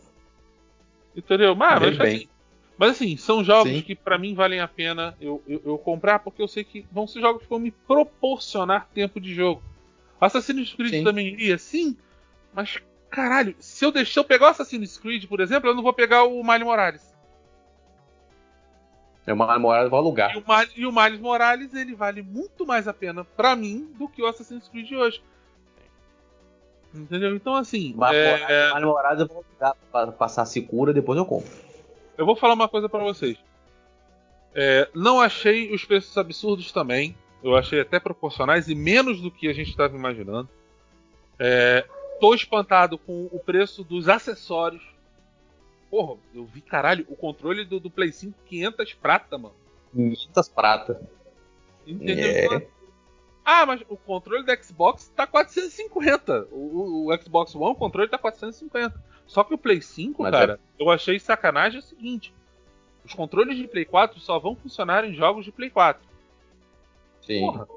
Entendeu? 1.16 1.56
Mas, 1.56 1.80
mas, 1.82 1.98
bem. 1.98 2.30
Mas 2.78 2.92
assim, 2.92 3.18
são 3.18 3.44
jogos 3.44 3.72
Sim. 3.72 3.82
que 3.82 3.96
pra 3.96 4.18
mim 4.18 4.36
valem 4.36 4.60
a 4.60 4.68
pena 4.68 5.16
eu, 5.20 5.42
eu, 5.48 5.62
eu 5.66 5.78
comprar, 5.78 6.20
porque 6.20 6.42
eu 6.42 6.48
sei 6.48 6.64
que 6.64 6.86
vão 6.92 7.08
ser 7.08 7.22
jogos 7.22 7.44
que 7.44 7.50
vão 7.50 7.60
me 7.60 7.72
proporcionar 7.72 8.88
tempo 8.94 9.20
de 9.20 9.34
jogo. 9.34 9.64
Assassin's 10.22 10.74
Creed 10.74 10.92
Sim. 10.92 11.04
também 11.04 11.28
iria, 11.28 11.58
sim, 11.58 11.98
mas 12.54 12.78
caralho, 13.10 13.56
se 13.60 13.84
eu 13.84 13.92
deixar 13.92 14.22
eu 14.22 14.26
pegar 14.26 14.48
o 14.48 14.50
Assassin's 14.50 14.98
Creed, 14.98 15.26
por 15.26 15.40
exemplo, 15.40 15.70
eu 15.70 15.76
não 15.76 15.84
vou 15.84 15.94
pegar 15.94 16.24
o 16.24 16.44
Miles 16.44 16.64
Morales. 16.64 17.18
É 19.26 19.34
uma 19.34 19.46
namorada 19.48 19.90
vou 19.90 20.00
alugar. 20.00 20.34
E 20.34 20.38
o, 20.38 20.44
Miles, 20.48 20.72
e 20.78 20.86
o 20.86 20.92
Miles 20.92 21.20
Morales 21.20 21.74
ele 21.74 21.94
vale 21.94 22.22
muito 22.22 22.66
mais 22.66 22.88
a 22.88 22.94
pena 22.94 23.26
pra 23.26 23.56
mim 23.56 23.92
do 23.98 24.08
que 24.08 24.22
o 24.22 24.28
Assassin's 24.28 24.70
Creed 24.70 24.88
de 24.88 24.96
hoje. 24.96 25.22
Entendeu? 26.94 27.36
Então 27.36 27.56
assim, 27.56 27.94
Mas 27.98 28.16
é, 28.16 28.72
uma 28.72 28.80
namorada 28.80 29.24
eu 29.24 29.28
vou 29.28 29.44
alugar 29.50 29.76
pra 29.92 30.12
passar 30.12 30.46
segura, 30.46 30.94
depois 30.94 31.18
eu 31.18 31.26
compro. 31.26 31.67
Eu 32.18 32.26
vou 32.26 32.36
falar 32.36 32.54
uma 32.54 32.68
coisa 32.68 32.88
pra 32.90 33.00
vocês. 33.04 33.38
É, 34.56 34.90
não 34.94 35.22
achei 35.22 35.74
os 35.74 35.86
preços 35.86 36.18
absurdos 36.18 36.72
também. 36.72 37.16
Eu 37.44 37.56
achei 37.56 37.80
até 37.80 38.00
proporcionais 38.00 38.68
e 38.68 38.76
menos 38.76 39.22
do 39.22 39.30
que 39.30 39.48
a 39.48 39.54
gente 39.54 39.70
estava 39.70 39.96
imaginando. 39.96 40.50
É, 41.38 41.86
tô 42.20 42.34
espantado 42.34 42.98
com 42.98 43.26
o 43.32 43.40
preço 43.40 43.84
dos 43.84 44.10
acessórios. 44.10 44.82
Porra, 45.90 46.18
eu 46.34 46.46
vi, 46.46 46.60
caralho, 46.62 47.06
o 47.08 47.16
controle 47.16 47.64
do, 47.64 47.80
do 47.80 47.90
Play 47.90 48.12
5 48.12 48.34
500 48.48 48.94
prata, 48.96 49.38
mano. 49.38 49.56
500 49.94 50.50
prata. 50.50 51.02
Entendeu? 51.86 52.54
É. 52.58 52.68
Ah, 53.46 53.66
mas 53.66 53.82
o 53.88 53.96
controle 53.96 54.44
do 54.44 54.64
Xbox 54.64 55.10
tá 55.16 55.26
450. 55.26 56.48
O, 56.52 56.56
o- 56.56 57.14
o 57.14 57.18
Xbox 57.22 57.56
One, 57.56 57.72
o 57.72 57.76
controle 57.76 58.10
tá 58.10 58.18
450. 58.18 59.02
Só 59.28 59.44
que 59.44 59.54
o 59.54 59.58
Play 59.58 59.82
5, 59.82 60.24
Mas 60.24 60.32
cara, 60.32 60.60
eu 60.80 60.90
achei 60.90 61.20
sacanagem 61.20 61.80
é 61.80 61.84
o 61.84 61.86
seguinte: 61.86 62.34
os 63.06 63.14
controles 63.14 63.58
de 63.58 63.68
Play 63.68 63.86
4 63.86 64.20
só 64.20 64.40
vão 64.40 64.56
funcionar 64.56 65.04
em 65.06 65.14
jogos 65.14 65.44
de 65.46 65.52
Play 65.52 65.70
4. 65.70 66.02
Sim. 67.22 67.42
Porra. 67.42 67.68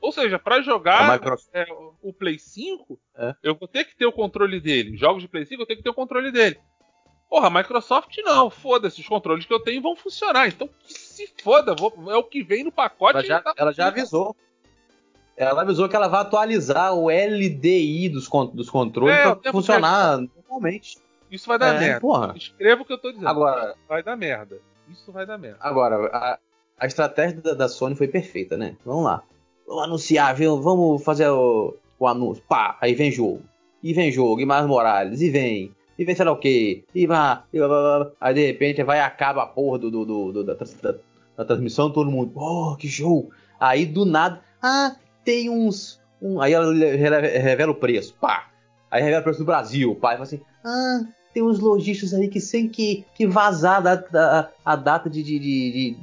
Ou 0.00 0.12
seja, 0.12 0.38
pra 0.38 0.56
A 0.56 0.62
jogar 0.62 1.12
Microsoft- 1.12 1.50
é, 1.52 1.66
o 2.02 2.12
Play 2.12 2.38
5, 2.38 2.98
É. 3.16 3.34
eu 3.42 3.54
vou 3.56 3.66
ter 3.66 3.84
que 3.84 3.96
ter 3.96 4.06
o 4.06 4.12
controle 4.12 4.60
dele. 4.60 4.96
Jogos 4.96 5.22
de 5.22 5.28
Play 5.28 5.44
5, 5.44 5.62
eu 5.62 5.66
tenho 5.66 5.78
que 5.78 5.82
ter 5.82 5.90
o 5.90 5.94
controle 5.94 6.30
dele. 6.30 6.58
Porra, 7.28 7.48
a 7.48 7.50
Microsoft 7.50 8.16
não, 8.24 8.48
foda-se, 8.48 9.00
os 9.00 9.08
controles 9.08 9.44
que 9.44 9.52
eu 9.52 9.60
tenho 9.60 9.82
vão 9.82 9.96
funcionar. 9.96 10.46
Então 10.48 10.68
que 10.68 10.92
se 10.94 11.26
foda, 11.42 11.74
vou- 11.74 11.92
é 12.12 12.16
o 12.16 12.22
que 12.22 12.42
vem 12.42 12.64
no 12.64 12.70
pacote. 12.72 13.18
ela, 13.18 13.24
já, 13.24 13.40
tá 13.40 13.54
ela 13.56 13.72
já 13.72 13.88
avisou. 13.88 14.36
Ela 15.38 15.62
avisou 15.62 15.88
que 15.88 15.94
ela 15.94 16.08
vai 16.08 16.20
atualizar 16.20 16.92
o 16.94 17.08
LDI 17.08 18.08
dos, 18.08 18.26
con- 18.26 18.46
dos 18.46 18.68
controles 18.68 19.14
É, 19.16 19.34
pra 19.34 19.52
funcionar 19.52 20.18
normalmente. 20.18 20.98
Isso 21.30 21.46
vai 21.46 21.58
dar 21.58 21.74
É, 21.76 21.78
merda. 21.78 22.00
porra. 22.00 22.34
Escreva 22.36 22.82
o 22.82 22.84
que 22.84 22.92
eu 22.92 22.98
tô 22.98 23.10
dizendo. 23.12 23.28
Agora, 23.28 23.74
Vai 23.88 24.02
dar 24.02 24.16
merda. 24.16 24.58
Isso 24.90 25.12
vai 25.12 25.24
dar 25.26 25.38
merda. 25.38 25.58
agora 25.60 26.06
a, 26.12 26.38
a 26.78 26.86
estratégia 26.86 27.40
da, 27.40 27.54
da 27.54 27.68
Sony 27.68 27.94
foi 27.94 28.08
perfeita, 28.08 28.56
né? 28.56 28.74
Vamos 28.84 29.04
lá. 29.04 29.22
Vamos 29.66 29.84
anunciar, 29.84 30.34
viu? 30.34 30.60
Vamos 30.60 31.04
fazer 31.04 31.28
o, 31.28 31.76
o 31.98 32.06
anúncio. 32.06 32.42
Pá, 32.48 32.76
aí 32.80 32.94
vem 32.94 33.12
jogo. 33.12 33.42
E 33.82 33.92
vem 33.92 34.10
jogo, 34.10 34.40
e 34.40 34.46
mais 34.46 34.66
Morales, 34.66 35.20
e 35.20 35.30
vem. 35.30 35.72
E 35.98 36.04
vem 36.04 36.14
sei 36.16 36.24
lá 36.24 36.32
o 36.32 36.36
quê. 36.38 36.82
E 36.94 37.06
vai. 37.06 37.40
E 37.52 37.58
blá, 37.58 37.68
blá, 37.68 37.78
blá, 37.80 37.98
blá. 38.04 38.12
Aí 38.20 38.34
de 38.34 38.46
repente 38.46 38.82
vai 38.82 38.98
e 38.98 39.02
acaba 39.02 39.42
a 39.42 39.46
porra 39.46 39.78
do, 39.78 39.90
do, 39.90 40.04
do- 40.04 40.32
do- 40.32 40.44
da, 40.44 40.54
da- 40.54 40.94
da 41.36 41.44
transmissão, 41.44 41.90
todo 41.92 42.10
mundo. 42.10 42.32
Oh, 42.34 42.74
que 42.76 42.88
show! 42.88 43.30
Aí 43.60 43.84
do 43.86 44.04
nada. 44.06 44.40
Ah, 44.62 44.96
tem 45.28 45.50
uns. 45.50 46.00
Um, 46.22 46.40
aí 46.40 46.54
ela 46.54 46.72
revela, 46.72 47.70
o 47.70 47.74
preço. 47.74 48.14
Pá! 48.18 48.46
Aí 48.90 49.02
revela 49.02 49.20
o 49.20 49.24
preço 49.24 49.40
do 49.40 49.44
Brasil. 49.44 49.94
Pá, 49.94 50.12
e 50.12 50.12
fala 50.14 50.22
assim. 50.22 50.40
Ah, 50.64 51.00
tem 51.34 51.42
uns 51.42 51.58
lojistas 51.60 52.14
aí 52.14 52.28
que 52.28 52.40
sem 52.40 52.66
que, 52.66 53.04
que 53.14 53.26
vazar 53.26 53.76
a 53.76 53.80
data, 53.80 54.50
a, 54.64 54.72
a 54.72 54.74
data 54.74 55.10
de, 55.10 55.22
de, 55.22 55.38
de, 55.38 55.96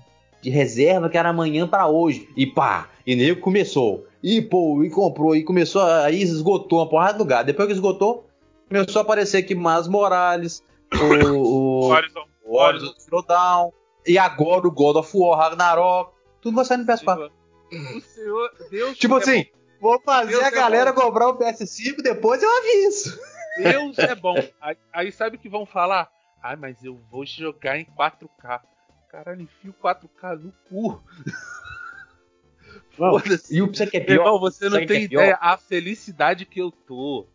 de- 0.44 0.50
reserva 0.52 1.10
que 1.10 1.18
era 1.18 1.30
amanhã 1.30 1.68
pra 1.68 1.88
hoje. 1.88 2.30
E 2.38 2.46
pá! 2.46 2.88
E 3.06 3.16
nego 3.16 3.42
começou. 3.42 4.06
E 4.22 4.44
pô, 4.44 4.84
e 4.84 4.92
comprou. 4.92 5.36
E 5.36 5.44
começou. 5.44 5.82
Aí 5.82 6.22
esgotou 6.22 6.78
uma 6.78 6.88
porrada 6.88 7.14
de 7.14 7.20
lugar. 7.20 7.44
Depois 7.44 7.68
que 7.68 7.74
esgotou, 7.74 8.28
começou 8.70 9.00
a 9.00 9.02
aparecer 9.02 9.38
aqui 9.40 9.56
Mas 9.56 9.88
Morales, 9.88 10.64
o, 10.94 11.34
o, 11.34 11.86
Horizon, 11.90 12.26
o 12.46 12.58
Horizon 12.60 12.94
Zero. 13.00 13.74
E 14.06 14.20
agora 14.20 14.68
o 14.68 14.72
God 14.72 14.98
of 14.98 15.18
War 15.18 15.40
Ragnarok. 15.40 16.14
Tudo 16.42 16.58
vai 16.58 16.64
sair 16.64 16.78
no 16.78 16.86
PS4. 16.86 17.32
O 17.72 18.02
senhor, 18.02 18.52
Deus 18.70 18.98
Tipo 18.98 19.16
é 19.16 19.18
assim, 19.20 19.46
vou 19.82 20.00
fazer 20.02 20.32
Deus 20.32 20.44
a 20.44 20.48
é 20.48 20.52
galera 20.52 20.94
bom. 20.94 21.02
comprar 21.02 21.28
o 21.30 21.38
PS5, 21.38 22.02
depois 22.02 22.42
eu 22.42 22.50
aviso. 22.58 23.18
bom, 23.58 23.64
Deus 23.70 23.98
é 24.00 24.16
bom. 24.16 24.36
Aí, 24.62 24.78
aí 24.94 25.12
sabe 25.12 25.38
o 25.38 25.40
que 25.40 25.50
vão 25.50 25.66
falar? 25.66 26.10
Ah, 26.42 26.56
mas 26.56 26.84
eu 26.84 26.96
vou 27.12 27.26
jogar 27.26 27.78
em 27.78 27.86
4K. 27.86 28.62
Caralho, 29.10 29.42
enfio 29.42 29.74
4K 29.82 30.40
no 30.40 30.54
cu. 30.70 31.02
Foda-se. 32.96 33.56
E 33.56 33.62
o 33.62 33.72
que 33.72 33.80
Meu 33.84 34.06
pior? 34.06 34.26
Irmão, 34.26 34.40
você 34.40 34.70
não 34.70 34.86
tem 34.86 35.02
é 35.02 35.04
ideia 35.04 35.38
a 35.42 35.58
felicidade 35.58 36.46
que 36.46 36.60
eu 36.62 36.72
tô. 36.72 37.26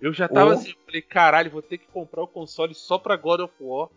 Eu 0.00 0.12
já 0.12 0.28
tava 0.28 0.50
Oh. 0.50 0.52
assim, 0.54 0.74
falei, 0.84 1.02
caralho, 1.02 1.50
vou 1.50 1.62
ter 1.62 1.78
que 1.78 1.86
comprar 1.86 2.22
o 2.22 2.26
console 2.26 2.74
só 2.74 2.98
pra 2.98 3.16
God 3.16 3.40
of 3.40 3.54
War. 3.60 3.88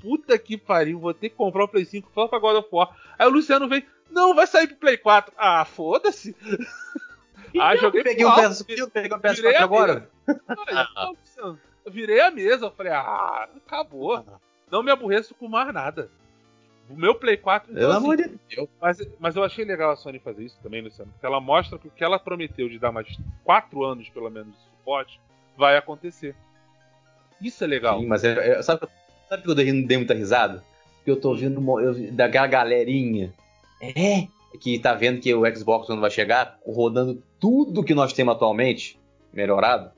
Puta 0.00 0.36
que 0.36 0.56
pariu, 0.58 0.98
vou 0.98 1.14
ter 1.14 1.28
que 1.28 1.36
comprar 1.36 1.62
o 1.64 1.68
Play 1.68 1.84
5 1.84 2.10
só 2.12 2.26
pra 2.26 2.40
God 2.40 2.56
of 2.56 2.68
War. 2.72 2.96
Aí 3.16 3.26
o 3.26 3.30
Luciano 3.30 3.68
vem, 3.68 3.86
não, 4.12 4.34
vai 4.34 4.46
sair 4.46 4.66
pro 4.68 4.76
Play 4.76 4.96
4. 4.96 5.32
Ah, 5.36 5.64
foda-se. 5.64 6.36
ah, 7.60 7.76
joguei 7.76 8.00
Eu 8.00 8.04
peguei 8.04 8.24
pro 8.24 8.32
um 8.32 8.50
PS, 8.50 8.60
eu 8.68 8.90
peguei 8.90 9.16
um 9.16 9.20
virei 9.20 9.52
PS4 9.52 9.56
a 9.56 9.64
agora. 9.64 10.10
Aí, 10.26 11.08
Luciano, 11.08 11.60
eu 11.84 11.92
virei 11.92 12.20
a 12.20 12.30
mesa, 12.30 12.66
eu 12.66 12.70
falei, 12.70 12.92
ah, 12.92 13.48
acabou. 13.56 14.24
Não 14.70 14.82
me 14.82 14.90
aborreço 14.90 15.34
com 15.34 15.48
mais 15.48 15.72
nada. 15.72 16.10
O 16.88 16.96
meu 16.96 17.14
Play 17.14 17.36
4, 17.36 17.70
então, 17.70 17.80
Pelo 17.80 17.92
assim, 17.92 18.04
amor 18.04 18.16
de 18.16 18.38
Deus. 18.54 18.68
mas, 18.80 18.98
mas 19.18 19.36
eu 19.36 19.44
achei 19.44 19.64
legal 19.64 19.92
a 19.92 19.96
Sony 19.96 20.18
fazer 20.18 20.44
isso 20.44 20.58
também, 20.62 20.82
Luciano. 20.82 21.10
Porque 21.12 21.24
ela 21.24 21.40
mostra 21.40 21.78
que 21.78 21.88
o 21.88 21.90
que 21.90 22.04
ela 22.04 22.18
prometeu 22.18 22.68
de 22.68 22.78
dar 22.78 22.92
mais 22.92 23.08
4 23.44 23.84
anos, 23.84 24.08
pelo 24.08 24.30
menos, 24.30 24.52
de 24.52 24.62
suporte, 24.64 25.20
vai 25.56 25.76
acontecer. 25.76 26.34
Isso 27.40 27.64
é 27.64 27.66
legal. 27.66 28.00
Sim, 28.00 28.06
mas 28.06 28.24
é, 28.24 28.58
é, 28.58 28.62
sabe, 28.62 28.86
sabe 29.28 29.42
que 29.42 29.50
eu 29.50 29.54
dei, 29.54 29.84
dei 29.84 29.96
muita 29.96 30.14
risada? 30.14 30.62
Que 31.04 31.10
eu 31.10 31.20
tô 31.20 31.30
ouvindo 31.30 31.80
eu, 31.80 32.12
daquela 32.12 32.46
galerinha. 32.46 33.32
É, 33.82 34.28
que 34.60 34.78
tá 34.78 34.94
vendo 34.94 35.20
que 35.20 35.34
o 35.34 35.56
Xbox 35.56 35.88
não 35.88 36.00
vai 36.00 36.10
chegar, 36.10 36.58
rodando 36.64 37.22
tudo 37.40 37.82
que 37.82 37.94
nós 37.94 38.12
temos 38.12 38.34
atualmente, 38.34 38.98
melhorado, 39.32 39.90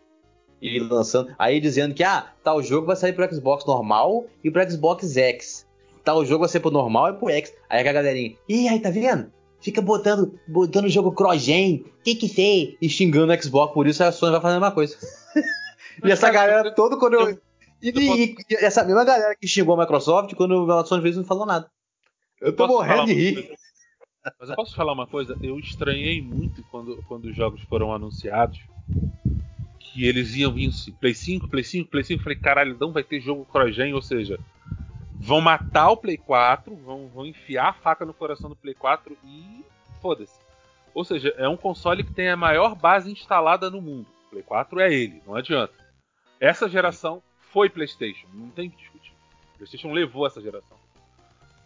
e 0.61 0.79
lançando. 0.79 1.35
Aí 1.39 1.61
dizendo 1.61 1.95
que, 1.95 2.03
ah, 2.03 2.33
tal 2.43 2.63
jogo 2.63 2.87
vai 2.87 2.97
sair 2.97 3.13
pro 3.13 3.33
Xbox 3.33 3.67
normal 3.67 4.25
e 4.43 4.51
pro 4.51 4.69
Xbox 4.69 5.15
X. 5.15 5.67
Tal 6.03 6.25
jogo 6.25 6.41
vai 6.41 6.49
ser 6.49 6.61
pro 6.61 6.71
normal 6.71 7.11
e 7.11 7.13
pro 7.15 7.29
X. 7.29 7.53
Aí 7.69 7.87
a 7.87 7.93
galerinha, 7.93 8.35
ih, 8.49 8.69
aí 8.69 8.81
tá 8.81 8.91
vendo? 8.91 9.31
Fica 9.61 9.83
botando, 9.83 10.39
botando 10.49 10.87
o 10.87 10.91
jogo 10.91 11.13
cross-gen, 11.13 11.85
que 12.03 12.15
que 12.15 12.29
sei? 12.29 12.77
E 12.81 12.89
xingando 12.89 13.33
o 13.33 13.43
Xbox, 13.43 13.75
por 13.75 13.87
isso 13.87 14.03
a 14.03 14.13
Sony 14.13 14.33
vai 14.33 14.41
fazer 14.41 14.57
a 14.57 14.61
mesma 14.61 14.75
coisa. 14.75 14.97
e 16.05 16.11
essa 16.11 16.31
galera 16.31 16.75
toda 16.75 16.99
quando 16.99 17.15
eu. 17.15 17.39
E, 17.83 17.91
e, 17.91 18.37
e, 18.51 18.55
essa 18.65 18.85
mesma 18.85 19.05
galera 19.05 19.35
que 19.35 19.47
xingou 19.47 19.75
a 19.75 19.81
Microsoft, 19.81 20.35
quando 20.35 20.71
a 20.73 20.85
Sony 20.85 21.03
fez, 21.03 21.17
não 21.17 21.25
falou 21.25 21.45
nada. 21.45 21.71
Eu 22.41 22.55
tô 22.55 22.67
morrendo 22.67 23.07
de 23.07 23.13
rir. 23.13 23.51
Mas 24.39 24.49
eu 24.49 24.57
posso 24.57 24.75
falar 24.75 24.93
uma 24.93 25.07
coisa? 25.07 25.37
Eu 25.43 25.59
estranhei 25.59 26.23
muito 26.23 26.63
quando, 26.71 27.03
quando 27.09 27.27
os 27.27 27.37
jogos 27.37 27.61
foram 27.63 27.93
anunciados. 27.93 28.61
Que 29.79 30.07
eles 30.07 30.35
iam 30.35 30.53
vir 30.53 30.69
assim, 30.69 30.93
Play 30.93 31.15
5, 31.15 31.49
Play 31.49 31.65
5, 31.65 31.91
Play 31.91 32.05
5. 32.05 32.23
Falei, 32.23 32.39
caralho, 32.39 32.77
não 32.81 32.93
vai 32.93 33.05
ter 33.05 33.21
jogo 33.21 33.45
cross-gen, 33.45 33.95
ou 33.95 34.03
seja, 34.03 34.39
vão 35.15 35.41
matar 35.41 35.91
o 35.91 35.97
Play 35.97 36.17
4, 36.17 36.75
vão, 36.75 37.09
vão 37.09 37.27
enfiar 37.27 37.69
a 37.69 37.73
faca 37.73 38.05
no 38.05 38.15
coração 38.15 38.49
do 38.49 38.57
Play 38.57 38.75
4 38.75 39.17
e 39.25 39.65
foda-se. 40.01 40.39
Ou 40.93 41.05
seja, 41.05 41.35
é 41.37 41.49
um 41.49 41.57
console 41.57 42.05
que 42.05 42.13
tem 42.13 42.29
a 42.29 42.37
maior 42.37 42.75
base 42.75 43.11
instalada 43.11 43.71
no 43.71 43.81
mundo. 43.81 44.07
O 44.27 44.31
Play 44.31 44.43
4 44.43 44.81
é 44.81 44.93
ele, 44.93 45.23
não 45.27 45.35
adianta. 45.35 45.75
Essa 46.41 46.69
geração 46.69 47.23
foi 47.53 47.69
PlayStation, 47.69 48.27
não 48.33 48.49
tem 48.51 48.71
que 48.71 48.77
discutir. 48.77 49.13
PlayStation 49.57 49.93
levou 49.93 50.27
essa 50.27 50.41
geração. 50.41 50.77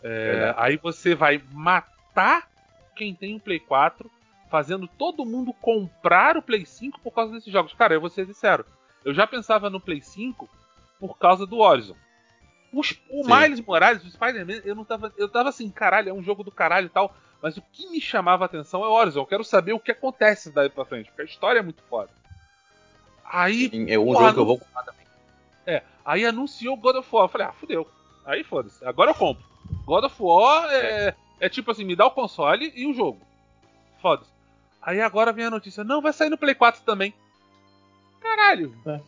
É, 0.03 0.55
aí 0.57 0.77
você 0.77 1.15
vai 1.15 1.43
matar 1.53 1.98
matar 2.19 2.49
quem 2.97 3.15
tem 3.15 3.37
um 3.37 3.39
Play 3.39 3.61
4, 3.61 4.11
fazendo 4.51 4.89
todo 4.89 5.25
mundo 5.25 5.53
comprar 5.53 6.37
o 6.37 6.43
Play 6.43 6.67
5 6.67 7.01
por 7.01 7.13
causa 7.13 7.33
desses 7.33 7.53
jogos. 7.53 7.73
Cara, 7.75 7.95
eu 7.95 8.01
vou 8.01 8.11
ser 8.11 8.27
sincero, 8.27 8.67
eu 9.05 9.15
já 9.15 9.27
pensava 9.27 9.71
no 9.71 9.81
Play 9.81 10.03
5 10.03 10.49
por 10.99 11.17
causa 11.17 11.47
do 11.47 11.59
Horizon. 11.59 11.95
Os, 12.73 13.01
o 13.09 13.25
Sim. 13.25 13.31
Miles 13.33 13.61
Morales, 13.61 14.05
o 14.05 14.11
Spider-Man, 14.11 14.61
eu 14.65 14.75
não 14.75 14.85
tava. 14.85 15.13
Eu 15.17 15.29
tava 15.29 15.49
assim, 15.49 15.71
caralho, 15.71 16.11
é 16.11 16.13
um 16.13 16.23
jogo 16.23 16.43
do 16.43 16.51
caralho 16.51 16.87
e 16.87 16.91
tal. 16.91 17.15
Mas 17.41 17.57
o 17.57 17.63
que 17.73 17.89
me 17.89 18.01
chamava 18.01 18.45
a 18.45 18.47
atenção 18.47 18.85
é 18.85 18.89
o 18.89 18.93
Horizon. 18.93 19.21
Eu 19.21 19.27
quero 19.27 19.45
saber 19.45 19.73
o 19.73 19.79
que 19.79 19.93
acontece 19.93 20.51
daí 20.51 20.69
pra 20.69 20.85
frente, 20.85 21.07
porque 21.07 21.23
a 21.23 21.25
história 21.25 21.61
é 21.61 21.63
muito 21.63 21.83
foda. 21.85 22.11
Aí. 23.25 23.71
Sim, 23.71 23.91
é 23.91 23.99
um 23.99 24.07
porra, 24.07 24.19
jogo 24.19 24.35
que 24.35 24.41
eu 24.41 24.47
vou 24.47 24.59
comprar 24.59 24.83
também. 24.83 25.07
É, 25.65 25.83
aí 26.05 26.27
anunciou 26.27 26.77
God 26.77 26.97
of 26.97 27.09
War. 27.11 27.25
Eu 27.25 27.29
falei, 27.29 27.47
ah, 27.47 27.53
fudeu. 27.53 27.89
Aí 28.27 28.43
foda-se. 28.43 28.85
Agora 28.85 29.13
eu 29.13 29.15
compro. 29.15 29.43
God 29.87 30.05
of 30.05 30.17
War 30.19 30.69
é, 30.71 31.09
é 31.09 31.15
tipo 31.47 31.71
assim, 31.71 31.85
me 31.85 31.95
dá 31.95 32.07
o 32.07 32.11
console 32.11 32.73
e 32.75 32.87
o 32.87 32.95
jogo. 32.95 33.21
Foda-se. 34.01 34.31
Aí 34.81 35.01
agora 35.01 35.33
vem 35.33 35.45
a 35.45 35.51
notícia, 35.51 35.85
não, 35.85 36.01
vai 36.01 36.13
sair 36.13 36.31
no 36.31 36.39
Play 36.39 36.55
4 36.55 36.83
também. 36.83 37.13
Caralho. 38.21 38.75
É. 38.87 39.01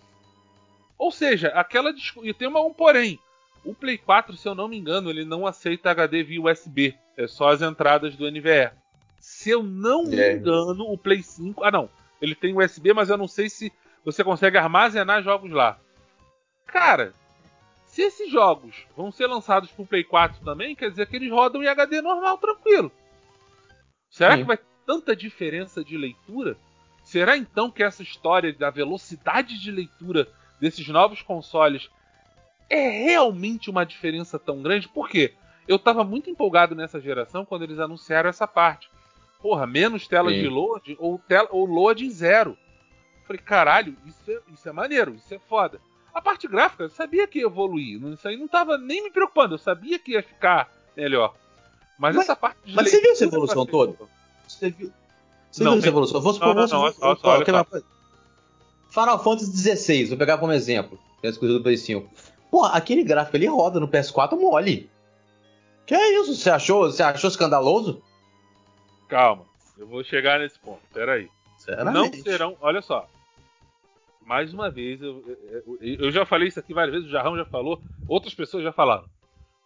Ou 0.98 1.10
seja, 1.10 1.48
aquela 1.48 1.92
E 2.22 2.34
tem 2.34 2.46
uma, 2.46 2.60
um 2.60 2.72
porém. 2.72 3.18
O 3.64 3.74
Play 3.74 3.98
4, 3.98 4.36
se 4.36 4.46
eu 4.46 4.54
não 4.54 4.68
me 4.68 4.76
engano, 4.76 5.10
ele 5.10 5.24
não 5.24 5.46
aceita 5.46 5.90
HD 5.90 6.22
via 6.22 6.42
USB. 6.42 6.94
É 7.16 7.26
só 7.26 7.48
as 7.48 7.62
entradas 7.62 8.16
do 8.16 8.30
NVR. 8.30 8.72
Se 9.18 9.50
eu 9.50 9.62
não 9.62 10.04
me 10.04 10.18
é. 10.18 10.34
engano, 10.34 10.84
o 10.90 10.96
Play 10.96 11.22
5. 11.22 11.64
Ah, 11.64 11.70
não. 11.70 11.88
Ele 12.20 12.34
tem 12.34 12.56
USB, 12.56 12.92
mas 12.92 13.08
eu 13.08 13.16
não 13.16 13.28
sei 13.28 13.48
se 13.48 13.72
você 14.04 14.24
consegue 14.24 14.56
armazenar 14.56 15.22
jogos 15.22 15.50
lá. 15.50 15.78
Cara, 16.66 17.12
se 17.90 18.02
esses 18.02 18.30
jogos 18.30 18.86
vão 18.96 19.10
ser 19.10 19.26
lançados 19.26 19.68
para 19.72 19.82
o 19.82 19.86
Play 19.86 20.04
4 20.04 20.44
também, 20.44 20.76
quer 20.76 20.90
dizer 20.90 21.08
que 21.08 21.16
eles 21.16 21.30
rodam 21.30 21.60
em 21.60 21.66
HD 21.66 22.00
normal, 22.00 22.38
tranquilo. 22.38 22.90
Será 24.08 24.34
Sim. 24.34 24.42
que 24.42 24.46
vai 24.46 24.56
ter 24.56 24.64
tanta 24.86 25.16
diferença 25.16 25.82
de 25.82 25.96
leitura? 25.96 26.56
Será 27.02 27.36
então 27.36 27.68
que 27.68 27.82
essa 27.82 28.04
história 28.04 28.52
da 28.52 28.70
velocidade 28.70 29.58
de 29.58 29.72
leitura 29.72 30.28
desses 30.60 30.86
novos 30.86 31.20
consoles 31.20 31.90
é 32.68 32.88
realmente 32.88 33.68
uma 33.68 33.84
diferença 33.84 34.38
tão 34.38 34.62
grande? 34.62 34.88
Por 34.88 35.08
quê? 35.08 35.34
Eu 35.66 35.74
estava 35.74 36.04
muito 36.04 36.30
empolgado 36.30 36.76
nessa 36.76 37.00
geração 37.00 37.44
quando 37.44 37.62
eles 37.62 37.80
anunciaram 37.80 38.30
essa 38.30 38.46
parte. 38.46 38.88
Porra, 39.42 39.66
menos 39.66 40.06
tela 40.06 40.30
Sim. 40.30 40.42
de 40.42 40.48
load 40.48 40.96
ou, 41.00 41.18
tela, 41.18 41.48
ou 41.50 41.64
load 41.66 42.06
em 42.06 42.10
zero. 42.10 42.56
Falei, 43.26 43.42
caralho, 43.42 43.96
isso 44.06 44.30
é, 44.30 44.40
isso 44.52 44.68
é 44.68 44.72
maneiro, 44.72 45.12
isso 45.16 45.34
é 45.34 45.40
foda. 45.40 45.80
A 46.14 46.20
parte 46.20 46.48
gráfica, 46.48 46.84
eu 46.84 46.90
sabia 46.90 47.26
que 47.26 47.38
ia 47.38 47.46
evoluir. 47.46 48.02
Isso 48.12 48.26
aí 48.26 48.36
não 48.36 48.48
tava 48.48 48.76
nem 48.76 49.02
me 49.04 49.10
preocupando. 49.10 49.54
Eu 49.54 49.58
sabia 49.58 49.98
que 49.98 50.12
ia 50.12 50.22
ficar 50.22 50.70
melhor. 50.96 51.34
Mas, 51.98 52.16
mas 52.16 52.24
essa 52.24 52.36
parte 52.36 52.58
de 52.64 52.74
Mas 52.74 52.90
você 52.90 53.00
viu 53.00 53.12
essa 53.12 53.24
evolução 53.24 53.66
toda? 53.66 53.94
Você 54.48 54.70
viu, 54.70 54.92
você 55.50 55.62
não, 55.62 55.72
viu 55.72 55.78
essa 55.80 55.88
evolução? 55.88 56.20
Vou 56.20 56.32
supor, 56.32 56.54
não, 56.54 56.66
não, 56.66 56.68
não, 56.68 56.80
vou, 56.80 56.94
olha, 57.00 57.18
olha, 57.22 57.66
olha, 57.72 57.84
Final 58.88 59.22
Fantasy 59.22 59.76
XVI, 59.76 60.04
vou 60.06 60.18
pegar 60.18 60.38
como 60.38 60.52
exemplo. 60.52 60.98
Que 61.20 61.26
é 61.26 61.30
exclusivo 61.30 61.58
do 61.58 61.62
Play 61.62 61.76
5. 61.76 62.08
Pô, 62.50 62.64
aquele 62.64 63.04
gráfico 63.04 63.36
ali 63.36 63.46
roda 63.46 63.78
no 63.78 63.88
PS4 63.88 64.38
mole. 64.38 64.90
Que 65.86 65.94
é 65.94 66.20
isso? 66.20 66.34
Você 66.34 66.50
achou, 66.50 66.90
você 66.90 67.02
achou 67.02 67.28
escandaloso? 67.28 68.02
Calma, 69.08 69.44
eu 69.78 69.86
vou 69.86 70.02
chegar 70.02 70.40
nesse 70.40 70.58
ponto. 70.58 70.80
Peraí. 70.92 71.28
Não 71.92 72.12
serão, 72.12 72.56
olha 72.60 72.80
só, 72.80 73.08
mais 74.30 74.54
uma 74.54 74.70
vez, 74.70 75.02
eu, 75.02 75.24
eu, 75.80 75.98
eu, 75.98 76.10
já 76.12 76.24
falei 76.24 76.46
isso 76.46 76.60
aqui 76.60 76.72
várias 76.72 76.94
vezes, 76.94 77.08
o 77.08 77.10
Jarrão 77.10 77.36
já 77.36 77.44
falou, 77.44 77.82
outras 78.06 78.32
pessoas 78.32 78.62
já 78.62 78.70
falaram. 78.70 79.04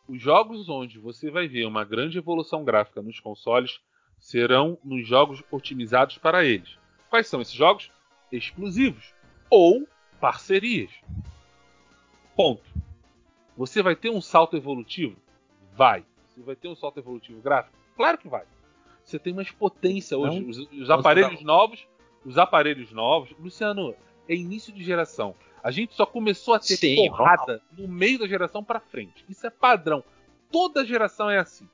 Os 0.09 0.19
jogos 0.19 0.71
onde 0.71 0.99
você 0.99 1.31
vai 1.31 1.47
ver 1.47 1.67
uma 1.67 1.85
grande 1.85 2.17
evolução 2.17 2.65
gráfica 2.65 3.03
nos 3.03 3.21
consoles 3.21 3.79
serão 4.19 4.79
nos 4.83 5.07
jogos 5.07 5.43
otimizados 5.51 6.17
para 6.17 6.47
eles. 6.47 6.79
Quais 7.11 7.27
são 7.27 7.43
esses 7.43 7.53
jogos? 7.53 7.93
Exclusivos 8.33 9.13
ou 9.51 9.87
parcerias. 10.19 10.91
Ponto. 12.35 12.65
Você 13.59 13.83
vai 13.83 13.95
ter 13.95 14.09
um 14.09 14.23
salto 14.23 14.57
evolutivo? 14.57 15.15
Vai. 15.77 16.07
Você 16.31 16.41
vai 16.41 16.57
ter 16.57 16.69
um 16.69 16.75
salto 16.75 17.01
evolutivo 17.01 17.43
gráfico? 17.43 17.77
Claro 17.99 18.17
que 18.17 18.31
vai. 18.31 18.45
Você 19.05 19.19
tem 19.19 19.35
mais 19.35 19.51
potência 19.51 20.17
hoje. 20.17 20.41
Não, 20.41 20.49
os, 20.49 20.57
os 20.57 20.89
aparelhos 20.89 21.43
novos, 21.43 21.87
os 22.25 22.39
aparelhos 22.39 22.91
novos. 22.93 23.31
Luciano, 23.39 23.95
é 24.29 24.35
início 24.35 24.73
de 24.73 24.83
geração. 24.83 25.35
A 25.63 25.71
gente 25.71 25.95
só 25.95 26.05
começou 26.05 26.55
a 26.55 26.59
ter 26.59 26.77
Sim, 26.77 26.97
porrada 26.97 27.63
no 27.77 27.89
meio 27.89 28.19
da 28.19 28.27
geração 28.27 28.63
para 28.63 28.81
frente. 28.81 29.25
Isso 29.29 29.47
é 29.47 29.51
padrão. 29.51 30.05
Toda 30.53 30.85
geração 30.85 31.31
é 31.31 31.39
assim. 31.39 31.67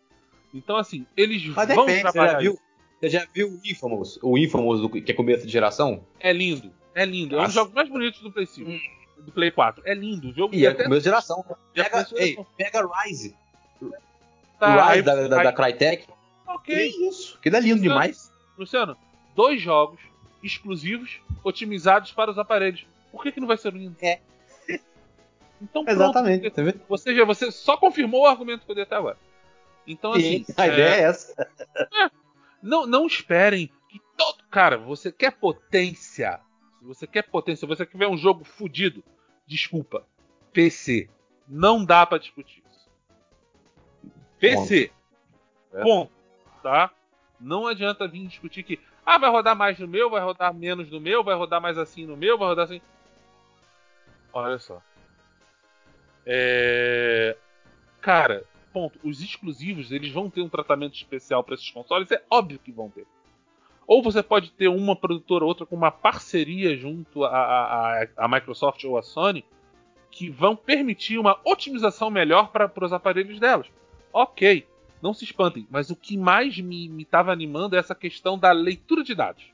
Então, 0.54 0.76
assim, 0.76 1.06
eles 1.16 1.44
Mas 1.46 1.68
vão 1.74 1.86
depende, 1.86 2.02
trabalhar. 2.02 2.28
Você 2.28 2.32
já 2.32 2.38
viu, 2.38 2.58
você 3.00 3.08
já 3.08 3.26
viu 3.32 3.48
o 3.48 3.60
Infamous? 3.64 4.18
O 4.22 4.38
Infamous, 4.38 4.80
do, 4.80 4.88
que 4.88 5.10
é 5.10 5.14
começo 5.14 5.44
de 5.44 5.52
geração? 5.52 6.04
É 6.18 6.32
lindo. 6.32 6.72
É 6.94 7.04
lindo. 7.04 7.36
Nossa. 7.36 7.42
É 7.42 7.42
um 7.42 7.46
dos 7.46 7.54
jogos 7.54 7.74
mais 7.74 7.88
bonitos 7.88 8.20
do 8.20 8.32
Play 8.32 8.46
5. 8.46 8.70
Hum. 8.70 8.80
Do 9.18 9.32
Play 9.32 9.50
4. 9.50 9.82
É 9.84 9.94
lindo. 9.94 10.30
O 10.30 10.32
jogo 10.32 10.54
e 10.54 10.64
é 10.64 10.68
até... 10.68 10.84
começo 10.84 11.00
de 11.00 11.04
geração. 11.04 11.44
Pega, 11.74 12.06
ei, 12.16 12.38
pega 12.56 12.88
Rise. 13.04 13.36
Tá, 14.58 14.88
Rise 14.88 14.98
aí, 14.98 15.02
da, 15.02 15.28
da, 15.28 15.38
aí... 15.38 15.44
da 15.44 15.52
Crytek. 15.52 16.06
Ok. 16.46 16.74
Que 16.74 17.08
isso. 17.08 17.38
Que 17.40 17.48
é 17.48 17.52
lindo 17.52 17.74
Luciano, 17.74 17.82
demais. 17.82 18.32
Luciano, 18.56 18.96
dois 19.34 19.60
jogos 19.60 20.00
exclusivos 20.42 21.20
otimizados 21.44 22.12
para 22.12 22.30
os 22.30 22.38
aparelhos. 22.38 22.86
Por 23.10 23.22
que, 23.22 23.32
que 23.32 23.40
não 23.40 23.48
vai 23.48 23.56
ser 23.56 23.72
lindo? 23.72 23.96
É. 24.00 24.20
Então, 25.62 25.84
pronto, 25.84 26.00
Exatamente. 26.00 26.50
Você, 26.88 27.14
já, 27.14 27.22
você 27.22 27.50
só 27.52 27.76
confirmou 27.76 28.22
o 28.22 28.26
argumento 28.26 28.64
que 28.64 28.70
eu 28.70 28.74
dei 28.74 28.84
até 28.84 28.96
agora. 28.96 29.18
Então, 29.86 30.12
assim. 30.12 30.42
Sim, 30.42 30.54
a 30.56 30.66
é, 30.66 30.72
ideia 30.72 30.94
é 30.94 31.00
essa. 31.02 31.50
É, 31.76 32.10
não, 32.62 32.86
não 32.86 33.06
esperem 33.06 33.70
que 33.88 34.00
todo. 34.16 34.42
Cara, 34.50 34.78
você 34.78 35.12
quer 35.12 35.32
potência. 35.32 36.40
Se 36.78 36.84
você 36.86 37.06
quer 37.06 37.24
potência, 37.24 37.60
se 37.60 37.66
você 37.66 37.84
quer 37.84 37.98
ver 37.98 38.08
um 38.08 38.16
jogo 38.16 38.42
fodido, 38.42 39.04
desculpa. 39.46 40.06
PC. 40.52 41.10
Não 41.46 41.84
dá 41.84 42.06
para 42.06 42.18
discutir 42.18 42.62
isso. 42.70 42.88
PC. 44.38 44.88
Ponto. 44.88 45.78
É. 45.78 45.82
Ponto. 45.82 46.12
Tá? 46.62 46.90
Não 47.38 47.66
adianta 47.66 48.06
vir 48.06 48.26
discutir 48.26 48.62
que 48.62 48.78
ah, 49.04 49.18
vai 49.18 49.30
rodar 49.30 49.56
mais 49.56 49.78
no 49.78 49.88
meu, 49.88 50.10
vai 50.10 50.22
rodar 50.22 50.54
menos 50.54 50.90
no 50.90 51.00
meu, 51.00 51.24
vai 51.24 51.34
rodar 51.34 51.60
mais 51.60 51.78
assim 51.78 52.06
no 52.06 52.16
meu, 52.16 52.38
vai 52.38 52.48
rodar 52.48 52.64
assim. 52.66 52.80
Olha 54.32 54.58
só. 54.58 54.80
É... 56.24 57.36
Cara, 58.00 58.44
ponto. 58.72 58.98
Os 59.02 59.20
exclusivos, 59.20 59.90
eles 59.90 60.12
vão 60.12 60.30
ter 60.30 60.42
um 60.42 60.48
tratamento 60.48 60.94
especial 60.94 61.42
para 61.42 61.54
esses 61.54 61.70
consoles? 61.70 62.10
É 62.10 62.22
óbvio 62.30 62.58
que 62.58 62.72
vão 62.72 62.88
ter. 62.88 63.06
Ou 63.86 64.02
você 64.02 64.22
pode 64.22 64.52
ter 64.52 64.68
uma 64.68 64.94
produtora 64.94 65.44
ou 65.44 65.48
outra 65.48 65.66
com 65.66 65.74
uma 65.74 65.90
parceria 65.90 66.76
junto 66.76 67.24
à, 67.24 68.28
Microsoft 68.28 68.84
ou 68.84 68.96
à 68.96 69.02
Sony 69.02 69.44
que 70.12 70.30
vão 70.30 70.54
permitir 70.54 71.18
uma 71.18 71.40
otimização 71.44 72.10
melhor 72.10 72.50
para 72.50 72.70
os 72.84 72.92
aparelhos 72.92 73.38
delas. 73.40 73.66
Ok. 74.12 74.66
Não 75.02 75.14
se 75.14 75.24
espantem, 75.24 75.66
mas 75.70 75.90
o 75.90 75.96
que 75.96 76.16
mais 76.16 76.58
me 76.58 77.02
estava 77.02 77.32
animando 77.32 77.74
é 77.74 77.78
essa 77.78 77.94
questão 77.94 78.38
da 78.38 78.52
leitura 78.52 79.02
de 79.02 79.14
dados. 79.14 79.44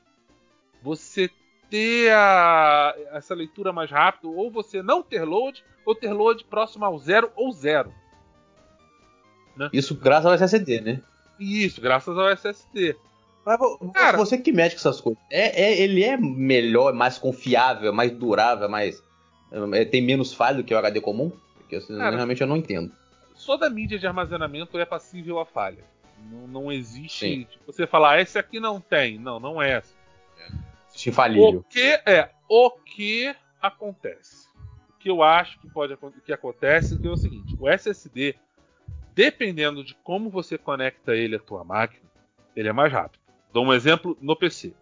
Você 0.83 1.29
ter 1.69 2.11
a, 2.11 2.95
essa 3.11 3.33
leitura 3.33 3.71
mais 3.71 3.89
rápido, 3.89 4.33
ou 4.33 4.51
você 4.51 4.81
não 4.81 5.01
ter 5.01 5.23
load, 5.23 5.63
ou 5.85 5.95
ter 5.95 6.11
load 6.13 6.43
próximo 6.45 6.85
ao 6.85 6.97
zero 6.97 7.31
ou 7.35 7.51
zero. 7.51 7.93
Né? 9.55 9.69
Isso 9.73 9.95
graças 9.95 10.25
ao 10.25 10.33
SSD, 10.33 10.81
né? 10.81 11.01
Isso, 11.39 11.81
graças 11.81 12.17
ao 12.17 12.29
SSD. 12.29 12.95
Mas 13.45 13.59
Cara, 13.93 14.17
você 14.17 14.37
que 14.37 14.51
mexe 14.51 14.75
com 14.75 14.79
essas 14.79 14.99
coisas, 14.99 15.21
é, 15.31 15.63
é, 15.63 15.81
ele 15.81 16.03
é 16.03 16.17
melhor, 16.17 16.93
mais 16.93 17.17
confiável, 17.17 17.93
mais 17.93 18.11
durável, 18.11 18.67
mais 18.67 19.01
é, 19.73 19.85
tem 19.85 20.01
menos 20.01 20.33
falha 20.33 20.57
do 20.57 20.63
que 20.63 20.73
o 20.73 20.77
HD 20.77 20.99
comum? 20.99 21.31
Porque 21.55 21.79
Cara, 21.79 22.15
realmente 22.15 22.41
eu 22.41 22.47
não 22.47 22.57
entendo. 22.57 22.91
Toda 23.47 23.69
mídia 23.69 23.97
de 23.97 24.05
armazenamento 24.05 24.77
é 24.77 24.83
passível 24.83 25.39
a 25.39 25.45
falha. 25.45 25.81
Não, 26.29 26.47
não 26.47 26.71
existe. 26.71 27.45
Tipo, 27.45 27.71
você 27.71 27.87
falar, 27.87 28.15
ah, 28.15 28.21
esse 28.21 28.37
aqui 28.37 28.59
não 28.59 28.81
tem. 28.81 29.17
Não, 29.17 29.39
não 29.39 29.61
é 29.61 29.71
essa. 29.71 29.95
É. 30.37 31.09
Infalível. 31.09 31.59
O 31.59 31.63
que 31.63 32.01
é 32.05 32.29
o 32.49 32.69
que 32.71 33.33
acontece? 33.61 34.49
O 34.89 34.97
que 34.99 35.09
eu 35.09 35.23
acho 35.23 35.57
que 35.61 35.69
pode 35.69 35.97
que 36.25 36.33
acontece 36.33 36.99
é 37.01 37.09
o 37.09 37.15
seguinte: 37.15 37.55
o 37.57 37.69
SSD, 37.69 38.35
dependendo 39.15 39.81
de 39.81 39.95
como 39.95 40.29
você 40.29 40.57
conecta 40.57 41.15
ele 41.15 41.37
à 41.37 41.39
tua 41.39 41.63
máquina, 41.63 42.05
ele 42.53 42.67
é 42.67 42.73
mais 42.73 42.91
rápido. 42.91 43.21
Dou 43.53 43.65
um 43.65 43.73
exemplo 43.73 44.17
no 44.19 44.35
PC. 44.35 44.73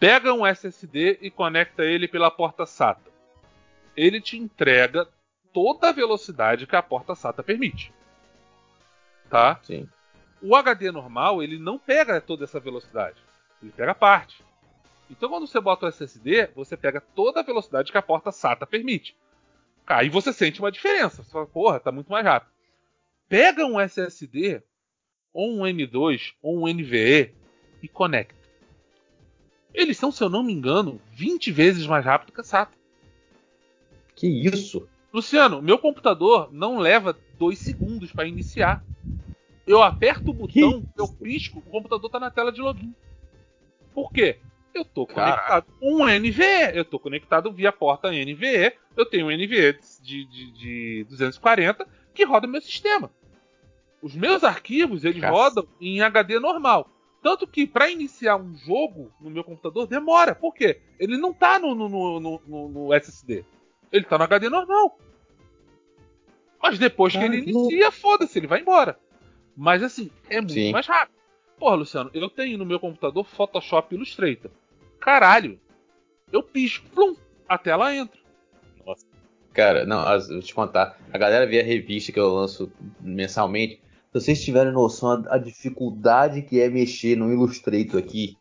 Pega 0.00 0.34
um 0.34 0.44
SSD 0.44 1.20
e 1.22 1.30
conecta 1.30 1.84
ele 1.84 2.08
pela 2.08 2.32
porta 2.32 2.66
SATA. 2.66 3.12
Ele 3.96 4.20
te 4.20 4.36
entrega 4.36 5.08
toda 5.52 5.88
a 5.88 5.92
velocidade 5.92 6.66
que 6.66 6.76
a 6.76 6.82
porta 6.82 7.14
SATA 7.14 7.42
permite. 7.42 7.92
Tá? 9.28 9.60
Sim. 9.62 9.88
O 10.40 10.56
HD 10.56 10.90
normal, 10.90 11.42
ele 11.42 11.58
não 11.58 11.78
pega 11.78 12.20
toda 12.20 12.44
essa 12.44 12.58
velocidade. 12.58 13.16
Ele 13.62 13.72
pega 13.72 13.94
parte. 13.94 14.42
Então, 15.10 15.28
quando 15.28 15.46
você 15.46 15.60
bota 15.60 15.86
o 15.86 15.88
SSD, 15.88 16.48
você 16.54 16.76
pega 16.76 17.00
toda 17.00 17.40
a 17.40 17.44
velocidade 17.44 17.92
que 17.92 17.98
a 17.98 18.02
porta 18.02 18.32
SATA 18.32 18.66
permite. 18.66 19.16
Aí 19.86 20.08
você 20.08 20.32
sente 20.32 20.60
uma 20.60 20.72
diferença. 20.72 21.22
Você 21.22 21.30
fala, 21.30 21.46
porra, 21.46 21.78
tá 21.78 21.92
muito 21.92 22.10
mais 22.10 22.24
rápido. 22.24 22.50
Pega 23.28 23.66
um 23.66 23.80
SSD, 23.80 24.62
ou 25.32 25.50
um 25.54 25.62
M2, 25.62 26.32
ou 26.42 26.60
um 26.60 26.72
NVE, 26.72 27.34
e 27.82 27.88
conecta. 27.88 28.42
Eles 29.74 29.96
são, 29.96 30.12
se 30.12 30.22
eu 30.22 30.28
não 30.28 30.42
me 30.42 30.52
engano, 30.52 31.00
20 31.12 31.50
vezes 31.50 31.86
mais 31.86 32.04
rápido 32.04 32.32
que 32.32 32.40
a 32.40 32.44
SATA. 32.44 32.76
Que 34.14 34.26
isso? 34.26 34.88
Luciano, 35.12 35.60
meu 35.60 35.78
computador 35.78 36.48
não 36.52 36.78
leva 36.78 37.16
2 37.38 37.58
segundos 37.58 38.12
para 38.12 38.26
iniciar. 38.26 38.84
Eu 39.66 39.82
aperto 39.82 40.30
o 40.30 40.34
botão, 40.34 40.84
eu 40.96 41.08
pisco, 41.08 41.58
o 41.58 41.70
computador 41.70 42.10
tá 42.10 42.18
na 42.18 42.30
tela 42.30 42.50
de 42.50 42.60
login. 42.60 42.94
Por 43.94 44.10
quê? 44.10 44.38
Eu 44.74 44.84
tô 44.84 45.06
conectado 45.06 45.66
com 45.78 46.02
um 46.02 46.06
NVE, 46.06 46.74
eu 46.74 46.84
tô 46.84 46.98
conectado 46.98 47.52
via 47.52 47.70
porta 47.70 48.10
NVE, 48.10 48.72
eu 48.96 49.04
tenho 49.04 49.26
um 49.26 49.30
NVE 49.30 49.78
de, 50.00 50.24
de, 50.24 50.52
de 50.52 51.06
240 51.10 51.86
que 52.14 52.24
roda 52.24 52.46
meu 52.46 52.60
sistema. 52.60 53.10
Os 54.02 54.16
meus 54.16 54.42
arquivos, 54.42 55.04
eles 55.04 55.20
Caça. 55.20 55.32
rodam 55.32 55.68
em 55.80 56.00
HD 56.00 56.40
normal. 56.40 56.88
Tanto 57.22 57.46
que 57.46 57.66
para 57.66 57.88
iniciar 57.88 58.36
um 58.36 58.56
jogo 58.56 59.12
no 59.20 59.30
meu 59.30 59.44
computador 59.44 59.86
demora. 59.86 60.34
Por 60.34 60.52
quê? 60.52 60.80
Ele 60.98 61.16
não 61.16 61.32
tá 61.32 61.58
no, 61.58 61.74
no, 61.74 62.18
no, 62.18 62.68
no 62.68 62.94
SSD. 62.94 63.44
Ele 63.92 64.04
tá 64.04 64.16
no 64.16 64.24
HD 64.24 64.48
normal. 64.48 64.98
Mas 66.62 66.78
depois 66.78 67.12
que 67.12 67.18
ele 67.18 67.38
inicia, 67.38 67.90
foda-se, 67.90 68.38
ele 68.38 68.46
vai 68.46 68.60
embora. 68.60 68.98
Mas 69.56 69.82
assim, 69.82 70.10
é 70.30 70.40
muito 70.40 70.54
Sim. 70.54 70.72
mais 70.72 70.86
rápido. 70.86 71.16
Porra, 71.58 71.76
Luciano, 71.76 72.10
eu 72.14 72.30
tenho 72.30 72.56
no 72.56 72.64
meu 72.64 72.80
computador 72.80 73.24
Photoshop 73.24 73.94
Illustrator. 73.94 74.50
Caralho. 74.98 75.60
Eu 76.32 76.42
pisco, 76.42 76.88
plum, 76.90 77.14
a 77.48 77.58
tela 77.58 77.94
entra. 77.94 78.18
Nossa. 78.86 79.04
Cara, 79.52 79.84
não, 79.84 80.00
as, 80.00 80.28
vou 80.28 80.40
te 80.40 80.54
contar. 80.54 80.98
A 81.12 81.18
galera 81.18 81.46
vê 81.46 81.60
a 81.60 81.64
revista 81.64 82.10
que 82.10 82.18
eu 82.18 82.32
lanço 82.32 82.72
mensalmente. 83.00 83.82
Se 84.12 84.20
vocês 84.20 84.42
tiverem 84.42 84.72
noção 84.72 85.20
da 85.20 85.36
dificuldade 85.36 86.42
que 86.42 86.60
é 86.60 86.68
mexer 86.68 87.16
no 87.16 87.30
Illustrator 87.30 87.98
aqui. 87.98 88.36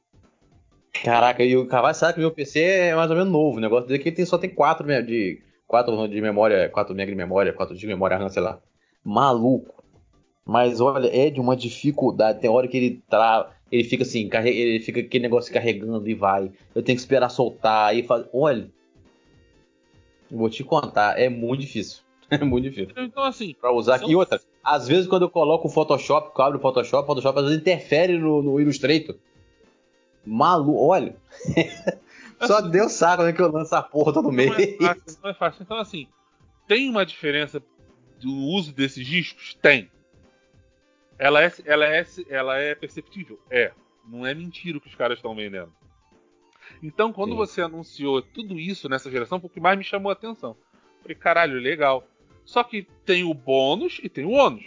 Caraca, 0.92 1.44
e 1.44 1.56
o 1.56 1.68
Carvalho 1.68 1.96
sabe 1.96 2.16
que 2.16 2.20
meu 2.20 2.32
PC 2.32 2.62
é 2.62 2.96
mais 2.96 3.10
ou 3.10 3.16
menos 3.16 3.32
novo. 3.32 3.58
O 3.58 3.62
negócio 3.62 3.88
dele 3.88 4.00
é 4.00 4.04
que 4.04 4.12
tem, 4.12 4.26
só 4.26 4.38
tem 4.38 4.50
4 4.50 4.86
de, 5.04 5.42
4 5.68 6.08
de 6.08 6.22
memória, 6.22 6.70
4 6.70 6.94
MB 6.94 7.06
de 7.06 7.16
memória, 7.16 7.54
4 7.54 7.76
de 7.76 7.88
memória 7.88 8.18
RAM, 8.18 8.30
sei 8.30 8.42
lá. 8.42 8.60
Maluco. 9.04 9.84
Mas 10.46 10.82
olha, 10.82 11.08
é 11.08 11.30
de 11.30 11.40
uma 11.40 11.56
dificuldade. 11.56 12.42
Tem 12.42 12.50
hora 12.50 12.68
que 12.68 12.78
ele 12.78 13.04
trava, 13.10 13.52
ele 13.72 13.84
fica 13.84 14.04
assim, 14.04 14.30
ele 14.44 14.80
fica 14.80 15.00
aquele 15.00 15.24
negócio 15.24 15.54
carregando 15.54 16.08
e 16.10 16.14
vai. 16.14 16.52
Eu 16.76 16.84
tenho 16.84 16.98
que 16.98 17.02
esperar 17.02 17.30
soltar 17.30 17.90
aí 17.90 18.04
faz... 18.04 18.26
Olha, 18.34 18.70
vou 20.30 20.50
te 20.50 20.64
contar, 20.64 21.18
é 21.20 21.30
muito 21.30 21.62
difícil. 21.62 22.04
É 22.32 22.46
muito 22.46 22.70
difícil. 22.70 22.94
Então 22.98 23.24
assim, 23.24 23.54
para 23.60 23.74
usar 23.74 23.96
aqui 23.96 24.16
outra. 24.16 24.40
Às 24.64 24.88
vezes 24.88 25.06
quando 25.06 25.24
eu 25.24 25.30
coloco 25.30 25.68
o 25.68 25.70
Photoshop, 25.70 26.32
eu 26.34 26.46
abro 26.46 26.60
o 26.60 26.62
Photoshop, 26.62 27.04
o 27.04 27.06
Photoshop 27.06 27.38
às 27.40 27.44
vezes 27.44 27.60
interfere 27.60 28.18
no, 28.18 28.42
no 28.42 28.58
Illustrator. 28.58 29.18
Malu, 30.26 30.78
olha. 30.78 31.16
Só 32.46 32.58
assim, 32.58 32.72
Deus 32.72 32.92
sabe 32.94 33.24
onde 33.24 33.32
é 33.32 33.36
que 33.36 33.42
eu 33.42 33.52
lanço 33.52 33.76
a 33.76 33.84
porra 33.84 34.14
todo 34.14 34.32
mês. 34.32 34.50
Não 34.50 34.90
é 34.90 34.94
fácil, 34.96 35.20
não 35.24 35.30
é 35.30 35.34
fácil. 35.34 35.64
Então 35.64 35.78
assim, 35.78 36.08
tem 36.68 36.90
uma 36.90 37.06
diferença 37.06 37.62
do 38.20 38.32
uso 38.32 38.74
desses 38.74 39.06
discos? 39.06 39.54
Tem. 39.62 39.90
Ela 41.18 41.44
é, 41.44 41.52
ela 41.66 41.86
é, 41.86 42.06
ela 42.30 42.58
é 42.58 42.74
perceptível? 42.74 43.40
É. 43.50 43.72
Não 44.08 44.26
é 44.26 44.34
mentira 44.34 44.78
o 44.78 44.82
que 44.82 44.88
os 44.88 44.96
caras 44.96 45.18
estão 45.18 45.36
vendendo. 45.36 45.72
Então, 46.82 47.14
quando 47.14 47.32
Sim. 47.32 47.38
você 47.38 47.62
anunciou 47.62 48.22
tudo 48.22 48.60
isso 48.60 48.90
nessa 48.90 49.10
geração, 49.10 49.40
foi 49.40 49.48
o 49.48 49.54
que 49.54 49.60
mais 49.60 49.78
me 49.78 49.84
chamou 49.84 50.10
a 50.10 50.14
atenção. 50.14 50.56
Falei, 51.02 51.16
caralho, 51.16 51.60
legal. 51.60 52.08
Só 52.44 52.64
que 52.64 52.88
tem 53.06 53.24
o 53.24 53.34
bônus 53.34 54.00
e 54.04 54.10
tem 54.10 54.26
o 54.26 54.32
ônus. 54.32 54.66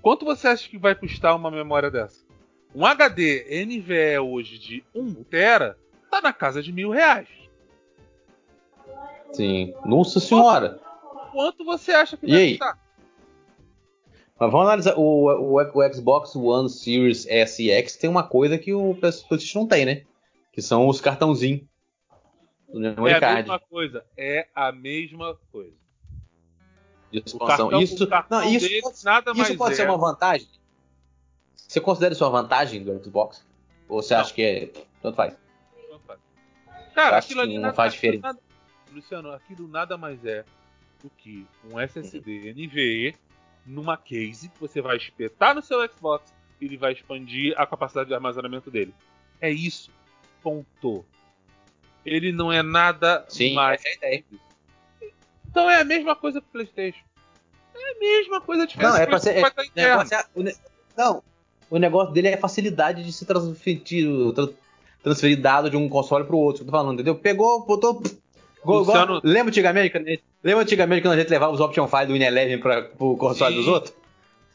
Quanto 0.00 0.24
você 0.24 0.48
acha 0.48 0.68
que 0.68 0.78
vai 0.78 0.94
custar 0.94 1.34
uma 1.34 1.50
memória 1.50 1.90
dessa? 1.90 2.23
Um 2.74 2.84
HD 2.84 3.64
NVE 3.64 4.18
hoje 4.18 4.58
de 4.58 4.84
1 4.94 5.22
tera 5.24 5.78
tá 6.10 6.20
na 6.20 6.32
casa 6.32 6.60
de 6.60 6.72
mil 6.72 6.90
reais. 6.90 7.28
Sim. 9.32 9.72
Nossa 9.84 10.18
senhora! 10.18 10.80
Quanto 11.30 11.64
você 11.64 11.92
acha 11.92 12.16
que 12.16 12.26
e 12.26 12.30
vai 12.30 12.40
aí? 12.40 12.58
custar? 12.58 12.78
Mas 14.38 14.50
vamos 14.50 14.66
analisar. 14.66 14.94
O, 14.96 15.26
o, 15.26 15.60
o, 15.60 15.92
Xbox 15.92 16.34
One 16.34 16.68
Series 16.68 17.26
S 17.28 17.62
e 17.62 17.70
X 17.70 17.96
tem 17.96 18.10
uma 18.10 18.24
coisa 18.24 18.58
que 18.58 18.74
o 18.74 18.94
PlayStation 18.94 19.60
não 19.60 19.68
tem, 19.68 19.84
né? 19.84 20.02
Que 20.52 20.60
são 20.60 20.88
os 20.88 21.00
cartãozinhos. 21.00 21.62
É 23.06 23.14
a 23.14 23.20
card. 23.20 23.42
mesma 23.42 23.60
coisa. 23.60 24.04
É 24.16 24.48
a 24.54 24.72
mesma 24.72 25.38
coisa. 25.52 25.76
De 27.12 27.22
expansão. 27.24 27.68
Cartão, 27.68 27.80
isso, 27.80 28.08
não, 28.28 28.42
isso, 28.44 28.68
deles, 28.68 29.04
nada 29.04 29.30
isso 29.30 29.40
mais 29.40 29.56
pode 29.56 29.74
é. 29.74 29.76
ser 29.76 29.88
uma 29.88 29.98
vantagem? 29.98 30.48
Você 31.74 31.80
considera 31.80 32.14
isso 32.14 32.24
uma 32.24 32.40
vantagem 32.40 32.84
do 32.84 33.02
Xbox? 33.02 33.44
Ou 33.88 34.00
você 34.00 34.14
não. 34.14 34.20
acha 34.20 34.32
que 34.32 34.42
é. 34.44 34.66
Tanto 35.02 35.16
faz? 35.16 35.36
Tanto 35.90 36.04
faz. 36.06 36.20
Cara, 36.94 37.16
aquilo 37.18 37.40
ali 37.40 37.54
não 37.54 37.62
nada, 37.62 37.74
faz 37.74 37.94
diferença. 37.94 38.28
Nada, 38.28 38.38
Luciano, 38.92 39.32
aquilo 39.32 39.66
nada 39.66 39.98
mais 39.98 40.24
é 40.24 40.44
do 41.02 41.10
que 41.10 41.44
um 41.68 41.80
SSD 41.80 42.54
NVE 42.54 43.16
numa 43.66 43.96
case 43.96 44.50
que 44.50 44.60
você 44.60 44.80
vai 44.80 44.96
espetar 44.96 45.52
no 45.52 45.60
seu 45.60 45.84
Xbox 45.92 46.32
e 46.60 46.66
ele 46.66 46.76
vai 46.76 46.92
expandir 46.92 47.60
a 47.60 47.66
capacidade 47.66 48.06
de 48.06 48.14
armazenamento 48.14 48.70
dele. 48.70 48.94
É 49.40 49.50
isso. 49.50 49.90
Ponto. 50.44 51.04
Ele 52.06 52.30
não 52.30 52.52
é 52.52 52.62
nada 52.62 53.26
Sim, 53.28 53.52
mais. 53.52 53.80
Essa 53.84 53.88
é 53.88 53.90
a 53.90 53.96
ideia. 53.96 54.24
Então 55.50 55.68
é 55.68 55.80
a 55.80 55.84
mesma 55.84 56.14
coisa 56.14 56.40
pro 56.40 56.52
PlayStation. 56.52 57.04
É 57.74 57.96
a 57.96 57.98
mesma 57.98 58.40
coisa, 58.40 58.62
a 58.62 58.66
diferença 58.66 58.94
não, 58.94 59.02
é 59.02 59.06
pra 59.06 59.18
ser, 59.18 59.38
é, 59.38 59.40
é. 59.40 60.54
Não, 60.96 61.20
o 61.74 61.78
negócio 61.78 62.14
dele 62.14 62.28
é 62.28 62.34
a 62.34 62.38
facilidade 62.38 63.02
de 63.02 63.12
se 63.12 63.26
transferir, 63.26 63.82
transferir 65.02 65.40
dado 65.40 65.68
de 65.68 65.76
um 65.76 65.88
console 65.88 66.24
pro 66.24 66.36
outro. 66.36 66.64
Tô 66.64 66.70
falando, 66.70 66.94
entendeu? 66.94 67.16
Pegou, 67.16 67.66
botou 67.66 68.00
Luciano... 68.64 69.20
Lembra 69.24 69.48
antigamente, 69.48 70.22
lembra 70.42 70.62
antigamente 70.62 71.02
quando 71.02 71.14
a 71.14 71.18
gente 71.18 71.28
levava 71.28 71.52
os 71.52 71.58
option 71.58 71.88
files 71.88 72.06
do 72.06 72.12
Wineleven 72.12 72.58
para 72.58 72.90
o 73.00 73.16
console 73.16 73.54
Sim. 73.54 73.60
dos 73.60 73.68
outros? 73.68 73.94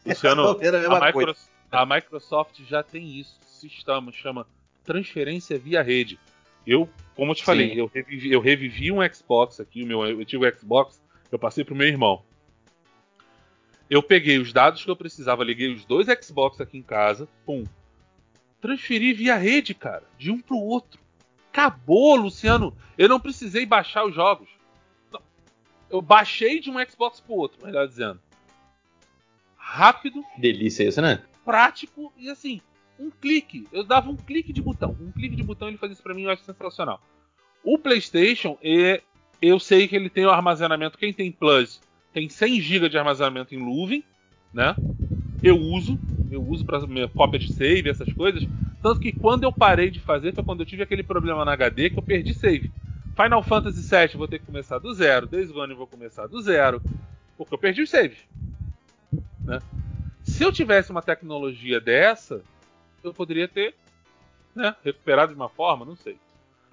Luciano, 0.06 0.44
a, 0.48 0.98
a, 0.98 1.06
Microsoft, 1.06 1.50
a, 1.70 1.86
Microsoft 1.86 2.62
já 2.66 2.82
tem 2.82 3.20
isso, 3.20 3.38
sistema, 3.46 4.14
chama 4.14 4.48
transferência 4.86 5.60
via 5.60 5.82
rede. 5.82 6.18
Eu, 6.66 6.88
como 7.18 7.32
eu 7.32 7.36
te 7.36 7.44
falei, 7.44 7.78
eu 7.78 7.92
revivi, 7.94 8.32
eu 8.32 8.40
revivi, 8.40 8.92
um 8.94 9.00
Xbox 9.14 9.60
aqui, 9.60 9.84
o 9.84 9.86
meu 9.86 10.02
antigo 10.04 10.46
Xbox, 10.58 11.02
eu 11.30 11.38
passei 11.38 11.66
pro 11.66 11.76
meu 11.76 11.88
irmão. 11.88 12.22
Eu 13.90 14.04
peguei 14.04 14.38
os 14.38 14.54
dados 14.54 14.84
que 14.84 14.92
eu 14.92 14.96
precisava, 14.96 15.44
liguei 15.44 15.74
os 15.74 15.84
dois 15.84 16.08
Xbox 16.24 16.62
aqui 16.62 16.78
em 16.78 16.84
casa, 16.84 17.28
pum. 17.46 17.64
Transferi 18.62 19.14
via 19.14 19.36
rede, 19.36 19.74
cara, 19.74 20.04
de 20.18 20.30
um 20.30 20.40
pro 20.40 20.58
outro. 20.58 21.00
Acabou, 21.52 22.16
Luciano. 22.16 22.76
Eu 22.98 23.10
não 23.10 23.20
precisei 23.20 23.66
baixar 23.66 24.06
os 24.06 24.14
jogos. 24.14 24.48
Não. 25.12 25.22
Eu 25.90 26.02
baixei 26.02 26.60
de 26.60 26.70
um 26.70 26.76
Xbox 26.86 27.20
pro 27.20 27.34
outro, 27.34 27.66
melhor 27.66 27.88
dizendo. 27.88 28.20
Rápido. 29.56 30.24
Delícia 30.38 30.88
isso, 30.88 31.02
né? 31.02 31.24
Prático 31.44 32.14
e 32.18 32.30
assim. 32.30 32.62
um 33.00 33.10
clique. 33.10 33.68
Eu 33.72 33.84
dava 33.84 34.10
um 34.12 34.16
clique 34.16 34.54
de 34.54 34.62
botão. 34.62 34.96
Um 35.02 35.12
clique 35.12 35.36
de 35.36 35.44
botão 35.44 35.68
ele 35.68 35.78
fazia 35.78 35.94
isso 35.94 36.04
pra 36.04 36.14
mim, 36.14 36.24
eu 36.24 36.30
acho 36.30 36.44
sensacional. 36.44 37.02
O 37.64 37.78
PlayStation, 37.78 38.58
é, 38.62 39.02
eu 39.42 39.60
sei 39.60 39.88
que 39.88 39.96
ele 39.96 40.10
tem 40.10 40.26
o 40.26 40.30
armazenamento. 40.30 40.98
Quem 40.98 41.12
tem 41.12 41.32
Plus 41.32 41.82
tem 42.14 42.30
100 42.30 42.62
GB 42.62 42.90
de 42.90 42.98
armazenamento 42.98 43.54
em 43.54 43.58
nuvem, 43.58 44.04
né? 44.54 44.76
Eu 45.42 45.58
uso, 45.58 45.98
eu 46.32 46.44
uso 46.44 46.66
para 46.66 46.86
minha 46.86 47.08
cópia 47.08 47.40
de 47.40 47.54
save, 47.54 47.90
essas 47.90 48.12
coisas. 48.14 48.44
Tanto 48.82 49.00
que 49.00 49.12
quando 49.12 49.44
eu 49.44 49.52
parei 49.52 49.90
de 49.90 50.00
fazer 50.00 50.34
foi 50.34 50.44
quando 50.44 50.62
eu 50.62 50.66
tive 50.66 50.84
aquele 50.84 51.04
problema 51.04 51.46
na 51.46 51.54
HD 51.54 51.90
que 51.90 52.00
eu 52.00 52.04
perdi 52.04 52.34
save. 52.34 52.72
Final 53.16 53.44
Fantasy 53.44 53.82
VII 53.82 54.18
vou 54.18 54.28
ter 54.28 54.40
que 54.40 54.46
começar 54.46 54.80
do 54.80 54.94
zero, 54.94 55.28
Days 55.28 55.52
Gone 55.52 55.74
vou 55.74 55.86
começar 55.86 56.28
do 56.28 56.42
zero, 56.42 56.82
porque 57.38 57.54
eu 57.54 57.58
perdi 57.58 57.82
os 57.82 57.90
saves. 57.90 58.18
Né? 59.44 59.60
Se 60.24 60.44
eu 60.44 60.52
tivesse 60.52 60.92
uma 60.92 61.02
tecnologia 61.02 61.82
dessa, 61.82 62.42
eu 63.04 63.14
poderia 63.14 63.48
ter 63.48 63.76
né, 64.56 64.74
recuperado 64.84 65.34
de 65.34 65.36
uma 65.36 65.50
forma, 65.50 65.86
não 65.86 65.96
sei. 65.96 66.18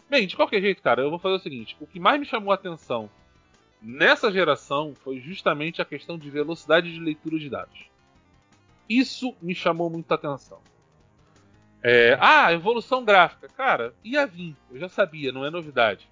Bem, 0.09 0.27
de 0.27 0.37
qualquer 0.37 0.61
jeito, 0.61 0.83
cara, 0.83 1.03
eu 1.03 1.11
vou 1.11 1.19
fazer 1.19 1.35
o 1.35 1.41
seguinte: 1.41 1.77
o 1.81 1.87
que 1.87 1.99
mais 1.99 2.21
me 2.21 2.27
chamou 2.27 2.53
a 2.53 2.55
atenção 2.55 3.11
nessa 3.81 4.31
geração 4.31 4.95
foi 5.03 5.21
justamente 5.21 5.81
a 5.81 5.85
questão 5.85 6.19
de 6.19 6.31
velocidade 6.31 6.93
de 6.93 7.01
leitura 7.01 7.39
de 7.39 7.51
dados. 7.51 7.87
Isso 8.89 9.35
me 9.41 9.55
chamou 9.55 9.91
muita 9.91 10.15
atenção. 10.15 10.61
É, 11.83 12.17
ah, 12.21 12.53
evolução 12.53 13.05
gráfica. 13.05 13.49
Cara, 13.49 13.95
ia 14.03 14.27
vir. 14.27 14.57
Eu 14.71 14.79
já 14.79 14.89
sabia, 14.89 15.33
não 15.33 15.45
é 15.45 15.51
novidade. 15.51 16.09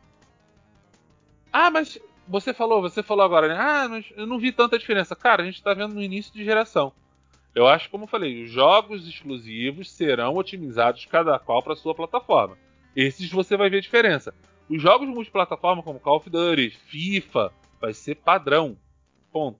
Ah, 1.52 1.70
mas 1.70 1.98
você 2.26 2.52
falou, 2.52 2.80
você 2.80 3.02
falou 3.02 3.24
agora, 3.24 3.48
né? 3.48 3.56
Ah, 3.58 3.88
mas 3.88 4.06
eu 4.16 4.26
não 4.26 4.38
vi 4.38 4.52
tanta 4.52 4.78
diferença. 4.78 5.14
Cara, 5.14 5.42
a 5.42 5.44
gente 5.44 5.56
está 5.56 5.74
vendo 5.74 5.94
no 5.94 6.02
início 6.02 6.32
de 6.32 6.44
geração. 6.44 6.92
Eu 7.54 7.68
acho, 7.68 7.88
como 7.88 8.04
eu 8.04 8.08
falei, 8.08 8.42
os 8.42 8.50
jogos 8.50 9.06
exclusivos 9.06 9.90
serão 9.90 10.34
otimizados 10.34 11.06
cada 11.06 11.38
qual 11.38 11.62
para 11.62 11.76
sua 11.76 11.94
plataforma. 11.94 12.58
Esses 12.96 13.30
você 13.30 13.56
vai 13.56 13.70
ver 13.70 13.78
a 13.78 13.82
diferença. 13.82 14.34
Os 14.68 14.80
jogos 14.80 15.08
multiplataforma, 15.08 15.82
como 15.82 16.00
Call 16.00 16.16
of 16.16 16.30
Duty, 16.30 16.70
FIFA, 16.70 17.52
vai 17.80 17.92
ser 17.92 18.16
padrão. 18.16 18.76
Ponto. 19.32 19.58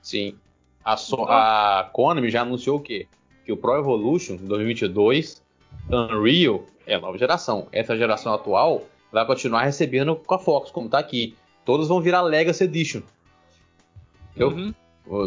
Sim. 0.00 0.36
A, 0.84 0.96
so 0.96 1.24
a 1.24 1.90
Konami 1.92 2.30
já 2.30 2.42
anunciou 2.42 2.78
o 2.78 2.80
quê? 2.80 3.06
Que 3.44 3.52
o 3.52 3.56
Pro 3.56 3.76
Evolution 3.76 4.36
2022 4.36 5.42
Unreal 5.90 6.64
é 6.86 6.98
nova 6.98 7.18
geração. 7.18 7.68
Essa 7.72 7.96
geração 7.96 8.32
atual 8.32 8.84
vai 9.12 9.26
continuar 9.26 9.64
recebendo 9.64 10.16
com 10.16 10.34
a 10.34 10.38
Fox, 10.38 10.70
como 10.70 10.88
tá 10.88 10.98
aqui. 10.98 11.36
Todos 11.64 11.88
vão 11.88 12.00
virar 12.00 12.22
Legacy 12.22 12.64
Edition. 12.64 13.02
Uhum. 14.38 14.72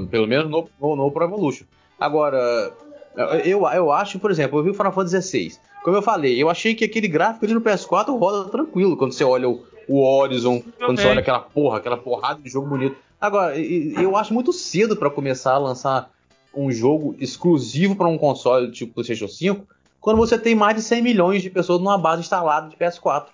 Pelo 0.07 0.27
menos 0.27 0.49
no, 0.49 0.69
no, 0.79 0.95
no, 0.95 1.11
Pro 1.11 1.25
Evolution. 1.25 1.65
Agora, 1.99 2.73
eu, 3.15 3.67
eu 3.67 3.91
acho, 3.91 4.19
por 4.19 4.31
exemplo, 4.31 4.59
eu 4.59 4.63
vi 4.63 4.69
o 4.69 4.73
Final 4.73 4.91
Fantasy 4.91 5.21
XVI. 5.21 5.57
Como 5.83 5.97
eu 5.97 6.01
falei, 6.01 6.41
eu 6.41 6.49
achei 6.49 6.75
que 6.75 6.85
aquele 6.85 7.07
gráfico 7.07 7.45
ali 7.45 7.53
no 7.53 7.61
PS4 7.61 8.17
roda 8.17 8.49
tranquilo 8.49 8.95
quando 8.95 9.13
você 9.13 9.23
olha 9.23 9.49
o, 9.49 9.63
o 9.87 10.03
Horizon, 10.03 10.61
quando 10.77 10.99
você 10.99 11.07
olha 11.07 11.19
aquela 11.19 11.39
porra, 11.39 11.77
aquela 11.77 11.97
porrada 11.97 12.41
de 12.41 12.49
jogo 12.49 12.67
bonito. 12.67 12.95
Agora, 13.19 13.57
eu 13.57 14.15
acho 14.15 14.33
muito 14.33 14.53
cedo 14.53 14.95
para 14.95 15.09
começar 15.09 15.53
a 15.53 15.57
lançar 15.57 16.11
um 16.53 16.71
jogo 16.71 17.15
exclusivo 17.19 17.95
para 17.95 18.07
um 18.07 18.17
console 18.17 18.71
tipo 18.71 18.93
PlayStation 18.93 19.27
5, 19.27 19.67
quando 19.99 20.17
você 20.17 20.37
tem 20.37 20.55
mais 20.55 20.75
de 20.75 20.81
100 20.81 21.01
milhões 21.01 21.41
de 21.41 21.49
pessoas 21.49 21.79
numa 21.79 21.97
base 21.97 22.21
instalada 22.21 22.69
de 22.69 22.75
PS4. 22.75 23.27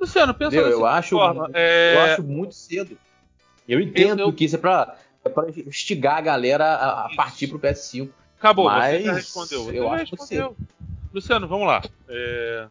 Luciano, 0.00 0.32
pensa 0.32 0.56
eu, 0.56 0.68
eu 0.68 0.86
acho, 0.86 1.10
forma, 1.10 1.50
é... 1.52 1.94
eu 1.94 2.00
acho 2.00 2.22
muito 2.22 2.54
cedo. 2.54 2.96
Eu 3.68 3.80
entendo 3.80 4.20
eu... 4.20 4.32
que 4.32 4.46
isso 4.46 4.56
é 4.56 4.58
pra, 4.58 4.96
é 5.22 5.28
pra 5.28 5.48
instigar 5.50 6.16
a 6.16 6.20
galera 6.22 6.64
a, 6.64 7.06
a 7.06 7.14
partir 7.14 7.48
pro 7.48 7.58
PS5. 7.58 8.08
Acabou, 8.40 8.64
mas 8.64 8.96
você 8.96 9.02
já 9.02 9.12
respondeu. 9.12 9.64
Você 9.64 9.78
eu 9.78 9.84
já 9.84 9.96
respondeu. 9.96 10.56
Luciano, 11.12 11.46
vamos 11.46 11.66
lá. 11.66 11.82
É... 12.08 12.68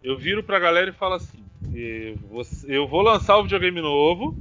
Eu 0.00 0.16
viro 0.16 0.44
pra 0.44 0.60
galera 0.60 0.90
e 0.90 0.92
falo 0.92 1.14
assim: 1.14 1.44
eu 2.68 2.86
vou 2.86 3.02
lançar 3.02 3.36
o 3.36 3.42
videogame 3.42 3.80
novo. 3.80 4.36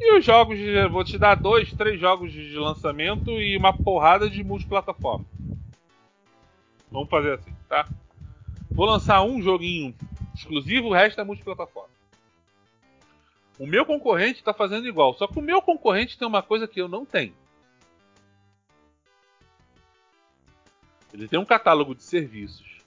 E 0.00 0.18
os 0.18 0.24
jogos, 0.24 0.58
de, 0.58 0.88
vou 0.88 1.04
te 1.04 1.16
dar 1.16 1.36
dois, 1.36 1.72
três 1.74 2.00
jogos 2.00 2.32
de 2.32 2.56
lançamento 2.56 3.30
e 3.40 3.56
uma 3.56 3.72
porrada 3.72 4.28
de 4.28 4.42
multiplataforma. 4.42 5.24
Vamos 6.90 7.08
fazer 7.08 7.34
assim, 7.34 7.54
tá? 7.68 7.86
Vou 8.68 8.86
lançar 8.86 9.22
um 9.22 9.40
joguinho 9.40 9.94
exclusivo, 10.34 10.88
o 10.88 10.92
resto 10.92 11.20
é 11.20 11.24
multiplataforma. 11.24 11.90
O 13.60 13.66
meu 13.66 13.84
concorrente 13.86 14.40
está 14.40 14.52
fazendo 14.52 14.88
igual, 14.88 15.14
só 15.14 15.28
que 15.28 15.38
o 15.38 15.42
meu 15.42 15.62
concorrente 15.62 16.18
tem 16.18 16.26
uma 16.26 16.42
coisa 16.42 16.66
que 16.66 16.80
eu 16.80 16.88
não 16.88 17.04
tenho. 17.04 17.34
Ele 21.12 21.28
tem 21.28 21.38
um 21.38 21.44
catálogo 21.44 21.94
de 21.94 22.02
serviços 22.02 22.78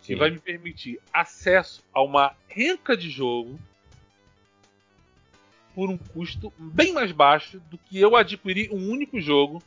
Sim. 0.00 0.06
que 0.06 0.16
vai 0.16 0.30
me 0.30 0.38
permitir 0.38 1.00
acesso 1.12 1.82
a 1.92 2.02
uma 2.02 2.34
renca 2.48 2.96
de 2.96 3.10
jogo 3.10 3.58
por 5.74 5.90
um 5.90 5.98
custo 5.98 6.52
bem 6.56 6.92
mais 6.92 7.10
baixo 7.10 7.60
do 7.70 7.76
que 7.76 7.98
eu 7.98 8.14
adquirir 8.14 8.70
um 8.72 8.90
único 8.90 9.20
jogo 9.20 9.62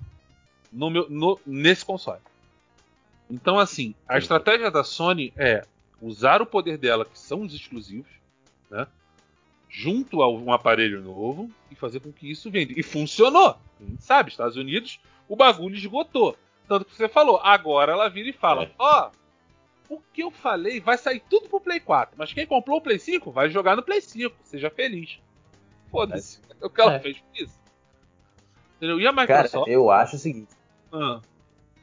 no 0.71 0.89
meu, 0.89 1.09
no, 1.09 1.39
nesse 1.45 1.83
console. 1.83 2.21
Então, 3.29 3.59
assim, 3.59 3.93
a 4.07 4.17
estratégia 4.17 4.71
da 4.71 4.83
Sony 4.83 5.33
é 5.35 5.65
usar 6.01 6.41
o 6.41 6.45
poder 6.45 6.77
dela, 6.77 7.03
que 7.03 7.19
são 7.19 7.41
os 7.41 7.53
exclusivos, 7.53 8.11
né? 8.69 8.87
Junto 9.69 10.21
a 10.21 10.31
um 10.31 10.53
aparelho 10.53 11.01
novo 11.01 11.51
e 11.69 11.75
fazer 11.75 11.99
com 11.99 12.11
que 12.11 12.31
isso 12.31 12.49
venda. 12.49 12.73
E 12.75 12.81
funcionou. 12.81 13.57
A 13.81 13.83
gente 13.83 14.03
sabe, 14.03 14.29
Estados 14.29 14.55
Unidos, 14.55 14.99
o 15.27 15.35
bagulho 15.35 15.75
esgotou. 15.75 16.37
Tanto 16.67 16.85
que 16.85 16.95
você 16.95 17.07
falou, 17.07 17.39
agora 17.41 17.93
ela 17.93 18.09
vira 18.09 18.29
e 18.29 18.33
fala: 18.33 18.63
é. 18.63 18.71
Ó, 18.77 19.05
é. 19.05 19.11
oh, 19.89 19.95
o 19.95 20.01
que 20.13 20.21
eu 20.21 20.31
falei 20.31 20.79
vai 20.79 20.97
sair 20.97 21.21
tudo 21.29 21.47
pro 21.47 21.61
Play 21.61 21.79
4. 21.79 22.15
Mas 22.17 22.33
quem 22.33 22.45
comprou 22.45 22.77
o 22.77 22.81
Play 22.81 22.99
5 22.99 23.31
vai 23.31 23.49
jogar 23.49 23.75
no 23.75 23.83
Play 23.83 24.01
5. 24.01 24.35
Seja 24.43 24.69
feliz. 24.69 25.19
Foda-se. 25.89 26.41
É. 26.61 26.65
O 26.65 26.69
que 26.69 26.81
ela 26.81 26.95
é. 26.95 26.99
fez 26.99 27.23
isso. 27.35 27.57
Entendeu? 28.75 28.99
E 28.99 29.07
a 29.07 29.11
Microsoft. 29.11 29.65
Cara, 29.65 29.71
eu 29.71 29.89
acho 29.89 30.15
o 30.15 30.19
seguinte. 30.19 30.53
Ah. 30.91 31.21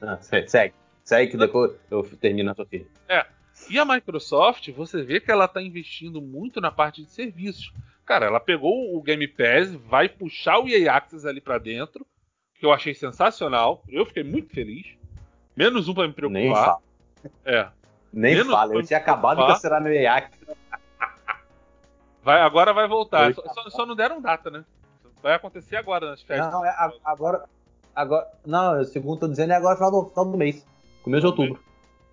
Ah, 0.00 0.18
segue. 0.20 0.74
Segue 1.02 1.30
que 1.32 1.36
depois 1.36 1.72
eu 1.90 2.02
termino 2.18 2.50
a 2.50 2.54
sua 2.54 2.66
filha. 2.66 2.86
É. 3.08 3.26
E 3.70 3.78
a 3.78 3.84
Microsoft, 3.84 4.70
você 4.72 5.02
vê 5.02 5.20
que 5.20 5.30
ela 5.30 5.46
está 5.46 5.62
investindo 5.62 6.20
muito 6.20 6.60
na 6.60 6.70
parte 6.70 7.02
de 7.02 7.10
serviços. 7.10 7.72
Cara, 8.04 8.26
ela 8.26 8.40
pegou 8.40 8.94
o 8.94 9.02
Game 9.02 9.26
Pass, 9.26 9.72
vai 9.74 10.08
puxar 10.08 10.58
o 10.58 10.68
EA 10.68 10.94
Access 10.94 11.26
ali 11.26 11.40
para 11.40 11.58
dentro, 11.58 12.06
que 12.64 12.66
eu 12.66 12.72
achei 12.72 12.94
sensacional. 12.94 13.83
Eu 13.87 14.07
fiquei 14.07 14.24
muito 14.24 14.48
feliz. 14.55 14.87
Menos 15.55 15.87
um 15.87 15.92
para 15.92 16.09
me 16.09 16.14
preocupar. 16.14 16.42
Nem 16.42 16.55
fala. 16.55 16.81
É. 17.44 17.68
Nem 18.11 18.37
Menos 18.37 18.52
fala, 18.52 18.75
eu 18.75 18.83
tinha 18.83 18.98
acabado 18.98 19.40
de 19.40 19.46
cancelar 19.46 19.87
EA 19.87 20.15
Access. 20.15 20.56
Vai, 22.23 22.40
agora 22.40 22.73
vai 22.73 22.88
voltar. 22.88 23.35
Só, 23.35 23.42
só, 23.42 23.71
só, 23.71 23.87
não 23.87 23.94
deram 23.94 24.21
data, 24.21 24.50
né? 24.50 24.65
Vai 25.23 25.35
acontecer 25.35 25.77
agora 25.77 26.10
nas 26.10 26.23
festas. 26.23 26.50
Não, 26.50 26.65
é, 26.65 26.75
agora, 27.04 27.44
agora. 27.94 28.27
Não, 28.46 28.83
segundo 28.85 29.21
tô 29.21 29.29
dizendo, 29.29 29.52
é 29.52 29.56
agora 29.56 29.77
final 29.77 29.90
do, 29.90 30.08
final 30.08 30.25
do 30.25 30.38
mês. 30.38 30.67
Começo 31.02 31.21
de 31.21 31.27
outubro. 31.27 31.62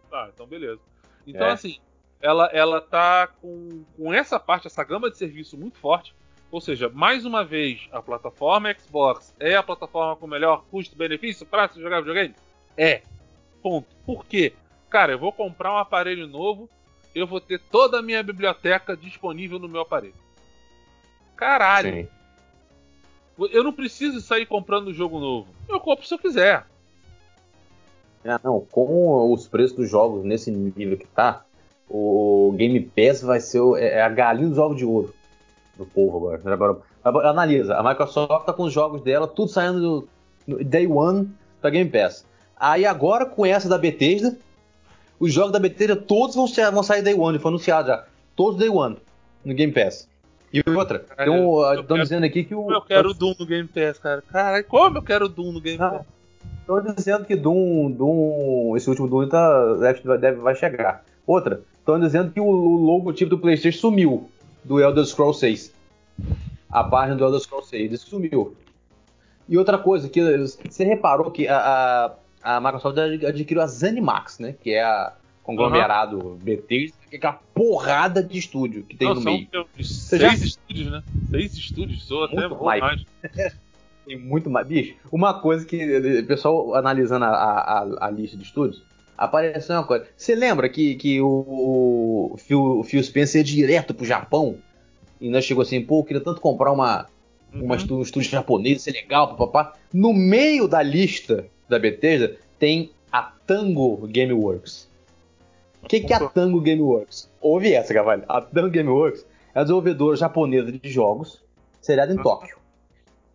Tá, 0.10 0.30
então 0.34 0.45
beleza. 0.45 0.82
Então, 1.26 1.47
é. 1.47 1.52
assim, 1.52 1.80
ela, 2.22 2.47
ela 2.47 2.82
tá 2.82 3.28
com, 3.41 3.86
com 3.95 4.14
essa 4.14 4.38
parte, 4.38 4.68
essa 4.68 4.84
gama 4.84 5.10
de 5.10 5.18
serviço 5.18 5.58
muito 5.58 5.78
forte. 5.78 6.14
Ou 6.52 6.60
seja, 6.60 6.89
mais 6.89 7.26
uma 7.26 7.45
vez, 7.45 7.88
a 7.93 8.02
plataforma 8.02 8.76
Xbox 8.78 9.34
é 9.39 9.56
a 9.56 9.64
plataforma 9.64 10.18
com 10.18 10.28
melhor 10.28 10.66
custo-benefício 10.70 11.45
para 11.45 11.70
se 11.70 11.80
jogar 11.80 12.02
videogame? 12.02 12.36
É. 12.76 13.02
Ponto. 13.64 13.88
Por 14.06 14.26
quê? 14.26 14.54
Cara, 14.89 15.14
eu 15.14 15.20
vou 15.20 15.32
comprar 15.32 15.74
um 15.74 15.78
aparelho 15.78 16.28
novo, 16.28 16.70
eu 17.16 17.26
vou 17.26 17.39
ter 17.39 17.58
toda 17.72 17.99
a 17.99 18.02
minha 18.02 18.22
biblioteca 18.22 18.97
disponível 18.97 19.58
no 19.58 19.70
meu 19.70 19.82
aparelho. 19.82 20.14
Caralho. 21.38 21.93
Sim. 21.93 22.08
Eu 23.49 23.64
não 23.64 23.72
preciso 23.72 24.20
sair 24.20 24.45
comprando 24.45 24.93
jogo 24.93 25.20
novo. 25.20 25.47
Eu 25.70 25.80
compro 25.80 26.06
se 26.06 26.14
eu 26.14 26.20
quiser. 26.20 26.66
Ah, 28.26 28.39
não, 28.43 28.60
com 28.70 29.32
os 29.32 29.47
preços 29.47 29.76
dos 29.76 29.89
jogos 29.89 30.26
nesse 30.26 30.52
nível 30.52 30.97
que 30.97 31.08
tá, 31.08 31.45
o 31.89 32.54
Game 32.58 32.80
Pass 32.82 33.22
vai 33.22 33.39
ser 33.39 33.62
é, 33.78 33.99
é 33.99 34.02
a 34.02 34.10
galinha 34.10 34.49
dos 34.49 34.58
ovos 34.58 34.78
de 34.78 34.86
ouro 34.86 35.20
do 35.82 35.89
povo 35.91 36.17
agora. 36.17 36.82
agora. 37.03 37.29
Analisa, 37.29 37.75
a 37.75 37.84
Microsoft 37.84 38.45
tá 38.45 38.53
com 38.53 38.63
os 38.63 38.73
jogos 38.73 39.01
dela, 39.01 39.27
tudo 39.27 39.49
saindo 39.49 40.07
do, 40.47 40.63
Day 40.63 40.88
One 40.88 41.29
pra 41.59 41.69
Game 41.69 41.89
Pass. 41.89 42.25
Aí 42.57 42.86
agora, 42.86 43.25
com 43.25 43.45
essa 43.45 43.67
da 43.67 43.77
Bethesda, 43.77 44.38
os 45.19 45.34
jogos 45.34 45.51
da 45.51 45.59
Bethesda 45.59 45.95
todos 45.95 46.36
vão, 46.36 46.47
ser, 46.47 46.69
vão 46.71 46.84
sair 46.84 47.01
Day 47.01 47.13
One, 47.13 47.39
foi 47.39 47.49
anunciado 47.49 47.88
já. 47.88 48.05
Todos 48.36 48.59
Day 48.59 48.69
One 48.69 48.97
no 49.43 49.53
Game 49.53 49.73
Pass. 49.73 50.09
E 50.53 50.61
outra, 50.69 51.05
estão 51.79 51.97
dizendo 51.97 52.25
aqui 52.25 52.43
que 52.43 52.53
o. 52.53 52.69
Eu 52.71 52.82
quero 52.82 53.11
o 53.11 53.13
Doom 53.13 53.36
no 53.39 53.45
Game 53.45 53.67
Pass, 53.67 53.97
cara. 53.97 54.21
Caralho, 54.21 54.65
como 54.65 54.97
eu 54.97 55.01
quero 55.01 55.25
o 55.25 55.29
Doom 55.29 55.53
no 55.53 55.61
Game 55.61 55.77
Pass? 55.77 56.05
Estão 56.59 56.93
dizendo 56.93 57.25
que 57.25 57.36
Doom, 57.36 57.91
Doom, 57.91 58.75
esse 58.75 58.89
último 58.89 59.07
Doom 59.07 59.27
tá, 59.29 59.75
deve, 59.75 60.17
deve, 60.17 60.38
vai 60.39 60.55
chegar. 60.55 61.03
Outra, 61.25 61.61
estão 61.79 61.99
dizendo 61.99 62.32
que 62.32 62.39
o, 62.39 62.45
o 62.45 62.86
logotipo 62.86 63.29
do 63.29 63.39
PlayStation 63.39 63.79
sumiu 63.79 64.29
do 64.63 64.79
Elder 64.79 65.05
Scrolls 65.05 65.39
6. 65.39 65.70
A 66.69 66.84
página 66.84 67.15
do 67.15 67.24
Elder 67.24 67.39
Scrolls 67.39 67.69
6 67.69 67.99
sumiu. 68.01 68.55
E 69.47 69.57
outra 69.57 69.78
coisa, 69.78 70.07
que 70.07 70.22
você 70.69 70.84
reparou 70.84 71.30
que 71.30 71.47
a, 71.47 72.15
a, 72.41 72.55
a 72.55 72.61
Microsoft 72.61 72.97
adquiriu 72.97 73.61
a 73.61 73.67
ZeniMax, 73.67 74.39
né? 74.39 74.55
Que 74.61 74.72
é 74.72 74.84
a 74.84 75.13
conglomerado 75.43 76.17
uhum. 76.17 76.36
BT, 76.38 76.93
que 77.09 77.15
é 77.15 77.17
aquela 77.17 77.39
porrada 77.53 78.24
de 78.24 78.38
estúdio 78.38 78.84
que 78.84 78.95
tem 78.95 79.07
Não, 79.07 79.15
no 79.15 79.22
são 79.22 79.34
meio. 79.34 79.49
Seis 79.82 80.22
já... 80.22 80.34
estúdios, 80.34 80.91
né? 80.91 81.03
Seis 81.30 81.53
estúdios, 81.53 82.03
sou 82.03 82.24
até 82.24 82.47
mais. 82.47 82.82
mais. 82.82 83.05
tem 84.05 84.17
muito 84.17 84.49
mais. 84.49 84.67
Bicho, 84.67 84.95
uma 85.11 85.34
coisa 85.34 85.65
que 85.65 86.19
o 86.19 86.26
pessoal 86.26 86.76
analisando 86.76 87.26
a, 87.26 87.30
a, 87.30 88.07
a 88.07 88.11
lista 88.11 88.38
de 88.38 88.43
estúdios, 88.43 88.84
apareceu 89.17 89.76
uma 89.76 89.86
coisa. 89.86 90.07
Você 90.15 90.36
lembra 90.36 90.69
que, 90.69 90.95
que 90.95 91.22
o, 91.22 92.32
o, 92.34 92.38
Phil, 92.38 92.80
o 92.80 92.84
Phil 92.84 93.03
Spencer 93.03 93.39
ia 93.39 93.43
direto 93.43 93.93
pro 93.93 94.05
Japão? 94.05 94.57
E 95.22 95.30
nós 95.30 95.45
chegou 95.45 95.61
assim, 95.61 95.80
pô, 95.80 95.99
eu 95.99 96.03
queria 96.03 96.22
tanto 96.22 96.41
comprar 96.41 96.72
uma, 96.72 97.07
uhum. 97.53 97.65
uma 97.65 97.76
estúdio, 97.76 97.97
um 97.97 98.01
estúdio 98.01 98.32
japonês, 98.32 98.82
ser 98.82 98.91
legal, 98.91 99.36
papá. 99.36 99.74
No 99.93 100.11
meio 100.11 100.67
da 100.67 100.82
lista 100.82 101.45
da 101.69 101.78
Bethesda 101.78 102.36
tem 102.57 102.91
a 103.11 103.22
Tango 103.45 104.07
Gameworks. 104.07 104.89
O 105.84 105.88
que, 105.88 105.99
que 105.99 106.11
é 106.11 106.15
a 106.15 106.28
Tango 106.28 106.59
Gameworks? 106.59 107.30
Ouve 107.39 107.72
essa, 107.74 107.93
Cavalho. 107.93 108.24
A 108.28 108.41
Tango 108.41 108.72
Gameworks 108.72 109.24
é 109.53 109.59
a 109.59 109.63
desenvolvedora 109.63 110.17
japonesa 110.17 110.72
de 110.72 110.89
jogos, 110.89 111.43
seriada 111.80 112.11
em 112.11 112.17
uhum. 112.17 112.24
Tóquio. 112.24 112.57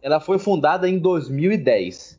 Ela 0.02 0.18
foi 0.18 0.38
fundada 0.38 0.88
em 0.88 0.98
2010. 0.98 2.18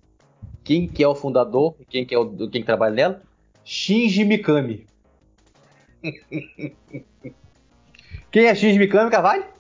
Quem 0.63 0.87
que 0.87 1.03
é 1.03 1.07
o 1.07 1.15
fundador? 1.15 1.75
Quem 1.89 2.05
que 2.05 2.13
é 2.13 2.17
o 2.17 2.29
quem 2.49 2.61
que 2.61 2.65
trabalha 2.65 2.93
nela? 2.93 3.21
Shinji 3.63 4.23
Mikami. 4.25 4.85
quem 8.31 8.45
é 8.45 8.55
Shinji 8.55 8.77
Mikami, 8.77 9.09
Cavalho? 9.09 9.56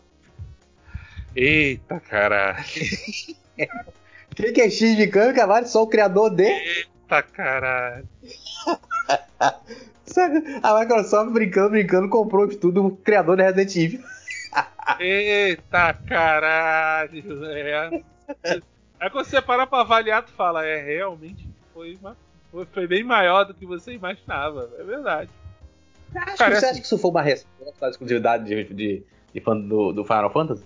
Eita, 1.39 1.99
caralho. 1.99 2.65
quem 4.35 4.53
que 4.53 4.61
é 4.61 4.69
Shinji 4.71 5.05
Mikami, 5.05 5.35
Cavalho? 5.35 5.67
Sou 5.67 5.83
o 5.83 5.87
criador 5.87 6.31
de... 6.31 6.43
Eita, 6.43 7.21
caralho. 7.21 8.07
A 10.63 10.79
Microsoft 10.79 11.31
brincando, 11.31 11.69
brincando, 11.71 12.09
comprou 12.09 12.45
o 12.45 12.49
estudo 12.49 12.81
do 12.81 12.95
criador 12.95 13.37
de 13.37 13.43
Resident 13.43 13.75
Evil. 13.75 14.03
Eita 14.99 15.93
caralho, 15.93 17.45
é. 17.45 18.01
Aí 18.99 19.09
quando 19.11 19.25
você 19.25 19.39
para 19.39 19.67
pra 19.67 19.81
avaliar, 19.81 20.23
tu 20.23 20.31
fala, 20.31 20.65
é, 20.65 20.81
realmente 20.81 21.47
foi, 21.71 21.95
uma, 22.01 22.17
foi, 22.73 22.87
bem 22.87 23.03
maior 23.03 23.43
do 23.43 23.53
que 23.53 23.65
você 23.65 23.93
imaginava. 23.93 24.71
É 24.79 24.83
verdade. 24.83 25.29
Acho 26.15 26.37
Cara, 26.37 26.55
você 26.55 26.65
acha 26.65 26.79
que 26.79 26.85
isso 26.85 26.97
foi 26.97 27.11
uma 27.11 27.21
resposta 27.21 27.85
à 27.85 27.89
exclusividade 27.89 28.45
de, 28.45 28.73
de, 28.73 29.03
de 29.33 29.41
fã 29.41 29.55
do, 29.55 29.91
do, 29.91 30.03
Final 30.03 30.31
Fantasy? 30.31 30.63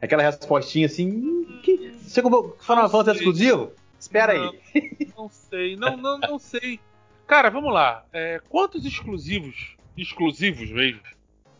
Aquela 0.00 0.22
respostinha 0.22 0.86
assim. 0.86 1.60
Que, 1.62 1.92
você 1.98 2.22
comprou 2.22 2.56
Final 2.60 2.88
Fantasy 2.88 3.18
é 3.18 3.20
exclusivo? 3.20 3.72
Espera 3.98 4.34
não, 4.34 4.50
aí. 4.50 5.12
Não 5.16 5.28
sei, 5.28 5.76
não, 5.76 5.96
não, 5.96 6.18
não 6.18 6.38
sei. 6.38 6.78
Cara, 7.26 7.50
vamos 7.50 7.72
lá. 7.72 8.04
É, 8.12 8.40
quantos 8.48 8.84
exclusivos, 8.84 9.76
exclusivos 9.96 10.70
mesmo, 10.70 11.00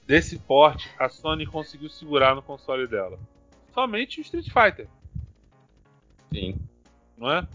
desse 0.06 0.38
porte 0.38 0.88
a 0.98 1.08
Sony 1.08 1.46
conseguiu 1.46 1.88
segurar 1.88 2.34
no 2.34 2.42
console 2.42 2.86
dela? 2.86 3.18
Somente 3.74 4.20
o 4.20 4.22
Street 4.22 4.46
Fighter. 4.46 4.86
Sim. 6.32 6.56
Não 7.16 7.32
é? 7.32 7.46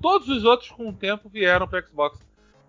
Todos 0.00 0.28
os 0.28 0.44
outros 0.44 0.70
com 0.70 0.88
o 0.88 0.92
tempo 0.92 1.28
vieram 1.28 1.66
para 1.66 1.82
Xbox. 1.82 2.18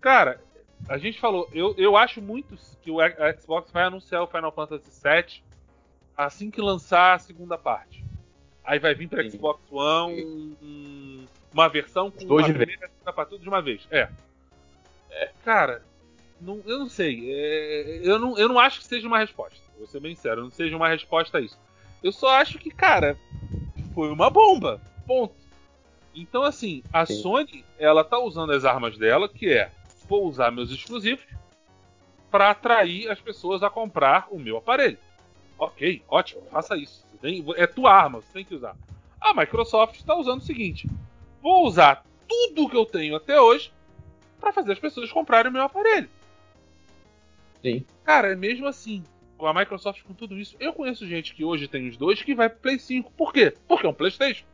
Cara, 0.02 0.42
a 0.88 0.98
gente 0.98 1.20
falou, 1.20 1.48
eu, 1.54 1.76
eu 1.78 1.96
acho 1.96 2.22
muito 2.22 2.58
que 2.82 2.90
o 2.92 2.98
Xbox 3.40 3.72
vai 3.72 3.84
anunciar 3.84 4.24
o 4.24 4.28
Final 4.28 4.52
Fantasy 4.52 4.90
VII 5.02 5.44
assim 6.26 6.52
que 6.52 6.62
lançar 6.62 7.16
a 7.16 7.20
segunda 7.20 7.58
parte. 7.58 8.04
Aí 8.64 8.78
vai 8.78 8.94
vir 8.94 9.08
para 9.08 9.28
Xbox 9.30 9.62
One 9.72 10.22
um, 10.62 11.26
uma 11.52 11.70
versão 11.70 12.12
com 12.12 12.26
Dois 12.26 12.46
a 12.46 12.54
primeira 12.54 12.88
segunda 12.88 13.14
parte 13.14 13.30
tudo 13.30 13.42
de 13.42 13.48
uma 13.48 13.62
vez. 13.62 13.88
É. 13.90 14.10
é. 15.10 15.32
Cara, 15.46 15.82
não, 16.42 16.62
eu 16.66 16.80
não 16.80 16.90
sei. 16.90 17.32
É, 17.32 18.02
eu, 18.04 18.20
não, 18.20 18.38
eu 18.38 18.50
não 18.50 18.60
acho 18.60 18.80
que 18.80 18.86
seja 18.86 19.08
uma 19.08 19.18
resposta. 19.18 19.58
Vou 19.78 19.88
ser 19.88 20.02
bem 20.02 20.14
sério, 20.14 20.44
não 20.44 20.50
seja 20.50 20.76
uma 20.76 20.90
resposta 20.90 21.38
a 21.38 21.42
isso. 21.42 21.58
Eu 22.04 22.12
só 22.12 22.30
acho 22.36 22.60
que, 22.60 22.70
cara, 22.70 23.18
foi 23.96 24.12
uma 24.12 24.30
bomba. 24.30 24.82
Ponto. 25.08 25.34
Então, 26.14 26.44
assim, 26.44 26.84
a 26.92 27.06
Sim. 27.06 27.22
Sony, 27.22 27.66
ela 27.78 28.04
tá 28.04 28.20
usando 28.20 28.52
as 28.52 28.66
armas 28.66 28.98
dela, 28.98 29.30
que 29.30 29.52
é 29.52 29.72
vou 30.08 30.28
usar 30.28 30.52
meus 30.52 30.70
exclusivos 30.70 31.26
para 32.30 32.50
atrair 32.50 33.10
as 33.10 33.22
pessoas 33.22 33.64
a 33.64 33.70
comprar 33.70 34.28
o 34.30 34.38
meu 34.38 34.58
aparelho. 34.58 34.98
Ok, 35.60 36.02
ótimo, 36.08 36.42
faça 36.50 36.78
isso. 36.78 37.06
Tem, 37.22 37.44
é 37.58 37.68
tua 37.68 37.94
arma, 37.94 38.22
você 38.22 38.32
tem 38.32 38.46
que 38.46 38.56
usar. 38.56 38.76
A 39.20 39.34
Microsoft 39.34 39.96
está 39.96 40.16
usando 40.16 40.40
o 40.40 40.46
seguinte: 40.46 40.88
vou 41.42 41.68
usar 41.68 42.06
tudo 42.28 42.70
que 42.70 42.78
eu 42.78 42.86
tenho 42.86 43.16
até 43.16 43.40
hoje 43.40 43.72
para 44.40 44.54
fazer 44.54 44.72
as 44.72 44.80
pessoas 44.80 45.12
comprarem 45.12 45.50
o 45.50 45.54
meu 45.54 45.64
aparelho. 45.64 46.10
Sim. 47.62 47.86
Cara, 48.06 48.32
é 48.32 48.36
mesmo 48.36 48.68
assim, 48.68 49.04
com 49.38 49.46
a 49.46 49.54
Microsoft 49.54 50.02
com 50.04 50.14
tudo 50.14 50.40
isso, 50.40 50.56
eu 50.60 50.72
conheço 50.72 51.06
gente 51.06 51.36
que 51.36 51.44
hoje 51.44 51.68
tem 51.68 51.90
os 51.90 51.98
dois 51.98 52.22
que 52.22 52.34
vai 52.34 52.50
pro 52.50 52.60
Play 52.60 52.80
5. 52.80 53.12
Por 53.12 53.34
quê? 53.34 53.54
Porque 53.68 53.86
é 53.86 53.90
um 53.90 53.94
PlayStation. 53.94 54.46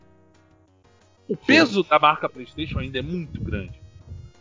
O 1.28 1.38
peso 1.38 1.84
Sim. 1.84 1.90
da 1.90 2.00
marca 2.00 2.28
PlayStation 2.28 2.80
ainda 2.80 2.98
é 2.98 3.02
muito 3.02 3.40
grande, 3.40 3.80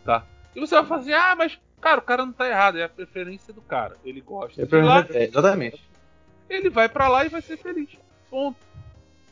tá? 0.03 0.25
E 0.55 0.59
você 0.59 0.75
vai 0.75 0.85
fazer, 0.85 1.13
ah, 1.13 1.35
mas 1.35 1.59
cara, 1.79 1.99
o 1.99 2.03
cara 2.03 2.25
não 2.25 2.33
tá 2.33 2.47
errado, 2.47 2.79
é 2.79 2.83
a 2.83 2.89
preferência 2.89 3.53
do 3.53 3.61
cara. 3.61 3.95
Ele 4.03 4.21
gosta 4.21 4.61
é 4.61 4.65
de 4.65 4.75
lá, 4.75 5.05
é, 5.11 5.25
exatamente. 5.25 5.79
Ele 6.49 6.69
vai 6.69 6.87
para 6.87 7.07
lá 7.07 7.25
e 7.25 7.29
vai 7.29 7.41
ser 7.41 7.57
feliz. 7.57 7.89
Ponto. 8.29 8.57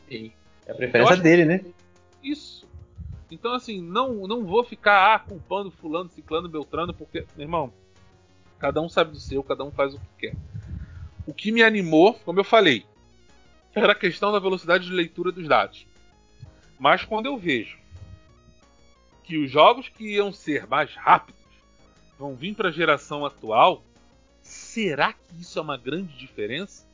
Sim. 0.10 0.32
É 0.66 0.72
a 0.72 0.76
preferência 0.76 1.18
dele, 1.18 1.46
né? 1.46 1.64
Isso. 2.24 2.68
Então, 3.30 3.54
assim, 3.54 3.82
não, 3.82 4.28
não 4.28 4.46
vou 4.46 4.64
ficar 4.64 5.16
ah, 5.16 5.20
culpando 5.20 5.72
fulano, 5.72 6.10
ciclano, 6.10 6.48
beltrano, 6.48 6.94
porque, 6.94 7.26
meu 7.36 7.46
irmão, 7.46 7.74
Cada 8.64 8.80
um 8.80 8.88
sabe 8.88 9.12
do 9.12 9.20
seu, 9.20 9.44
cada 9.44 9.62
um 9.66 9.72
faz 9.72 9.94
o 9.94 10.00
que 10.00 10.08
quer. 10.20 10.36
O 11.28 11.34
que 11.34 11.52
me 11.52 11.62
animou, 11.62 12.14
como 12.14 12.40
eu 12.40 12.46
falei, 12.46 12.86
era 13.76 13.92
a 13.92 13.96
questão 13.96 14.32
da 14.32 14.40
velocidade 14.40 14.86
de 14.86 14.94
leitura 14.94 15.34
dos 15.34 15.50
dados. 15.50 15.86
Mas 16.80 17.04
quando 17.04 17.26
eu 17.26 17.38
vejo 17.38 17.78
que 19.22 19.38
os 19.38 19.52
jogos 19.52 19.90
que 19.90 20.16
iam 20.16 20.32
ser 20.32 20.66
mais 20.66 20.96
rápidos 20.96 21.42
vão 22.18 22.36
vir 22.36 22.56
para 22.56 22.70
a 22.70 22.72
geração 22.72 23.26
atual, 23.26 23.84
será 24.42 25.12
que 25.12 25.42
isso 25.42 25.60
é 25.60 25.62
uma 25.62 25.76
grande 25.76 26.18
diferença? 26.18 26.88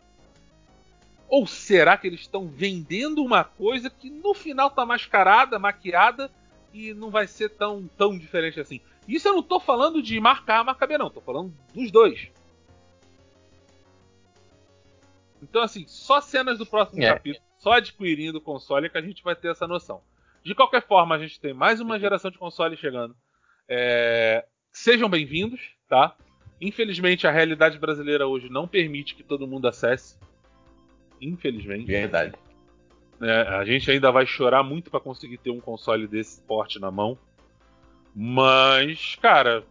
Ou 1.30 1.46
será 1.46 1.96
que 1.96 2.08
eles 2.08 2.22
estão 2.22 2.48
vendendo 2.48 3.24
uma 3.24 3.44
coisa 3.44 3.90
que 3.90 4.10
no 4.10 4.34
final 4.34 4.68
está 4.68 4.86
mascarada, 4.86 5.60
maquiada 5.60 6.32
e 6.74 6.94
não 6.94 7.12
vai 7.12 7.28
ser 7.28 7.50
tão, 7.50 7.88
tão 7.96 8.18
diferente 8.18 8.60
assim? 8.60 8.82
Isso 9.08 9.28
eu 9.28 9.36
não 9.36 9.44
tô 9.44 9.60
falando 9.60 10.02
de 10.02 10.20
marcar, 10.20 10.64
marcar 10.64 10.88
B, 10.88 10.98
não. 10.98 11.10
Tô 11.10 11.22
falando 11.22 11.54
dos 11.74 11.92
dois. 11.92 12.30
Então, 15.42 15.62
assim, 15.62 15.86
só 15.88 16.20
cenas 16.20 16.58
do 16.58 16.66
próximo 16.66 17.02
é. 17.04 17.14
capítulo, 17.14 17.46
só 17.58 17.74
adquirindo 17.74 18.40
o 18.40 18.42
console 18.42 18.88
é 18.88 18.90
que 18.90 18.98
a 18.98 19.02
gente 19.02 19.24
vai 19.24 19.36
ter 19.36 19.52
essa 19.52 19.68
noção. 19.68 20.02
De 20.44 20.56
qualquer 20.56 20.86
forma, 20.86 21.16
a 21.16 21.20
gente 21.20 21.40
tem 21.40 21.54
mais 21.54 21.80
uma 21.80 22.00
geração 22.00 22.32
de 22.32 22.38
console 22.38 22.76
chegando. 22.76 23.16
É... 23.68 24.46
Sejam 24.72 25.10
bem-vindos, 25.10 25.60
tá? 25.88 26.16
Infelizmente, 26.62 27.28
a 27.28 27.32
realidade 27.32 27.78
brasileira 27.78 28.28
hoje 28.28 28.50
não 28.50 28.68
permite 28.68 29.16
que 29.16 29.24
todo 29.24 29.48
mundo 29.48 29.68
acesse. 29.68 30.18
Infelizmente. 31.22 31.86
Verdade. 31.86 32.34
É, 33.22 33.41
a 33.41 33.65
gente 33.65 33.89
ainda 33.91 34.11
vai 34.11 34.26
chorar 34.26 34.63
muito 34.63 34.89
para 34.89 34.99
conseguir 34.99 35.38
ter 35.38 35.51
um 35.51 35.59
console 35.59 36.07
desse 36.07 36.41
porte 36.41 36.80
na 36.80 36.89
mão. 36.89 37.17
Mas, 38.15 39.15
cara, 39.22 39.63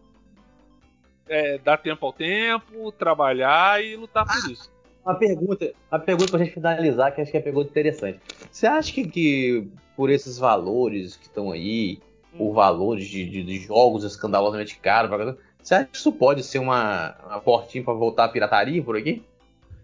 é, 1.27 1.57
dar 1.57 1.77
tempo 1.77 2.05
ao 2.05 2.13
tempo, 2.13 2.91
trabalhar 2.91 3.83
e 3.83 3.95
lutar 3.95 4.25
por 4.25 4.33
ah, 4.33 4.51
isso. 4.51 4.71
Uma 5.05 5.15
pergunta, 5.15 5.73
uma 5.91 5.99
pergunta 5.99 6.31
pra 6.31 6.39
gente 6.43 6.53
finalizar, 6.53 7.13
que 7.13 7.21
acho 7.21 7.31
que 7.31 7.37
é 7.37 7.39
uma 7.39 7.43
pergunta 7.43 7.69
interessante. 7.69 8.19
Você 8.51 8.67
acha 8.67 8.93
que, 8.93 9.07
que 9.07 9.67
por 9.95 10.09
esses 10.09 10.37
valores 10.37 11.15
que 11.15 11.25
estão 11.25 11.51
aí, 11.51 11.99
hum. 12.33 12.37
por 12.37 12.53
valores 12.53 13.07
de, 13.07 13.27
de, 13.27 13.43
de, 13.43 13.59
jogos 13.59 14.03
escandalosamente 14.03 14.77
caros, 14.79 15.35
você 15.61 15.75
acha 15.75 15.85
que 15.85 15.97
isso 15.97 16.11
pode 16.11 16.43
ser 16.43 16.59
uma, 16.59 17.15
uma 17.25 17.39
portinha 17.39 17.83
para 17.83 17.93
voltar 17.93 18.25
a 18.25 18.29
pirataria 18.29 18.81
por 18.83 18.95
aqui? 18.95 19.23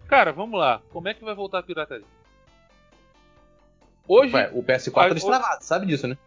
Cara, 0.08 0.32
vamos 0.32 0.60
lá. 0.60 0.82
Como 0.92 1.08
é 1.08 1.14
que 1.14 1.24
vai 1.24 1.34
voltar 1.34 1.60
a 1.60 1.64
pirataria? 1.64 2.06
Hoje. 4.08 4.34
Ué, 4.36 4.52
o 4.54 4.62
PS4 4.62 4.94
tá 4.94 5.14
destravado, 5.14 5.64
sabe 5.64 5.86
disso, 5.88 6.08
né? 6.08 6.18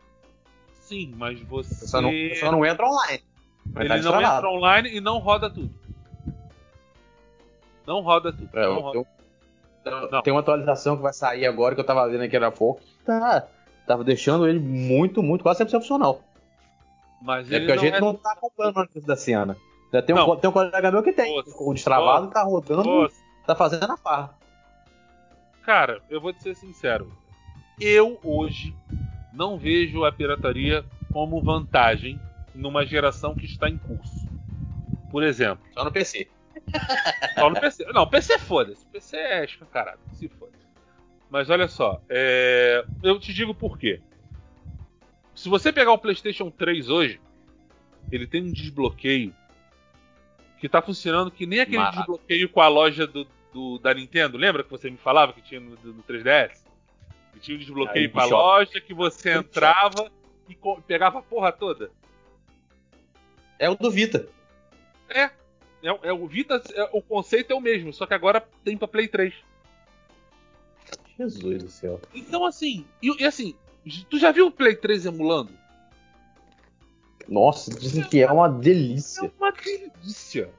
Sim, 0.81 1.14
mas 1.16 1.41
você. 1.41 1.87
Só 1.87 2.01
não, 2.01 2.11
só 2.41 2.51
não 2.51 2.64
entra 2.64 2.87
online. 2.87 3.22
Ele 3.76 3.89
tá 3.89 3.97
não 3.99 4.20
entra 4.20 4.49
online 4.49 4.97
e 4.97 5.01
não 5.01 5.18
roda 5.18 5.51
tudo. 5.51 5.70
Não 7.87 8.01
roda 8.01 8.33
tudo. 8.33 8.49
É, 8.53 8.66
não 8.66 8.81
roda. 8.81 9.07
Não. 10.11 10.22
Tem 10.22 10.33
uma 10.33 10.41
atualização 10.41 10.97
que 10.97 11.03
vai 11.03 11.12
sair 11.12 11.47
agora 11.47 11.74
que 11.74 11.81
eu 11.81 11.85
tava 11.85 12.07
vendo 12.09 12.22
aqui 12.22 12.37
há 12.37 12.51
pouco. 12.51 12.81
Tá, 13.05 13.47
tava 13.87 14.05
deixando 14.05 14.47
ele 14.47 14.59
muito, 14.59 15.22
muito, 15.22 15.43
quase 15.43 15.64
100% 15.64 15.70
funcional. 15.70 16.20
Mas 17.22 17.51
é 17.51 17.59
porque 17.59 17.72
a 17.72 17.76
gente 17.76 17.97
é... 17.97 18.01
não 18.01 18.14
tá 18.14 18.37
comprando 18.37 18.79
antes 18.79 19.05
da 19.05 19.16
cena. 19.16 19.57
Já 19.93 20.03
tem, 20.03 20.14
um, 20.14 20.37
tem 20.37 20.51
um 20.51 20.53
colega 20.53 20.91
meu 20.91 21.03
que 21.03 21.12
tem. 21.12 21.35
Nossa, 21.35 21.57
o 21.59 21.72
destravado 21.72 22.26
nossa, 22.26 22.35
tá 22.35 22.43
rodando, 22.43 22.85
nossa. 22.85 23.16
Tá 23.49 23.55
fazendo 23.55 23.91
a 23.91 23.97
farra. 23.97 24.35
Cara, 25.63 26.03
eu 26.11 26.21
vou 26.21 26.35
te 26.35 26.43
ser 26.43 26.55
sincero. 26.55 27.11
Eu 27.81 28.21
hoje 28.23 28.77
não 29.33 29.57
vejo 29.57 30.05
a 30.05 30.13
pirataria 30.13 30.85
como 31.11 31.41
vantagem 31.41 32.21
numa 32.55 32.85
geração 32.85 33.35
que 33.35 33.47
está 33.47 33.67
em 33.67 33.79
curso. 33.79 34.29
Por 35.11 35.23
exemplo. 35.23 35.65
Só 35.73 35.83
no 35.83 35.91
PC. 35.91 36.29
Só 37.35 37.49
no 37.49 37.59
PC. 37.59 37.87
Não, 37.95 38.07
PC 38.07 38.35
é 38.35 38.39
foda-se. 38.39 38.85
PC 38.87 39.17
é 39.17 39.45
escancarado. 39.47 40.01
Se 40.13 40.29
foda. 40.29 40.53
Mas 41.31 41.49
olha 41.49 41.69
só. 41.69 42.03
É... 42.07 42.85
Eu 43.03 43.19
te 43.19 43.33
digo 43.33 43.55
por 43.55 43.79
quê. 43.79 44.03
Se 45.35 45.49
você 45.49 45.73
pegar 45.73 45.93
o 45.93 45.99
PlayStation 45.99 46.51
3 46.51 46.91
hoje, 46.91 47.19
ele 48.13 48.27
tem 48.27 48.43
um 48.43 48.53
desbloqueio 48.53 49.35
que 50.59 50.69
tá 50.69 50.83
funcionando 50.83 51.31
que 51.31 51.47
nem 51.47 51.61
aquele 51.61 51.91
desbloqueio 51.93 52.49
com 52.49 52.61
a 52.61 52.69
loja 52.69 53.07
do, 53.07 53.27
do, 53.59 53.79
da 53.79 53.93
Nintendo. 53.93 54.39
Lembra 54.39 54.63
que 54.63 54.71
você 54.71 54.89
me 54.89 54.97
falava 54.97 55.33
que 55.33 55.43
tinha 55.43 55.59
no, 55.59 55.71
no 55.71 56.03
3DS? 56.05 56.63
Que 57.33 57.41
tinha 57.41 57.57
um 57.57 57.59
desbloqueio 57.59 58.07
Aí, 58.07 58.09
com 58.09 58.21
a 58.21 58.25
loja 58.25 58.81
que 58.81 58.95
você 58.95 59.33
entrava 59.37 60.13
e 60.49 60.57
pegava 60.87 61.19
a 61.19 61.23
porra 61.23 61.51
toda. 61.51 61.91
É 63.59 63.69
o 63.69 63.75
do 63.75 63.91
Vita. 63.91 64.29
É. 65.09 65.31
É, 65.83 65.89
é 66.03 66.13
o 66.13 66.27
Vita, 66.27 66.63
é, 66.73 66.89
o 66.93 67.03
conceito 67.03 67.53
é 67.53 67.57
o 67.57 67.61
mesmo, 67.61 67.93
só 67.93 68.07
que 68.07 68.15
agora 68.15 68.41
tem 68.65 68.77
pra 68.77 68.89
Play 68.89 69.09
3. 69.09 69.35
Jesus 71.17 71.63
do 71.63 71.69
céu. 71.69 72.01
Então, 72.15 72.45
assim, 72.45 72.85
e, 73.03 73.23
e 73.23 73.25
assim, 73.25 73.55
tu 74.09 74.19
já 74.19 74.31
viu 74.31 74.47
o 74.47 74.53
Play 74.53 74.77
3 74.77 75.07
emulando? 75.07 75.53
Nossa, 77.29 77.73
dizem 77.73 78.05
que 78.05 78.23
é 78.23 78.31
uma 78.31 78.49
delícia. 78.49 79.27
É 79.27 79.31
uma 79.39 79.53
delícia. 79.53 80.51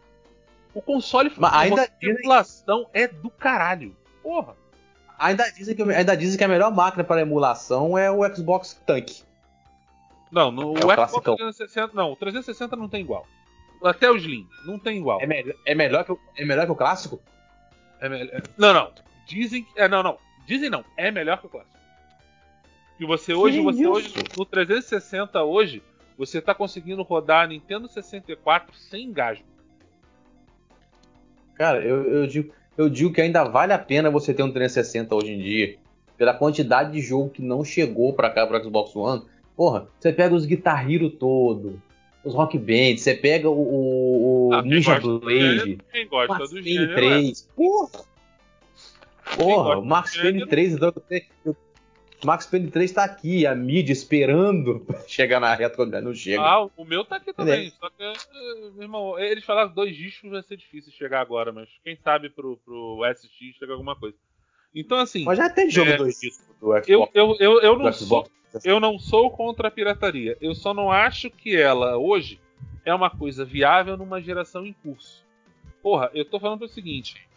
O 0.73 0.81
console 0.81 1.31
Mas 1.37 1.53
ainda 1.53 1.89
emulação 2.01 2.87
é 2.93 3.07
do 3.07 3.29
caralho. 3.29 3.95
Porra. 4.21 4.55
Ainda 5.17 5.49
dizem, 5.51 5.75
que, 5.75 5.81
ainda 5.81 6.15
dizem 6.15 6.37
que 6.37 6.43
a 6.43 6.47
melhor 6.47 6.73
máquina 6.73 7.03
para 7.03 7.21
emulação 7.21 7.97
é 7.97 8.09
o 8.09 8.23
Xbox 8.33 8.81
Tank. 8.85 9.23
Não, 10.31 10.51
no, 10.51 10.77
é 10.77 10.85
o, 10.85 10.87
o 10.87 11.07
Xbox 11.07 11.21
360, 11.21 11.93
não, 11.93 12.13
o 12.13 12.15
360 12.15 12.75
não 12.75 12.87
tem 12.87 13.01
igual. 13.01 13.27
Até 13.83 14.09
o 14.09 14.15
Slim, 14.15 14.47
não 14.65 14.77
tem 14.77 14.97
igual. 14.97 15.19
É, 15.21 15.25
me 15.25 15.55
é, 15.65 15.75
melhor, 15.75 16.05
que 16.05 16.11
o, 16.11 16.19
é 16.37 16.45
melhor 16.45 16.65
que 16.65 16.71
o 16.71 16.75
clássico? 16.75 17.19
É 17.99 18.07
é, 18.07 18.43
não, 18.57 18.73
não. 18.73 18.91
Dizem 19.25 19.63
que. 19.63 19.79
É, 19.79 19.87
não, 19.87 20.03
não. 20.03 20.17
Dizem 20.45 20.69
não. 20.69 20.85
É 20.95 21.11
melhor 21.11 21.37
que 21.39 21.47
o 21.47 21.49
clássico. 21.49 21.77
E 22.99 23.05
você 23.05 23.33
hoje, 23.33 23.57
que 23.57 23.63
você 23.63 23.81
isso? 23.81 23.91
hoje, 23.91 24.13
no 24.37 24.45
360 24.45 25.43
hoje, 25.43 25.81
você 26.17 26.39
está 26.39 26.53
conseguindo 26.53 27.01
rodar 27.01 27.45
a 27.45 27.47
Nintendo 27.47 27.87
64 27.87 28.75
sem 28.75 29.05
engasgo. 29.05 29.45
Cara, 31.59 31.83
eu, 31.83 32.03
eu, 32.05 32.25
digo, 32.25 32.53
eu 32.77 32.89
digo 32.89 33.11
que 33.11 33.19
ainda 33.19 33.43
vale 33.43 33.73
a 33.73 33.77
pena 33.77 34.09
você 34.09 34.33
ter 34.33 34.43
um 34.43 34.51
360 34.51 35.13
hoje 35.13 35.33
em 35.33 35.39
dia. 35.39 35.75
Pela 36.17 36.33
quantidade 36.33 36.93
de 36.93 37.01
jogo 37.01 37.29
que 37.29 37.41
não 37.41 37.65
chegou 37.65 38.13
para 38.13 38.29
cá 38.29 38.47
pro 38.47 38.63
Xbox 38.63 38.95
One. 38.95 39.23
Porra, 39.57 39.89
você 39.99 40.13
pega 40.13 40.33
os 40.33 40.45
Guitar 40.45 40.89
Hero 40.89 41.09
todo, 41.09 41.81
os 42.23 42.33
Rock 42.33 42.57
Band, 42.57 42.95
você 42.97 43.13
pega 43.13 43.49
o, 43.49 44.47
o, 44.47 44.53
ah, 44.53 44.61
Ninja 44.61 45.01
Blade, 45.01 45.79
quem 45.91 46.07
gosta 46.07 46.33
Max 46.33 46.49
do 46.49 46.63
Payne 46.63 46.95
3. 46.95 47.41
É. 47.41 47.55
Porra! 47.55 48.05
Porra, 49.35 49.77
o 49.79 49.85
Max 49.85 50.15
Payne 50.15 50.47
3, 50.47 50.73
então, 50.75 50.93
eu, 51.45 51.55
Max 52.23 52.45
Payne 52.45 52.69
3 52.69 52.91
tá 52.91 53.03
aqui, 53.03 53.45
a 53.45 53.55
mídia 53.55 53.93
esperando 53.93 54.85
chegar 55.07 55.39
na 55.39 55.53
reta 55.53 55.75
quando 55.75 55.99
não 56.01 56.13
chega. 56.13 56.41
Ah, 56.41 56.65
o 56.75 56.85
meu 56.85 57.05
tá 57.05 57.15
aqui 57.15 57.33
também. 57.33 57.67
É. 57.67 57.71
Só 57.71 57.89
que, 57.89 58.03
eh, 58.03 58.71
meu 58.73 58.83
irmão, 58.83 59.19
eles 59.19 59.43
falaram 59.43 59.73
dois 59.73 59.95
discos 59.95 60.29
vai 60.29 60.43
ser 60.43 60.57
difícil 60.57 60.91
chegar 60.91 61.21
agora, 61.21 61.51
mas 61.51 61.69
quem 61.83 61.95
sabe 61.95 62.29
pro, 62.29 62.57
pro 62.57 63.01
SX 63.13 63.57
chega 63.57 63.71
alguma 63.71 63.95
coisa. 63.95 64.17
Então, 64.75 64.97
assim. 64.97 65.23
Mas 65.23 65.37
já 65.37 65.49
tem 65.49 65.69
jogo 65.69 65.91
é, 65.91 65.97
dois 65.97 66.19
discos 66.19 66.45
do 66.59 66.67
Xbox. 66.67 66.87
Eu, 66.87 67.09
eu, 67.13 67.35
eu, 67.39 67.61
eu, 67.61 67.79
não 67.79 67.91
sou, 67.93 68.29
eu 68.63 68.79
não 68.79 68.99
sou 68.99 69.31
contra 69.31 69.67
a 69.67 69.71
pirataria. 69.71 70.37
Eu 70.41 70.53
só 70.53 70.73
não 70.73 70.91
acho 70.91 71.29
que 71.29 71.55
ela, 71.55 71.97
hoje, 71.97 72.39
é 72.85 72.93
uma 72.93 73.09
coisa 73.09 73.45
viável 73.45 73.97
numa 73.97 74.21
geração 74.21 74.65
em 74.65 74.73
curso. 74.73 75.25
Porra, 75.81 76.11
eu 76.13 76.25
tô 76.25 76.39
falando 76.39 76.63
o 76.63 76.67
seguinte. 76.67 77.27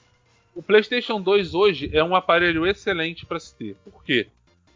O 0.55 0.62
PlayStation 0.62 1.20
2 1.20 1.55
hoje 1.55 1.91
é 1.95 2.05
um 2.05 2.14
aparelho 2.14 2.66
excelente 2.66 3.24
para 3.24 3.41
se 3.41 3.55
ter. 3.55 3.76
Por 3.76 4.05
quê? 4.05 4.28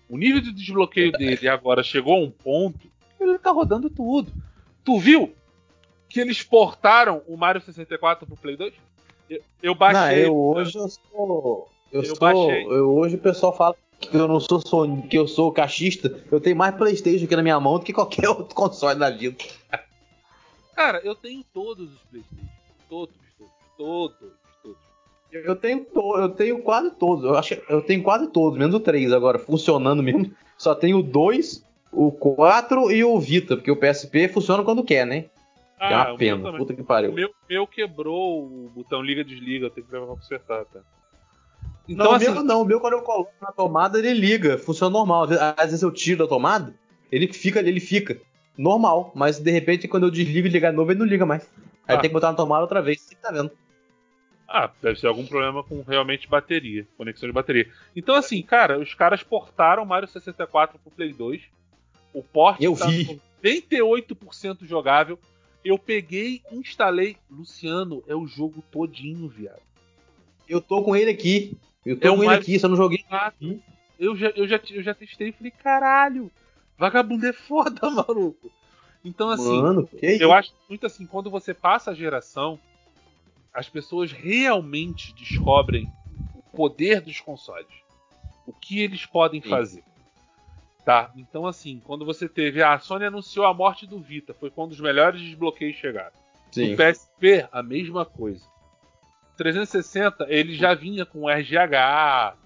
O 0.08 0.16
nível 0.16 0.40
de 0.40 0.52
desbloqueio 0.52 1.12
dele 1.12 1.48
agora 1.48 1.82
chegou 1.82 2.14
a 2.14 2.18
um 2.18 2.30
ponto 2.30 2.78
que 2.78 3.24
ele 3.24 3.38
tá 3.38 3.50
rodando 3.50 3.90
tudo. 3.90 4.32
Tu 4.84 4.98
viu 4.98 5.34
que 6.08 6.20
eles 6.20 6.42
portaram 6.42 7.22
o 7.26 7.36
Mario 7.36 7.60
64 7.60 8.26
pro 8.26 8.36
Play 8.36 8.56
2? 8.56 8.72
Eu, 9.28 9.42
eu 9.62 9.74
baixei. 9.74 10.22
Não, 10.22 10.28
eu 10.28 10.36
hoje 10.36 10.78
eu 10.78 10.88
sou. 10.88 11.68
Eu, 11.92 12.02
eu 12.02 12.16
sou. 12.16 12.52
Eu, 12.52 12.90
hoje 12.94 13.16
o 13.16 13.18
pessoal 13.18 13.56
fala 13.56 13.76
que 14.00 14.16
eu 14.16 14.28
não 14.28 14.38
sou 14.38 14.60
Sony, 14.60 15.02
que 15.08 15.18
eu 15.18 15.26
sou 15.26 15.50
cachista. 15.50 16.24
Eu 16.30 16.40
tenho 16.40 16.56
mais 16.56 16.74
Playstation 16.76 17.24
aqui 17.24 17.34
na 17.34 17.42
minha 17.42 17.58
mão 17.58 17.78
do 17.78 17.84
que 17.84 17.92
qualquer 17.92 18.28
outro 18.30 18.54
console 18.54 18.98
da 18.98 19.10
vida. 19.10 19.36
Cara, 20.74 21.00
eu 21.02 21.14
tenho 21.14 21.44
todos 21.52 21.92
os 21.92 22.02
Playstation. 22.02 22.46
Todos, 22.88 23.16
todos, 23.36 23.52
todos. 23.76 24.45
Eu 25.44 25.56
tenho, 25.56 25.84
to, 25.84 26.16
eu 26.18 26.28
tenho 26.30 26.58
quase 26.62 26.90
todos. 26.92 27.24
Eu 27.24 27.36
acho 27.36 27.54
eu 27.68 27.82
tenho 27.82 28.02
quase 28.02 28.28
todos, 28.28 28.58
menos 28.58 28.74
o 28.74 28.80
3 28.80 29.12
agora, 29.12 29.38
funcionando 29.38 30.02
mesmo. 30.02 30.30
Só 30.56 30.74
tenho 30.74 30.98
o 30.98 31.02
2, 31.02 31.64
o 31.92 32.10
4 32.10 32.90
e 32.90 33.04
o 33.04 33.18
Vita, 33.18 33.56
porque 33.56 33.70
o 33.70 33.76
PSP 33.76 34.28
funciona 34.28 34.62
quando 34.62 34.84
quer, 34.84 35.06
né? 35.06 35.26
Ah, 35.78 35.90
é 35.90 35.96
uma 36.10 36.16
pena, 36.16 36.52
puta 36.56 36.74
que 36.74 36.82
pariu. 36.82 37.10
O 37.10 37.14
meu, 37.14 37.30
meu, 37.48 37.66
quebrou 37.66 38.44
o 38.44 38.70
botão 38.74 39.02
liga-desliga, 39.02 39.66
eu 39.66 39.70
tenho 39.70 39.86
que 39.86 39.92
levar 39.92 40.06
pra 40.06 40.16
consertar, 40.16 40.64
tá? 40.64 40.80
Então, 41.88 42.06
não, 42.06 42.12
assim, 42.14 42.28
o 42.28 42.32
meu 42.32 42.42
não, 42.42 42.62
o 42.62 42.64
meu 42.64 42.80
quando 42.80 42.94
eu 42.94 43.02
coloco 43.02 43.30
na 43.40 43.52
tomada 43.52 43.98
ele 43.98 44.12
liga, 44.12 44.58
funciona 44.58 44.92
normal. 44.92 45.28
Às 45.56 45.66
vezes 45.66 45.82
eu 45.82 45.90
tiro 45.90 46.24
da 46.24 46.26
tomada, 46.26 46.74
ele 47.12 47.32
fica, 47.32 47.60
ele 47.60 47.78
fica 47.78 48.18
normal, 48.56 49.12
mas 49.14 49.38
de 49.38 49.50
repente 49.50 49.86
quando 49.86 50.04
eu 50.04 50.10
desligo 50.10 50.48
e 50.48 50.50
ligar 50.50 50.72
novo 50.72 50.90
ele 50.90 50.98
não 50.98 51.06
liga 51.06 51.26
mais. 51.26 51.42
Aí 51.86 51.96
ah. 51.96 52.00
tem 52.00 52.10
que 52.10 52.14
botar 52.14 52.30
na 52.30 52.36
tomada 52.36 52.62
outra 52.62 52.82
vez, 52.82 53.02
você 53.02 53.14
tá 53.14 53.30
vendo? 53.30 53.50
Ah, 54.48 54.70
deve 54.80 55.00
ser 55.00 55.08
algum 55.08 55.26
problema 55.26 55.62
com 55.64 55.82
realmente 55.82 56.28
bateria, 56.28 56.86
conexão 56.96 57.28
de 57.28 57.32
bateria. 57.32 57.68
Então, 57.94 58.14
assim, 58.14 58.40
cara, 58.42 58.78
os 58.78 58.94
caras 58.94 59.22
portaram 59.22 59.82
o 59.82 59.86
Mario 59.86 60.08
64 60.08 60.78
pro 60.78 60.90
Play 60.90 61.12
2. 61.12 61.42
O 62.12 62.22
port 62.22 62.60
Eu 62.60 62.76
tá 62.76 62.86
vi. 62.86 63.20
98% 63.42 64.64
jogável. 64.64 65.18
Eu 65.64 65.78
peguei, 65.78 66.42
instalei. 66.52 67.16
Luciano, 67.28 68.04
é 68.06 68.14
o 68.14 68.26
jogo 68.26 68.62
todinho, 68.70 69.28
viado. 69.28 69.60
Eu 70.48 70.60
tô 70.60 70.82
com 70.82 70.94
ele 70.94 71.10
aqui. 71.10 71.56
Eu 71.84 71.98
tô 71.98 72.08
é 72.08 72.16
com 72.16 72.24
ele 72.24 72.34
aqui, 72.34 72.58
só 72.58 72.68
não 72.68 72.76
joguei. 72.76 73.04
Eu 73.98 74.16
já, 74.16 74.28
eu, 74.28 74.46
já, 74.46 74.60
eu 74.70 74.82
já 74.82 74.94
testei 74.94 75.28
e 75.28 75.32
falei, 75.32 75.50
caralho, 75.50 76.30
vagabundo 76.78 77.26
é 77.26 77.32
foda, 77.32 77.88
maluco. 77.90 78.50
Então, 79.04 79.30
assim, 79.30 79.60
Mano, 79.62 79.88
eu 80.02 80.32
acho 80.32 80.52
muito 80.68 80.84
assim, 80.84 81.06
quando 81.06 81.30
você 81.30 81.54
passa 81.54 81.92
a 81.92 81.94
geração, 81.94 82.58
as 83.56 83.70
pessoas 83.70 84.12
realmente 84.12 85.14
descobrem 85.14 85.90
o 86.34 86.42
poder 86.54 87.00
dos 87.00 87.18
consoles. 87.20 87.72
O 88.46 88.52
que 88.52 88.80
eles 88.80 89.06
podem 89.06 89.40
Sim. 89.40 89.48
fazer. 89.48 89.84
Tá? 90.84 91.10
Então, 91.16 91.46
assim, 91.46 91.80
quando 91.82 92.04
você 92.04 92.28
teve. 92.28 92.62
a 92.62 92.78
Sony 92.78 93.06
anunciou 93.06 93.46
a 93.46 93.54
morte 93.54 93.86
do 93.86 93.98
Vita, 93.98 94.34
foi 94.34 94.50
quando 94.50 94.72
os 94.72 94.78
melhores 94.78 95.22
desbloqueios 95.22 95.76
chegaram. 95.76 96.12
Sim. 96.52 96.74
O 96.74 96.76
PSP, 96.76 97.48
a 97.50 97.62
mesma 97.62 98.04
coisa. 98.04 98.46
360, 99.38 100.26
ele 100.28 100.54
já 100.54 100.74
vinha 100.74 101.04
com 101.04 101.28
RGH, 101.28 102.36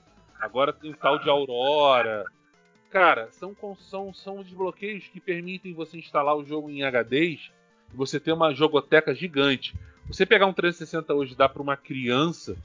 agora 0.40 0.72
tem 0.72 0.92
o 0.92 0.96
tal 0.96 1.18
de 1.18 1.28
Aurora. 1.28 2.24
Cara, 2.88 3.30
são, 3.32 3.54
são, 3.78 4.14
são 4.14 4.42
desbloqueios 4.42 5.06
que 5.08 5.20
permitem 5.20 5.74
você 5.74 5.98
instalar 5.98 6.36
o 6.36 6.44
jogo 6.44 6.70
em 6.70 6.82
HDs 6.82 7.50
e 7.92 7.96
você 7.96 8.18
ter 8.18 8.32
uma 8.32 8.54
jogoteca 8.54 9.14
gigante. 9.14 9.74
Você 10.10 10.26
pegar 10.26 10.46
um 10.46 10.52
360 10.52 11.14
hoje 11.14 11.32
e 11.34 11.36
dar 11.36 11.48
para 11.48 11.62
uma 11.62 11.76
criança, 11.76 12.56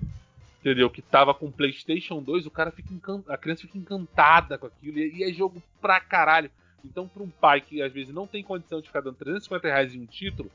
entendeu? 0.60 0.90
Que 0.90 1.02
tava 1.02 1.32
com 1.32 1.52
PlayStation 1.52 2.20
2, 2.22 2.48
o 2.48 2.52
cara 2.52 2.72
fica 2.72 2.92
encant... 2.92 3.24
a 3.30 3.38
criança 3.38 3.62
fica 3.62 3.78
encantada 3.78 4.58
com 4.58 4.66
aquilo 4.66 4.98
e 4.98 5.24
é 5.24 5.32
jogo 5.32 5.62
pra 5.80 6.00
caralho. 6.00 6.50
Então, 6.84 7.08
para 7.08 7.22
um 7.22 7.30
pai 7.30 7.62
que 7.62 7.84
às 7.84 7.94
vezes 7.94 8.14
não 8.14 8.26
tem 8.26 8.44
condição 8.44 8.82
de 8.82 8.88
ficar 8.88 9.02
dando 9.02 9.18
350 9.18 9.68
reais 9.68 9.94
em 9.94 10.02
um 10.02 10.08
título, 10.08 10.52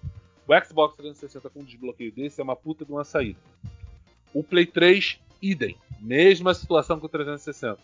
o 0.48 0.66
Xbox 0.66 0.96
360 0.96 1.48
com 1.48 1.60
um 1.60 1.64
desbloqueio 1.64 2.10
desse 2.10 2.40
é 2.40 2.44
uma 2.44 2.56
puta 2.56 2.84
de 2.84 2.90
uma 2.90 3.04
saída. 3.04 3.38
O 4.34 4.42
Play 4.42 4.66
3, 4.66 5.20
idem. 5.40 5.76
Mesma 6.00 6.54
situação 6.54 6.98
com 6.98 7.06
o 7.06 7.08
360. 7.08 7.78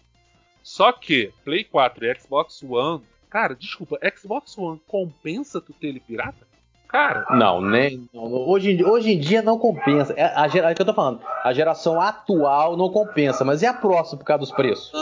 Só 0.64 0.90
que 0.90 1.32
Play 1.44 1.62
4 1.62 2.07
e 2.07 2.14
Xbox 2.16 2.61
One, 2.61 3.04
cara, 3.30 3.54
desculpa, 3.54 4.00
Xbox 4.16 4.59
One 4.59 4.80
compensa 4.84 5.61
tu 5.61 5.72
ter 5.72 5.88
ele 5.88 6.00
pirata? 6.00 6.44
Cara. 6.89 7.26
Não, 7.30 7.61
nem. 7.61 8.09
hoje, 8.14 8.82
hoje 8.84 9.12
em 9.12 9.18
dia 9.18 9.43
não 9.43 9.59
compensa. 9.59 10.14
É, 10.16 10.24
a, 10.24 10.43
a, 10.43 10.70
é 10.70 10.74
que 10.74 10.82
eu 10.82 10.87
tô 10.87 10.95
falando. 10.95 11.20
A 11.43 11.53
geração 11.53 12.01
atual 12.01 12.76
não 12.76 12.89
compensa, 12.91 13.45
mas 13.45 13.62
e 13.62 13.66
a 13.66 13.74
próxima 13.74 14.18
por 14.18 14.24
causa 14.24 14.41
dos 14.41 14.53
preços? 14.53 14.93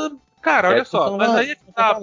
Cara, 0.41 0.71
olha 0.71 0.81
é 0.81 0.85
só. 0.85 1.17
Mas 1.17 1.35
aí 1.35 1.51
é 1.53 1.57
tá. 1.75 1.99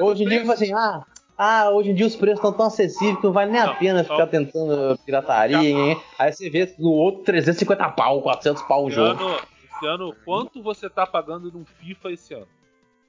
Hoje 0.00 0.24
em 0.24 0.28
dia, 0.28 0.52
assim, 0.52 0.72
ah, 0.72 1.04
ah, 1.36 1.70
hoje 1.70 1.90
em 1.90 1.94
dia 1.94 2.06
os 2.06 2.14
preços 2.14 2.38
estão 2.38 2.52
tão 2.52 2.66
acessíveis 2.66 3.16
que 3.16 3.24
não 3.24 3.32
vale 3.32 3.50
nem 3.50 3.60
não, 3.60 3.72
a 3.72 3.74
pena 3.74 4.04
ficar 4.04 4.26
tentando 4.28 4.96
pirataria, 5.04 5.58
hein? 5.58 6.00
Aí 6.18 6.32
você 6.32 6.48
vê 6.48 6.72
no 6.78 6.90
outro 6.90 7.24
350 7.24 7.88
pau, 7.90 8.22
400 8.22 8.62
pau 8.62 8.84
o 8.84 8.90
jogo. 8.90 9.20
Esse 9.64 9.86
ano, 9.86 10.14
quanto 10.24 10.62
você 10.62 10.88
tá 10.88 11.04
pagando 11.06 11.50
num 11.50 11.64
FIFA 11.64 12.12
esse 12.12 12.34
ano? 12.34 12.46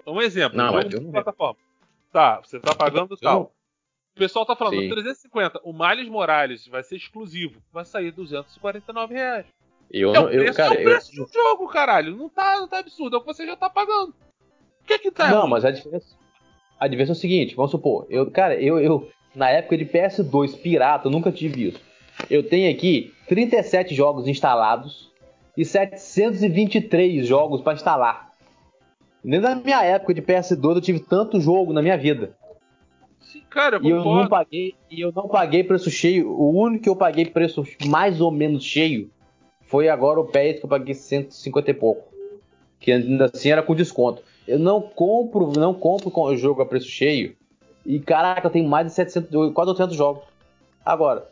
Um 0.07 0.21
exemplo, 0.21 0.57
não, 0.57 0.75
um 0.75 0.81
jogo 0.81 1.05
não 1.05 1.11
plataforma. 1.11 1.57
Tá, 2.11 2.41
você 2.43 2.59
tá 2.59 2.73
pagando 2.73 3.15
tal. 3.17 3.51
O 4.15 4.19
pessoal 4.19 4.45
tá 4.45 4.55
falando, 4.55 4.79
Sim. 4.79 4.89
350, 4.89 5.59
o 5.63 5.73
Miles 5.73 6.07
Morales 6.07 6.65
vai 6.67 6.81
ser 6.83 6.95
exclusivo, 6.95 7.61
vai 7.73 7.83
sair 7.83 8.11
249 8.11 9.13
reais. 9.13 9.45
Eu, 9.91 10.11
é 10.11 10.13
não- 10.13 10.25
o 10.25 10.29
eu, 10.29 10.43
preço, 10.43 10.57
cara, 10.57 10.73
é 10.73 10.77
o 10.77 10.79
eu, 10.79 10.83
preço 10.85 11.11
do 11.11 11.27
jogo, 11.33 11.67
caralho. 11.67 12.15
Não 12.15 12.29
tá, 12.29 12.55
não 12.55 12.67
tá 12.67 12.79
absurdo, 12.79 13.17
é 13.17 13.19
o 13.19 13.21
que 13.21 13.27
você 13.27 13.45
já 13.45 13.57
tá 13.57 13.69
pagando. 13.69 14.13
O 14.81 14.85
que 14.87 14.93
é 14.93 14.99
que 14.99 15.11
tá 15.11 15.29
Não, 15.29 15.47
mas 15.47 15.65
a 15.65 15.71
diferença, 15.71 16.15
a 16.79 16.87
diferença 16.87 17.11
é 17.11 17.13
o 17.13 17.17
seguinte, 17.17 17.55
vamos 17.55 17.71
supor, 17.71 18.07
eu, 18.09 18.31
cara, 18.31 18.55
eu, 18.55 18.79
eu 18.79 19.09
na 19.35 19.49
época 19.49 19.77
de 19.77 19.85
PS2 19.85 20.55
pirata, 20.61 21.07
eu 21.07 21.11
nunca 21.11 21.29
tive 21.29 21.67
isso. 21.67 21.81
Eu 22.29 22.47
tenho 22.47 22.71
aqui 22.73 23.13
37 23.27 23.93
jogos 23.93 24.29
instalados 24.29 25.11
e 25.57 25.65
723 25.65 27.27
jogos 27.27 27.59
para 27.59 27.73
instalar. 27.73 28.31
Nem 29.21 29.41
na 29.41 29.55
minha 29.55 29.83
época 29.83 30.13
de 30.13 30.21
PS2 30.21 30.75
eu 30.75 30.81
tive 30.81 30.99
tanto 31.01 31.41
jogo 31.41 31.73
na 31.73 31.81
minha 31.81 31.97
vida. 31.97 32.37
Cara, 33.55 33.77
eu 33.77 33.85
E 33.85 33.89
eu 33.89 34.03
não 34.03 34.27
paguei, 34.27 34.75
e 34.91 34.99
eu 34.99 35.13
não 35.13 35.29
paguei 35.29 35.63
preço 35.63 35.89
cheio. 35.89 36.29
O 36.29 36.51
único 36.51 36.83
que 36.83 36.89
eu 36.89 36.95
paguei 36.95 37.25
preço 37.25 37.63
mais 37.87 38.19
ou 38.19 38.29
menos 38.29 38.65
cheio 38.65 39.09
foi 39.61 39.87
agora 39.87 40.19
o 40.19 40.25
PES 40.25 40.59
que 40.59 40.65
eu 40.65 40.69
paguei 40.69 40.93
150 40.93 41.71
e 41.71 41.73
pouco. 41.73 42.13
Que 42.81 42.91
ainda 42.91 43.31
assim 43.33 43.49
era 43.49 43.63
com 43.63 43.73
desconto. 43.73 44.21
Eu 44.45 44.59
não 44.59 44.81
compro, 44.81 45.53
não 45.57 45.73
compro 45.73 46.11
com 46.11 46.23
o 46.23 46.35
jogo 46.35 46.61
a 46.61 46.65
preço 46.65 46.89
cheio. 46.89 47.33
E 47.85 47.97
caraca, 47.97 48.45
eu 48.45 48.51
tenho 48.51 48.67
mais 48.67 48.87
de 48.87 48.93
700, 48.93 49.53
quase 49.53 49.71
800 49.71 49.95
jogos. 49.95 50.23
Agora, 50.85 51.29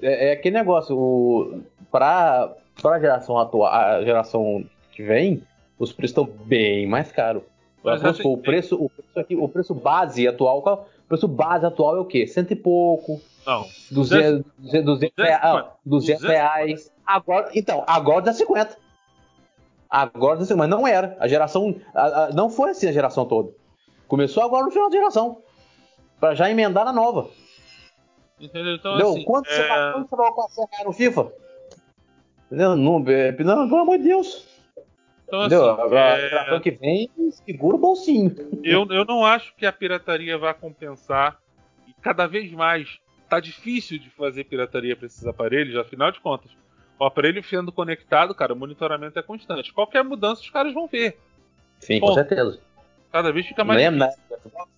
é, 0.00 0.30
é 0.30 0.32
aquele 0.32 0.56
negócio, 0.56 0.96
o 0.96 1.60
pra 1.90 2.50
para 2.80 2.98
geração 2.98 3.38
atual, 3.38 3.70
a 3.70 4.02
geração 4.02 4.64
que 4.92 5.02
vem, 5.02 5.42
os 5.78 5.92
preços 5.92 6.12
estão 6.12 6.24
bem 6.46 6.86
mais 6.86 7.12
caros. 7.12 7.42
Mas 7.84 8.02
assim, 8.02 8.22
o 8.24 8.38
preço, 8.38 8.82
o 8.82 8.88
preço 8.88 9.20
aqui, 9.20 9.36
o 9.36 9.48
preço 9.48 9.74
base 9.74 10.26
atual, 10.26 10.62
preço 11.12 11.28
base 11.28 11.66
atual 11.66 11.96
é 11.96 12.00
o 12.00 12.04
quê? 12.06 12.26
Cento 12.26 12.52
e 12.52 12.56
pouco, 12.56 13.20
Não. 13.46 13.66
200, 13.90 14.44
200, 14.58 14.84
200, 14.84 15.24
reais, 15.24 15.40
ah, 15.44 15.72
200 15.84 16.22
200. 16.22 16.22
reais. 16.22 16.92
Agora, 17.06 17.50
então, 17.54 17.84
agora 17.86 18.22
dá 18.22 18.32
50. 18.32 18.76
Agora 19.90 20.36
dá 20.38 20.44
50, 20.44 20.56
mas 20.56 20.70
não 20.70 20.86
era. 20.86 21.16
A 21.20 21.28
geração, 21.28 21.74
a- 21.94 22.24
a- 22.24 22.30
não 22.32 22.48
foi 22.48 22.70
assim 22.70 22.88
a 22.88 22.92
geração 22.92 23.26
toda. 23.26 23.52
Começou 24.08 24.42
agora 24.42 24.64
no 24.64 24.70
final 24.70 24.88
da 24.88 24.96
geração. 24.96 25.42
Pra 26.18 26.34
já 26.34 26.50
emendar 26.50 26.84
na 26.84 26.92
nova. 26.92 27.28
Entendeu? 28.40 28.74
Então, 28.74 28.92
Entendeu? 28.94 29.10
assim, 29.10 29.24
quanto, 29.24 29.48
você 29.48 29.60
é, 29.60 29.68
vai, 29.68 29.92
quanto 29.92 30.16
você 30.48 30.66
vai 30.70 30.84
no 30.84 30.92
FIFA? 30.92 31.32
Entendeu? 32.46 32.76
Não, 32.76 33.04
é, 33.08 33.32
não, 33.32 33.68
pelo 33.68 33.80
amor 33.80 33.98
de 33.98 34.04
Deus. 34.04 34.46
Então, 35.32 35.40
Entendeu? 35.40 35.70
assim, 35.70 35.80
Agora, 35.82 35.98
é, 35.98 36.12
a 36.26 36.28
geração 36.28 36.60
que 36.60 36.70
vem, 36.72 37.10
segura 37.46 37.76
o 37.76 37.78
bolsinho. 37.80 38.34
eu, 38.62 38.86
eu 38.90 39.04
não 39.06 39.24
acho 39.24 39.54
que 39.56 39.64
a 39.64 39.72
pirataria 39.72 40.36
vai 40.36 40.52
compensar. 40.52 41.38
E 41.88 41.94
cada 42.02 42.26
vez 42.26 42.52
mais 42.52 42.98
tá 43.30 43.40
difícil 43.40 43.98
de 43.98 44.10
fazer 44.10 44.44
pirataria 44.44 44.94
para 44.94 45.06
esses 45.06 45.26
aparelhos, 45.26 45.74
afinal 45.76 46.12
de 46.12 46.20
contas. 46.20 46.50
O 46.98 47.04
aparelho 47.04 47.42
sendo 47.42 47.72
conectado, 47.72 48.34
cara, 48.34 48.52
o 48.52 48.56
monitoramento 48.56 49.18
é 49.18 49.22
constante. 49.22 49.72
Qualquer 49.72 50.04
mudança 50.04 50.42
os 50.42 50.50
caras 50.50 50.74
vão 50.74 50.86
ver. 50.86 51.18
Sim, 51.80 51.98
Bom, 51.98 52.08
com 52.08 52.14
certeza. 52.14 52.60
Cada 53.10 53.32
vez 53.32 53.46
fica 53.46 53.64
mais 53.64 53.80
Lembra 53.80 54.08
difícil. 54.08 54.22
na 54.30 54.38
Xbox? 54.50 54.70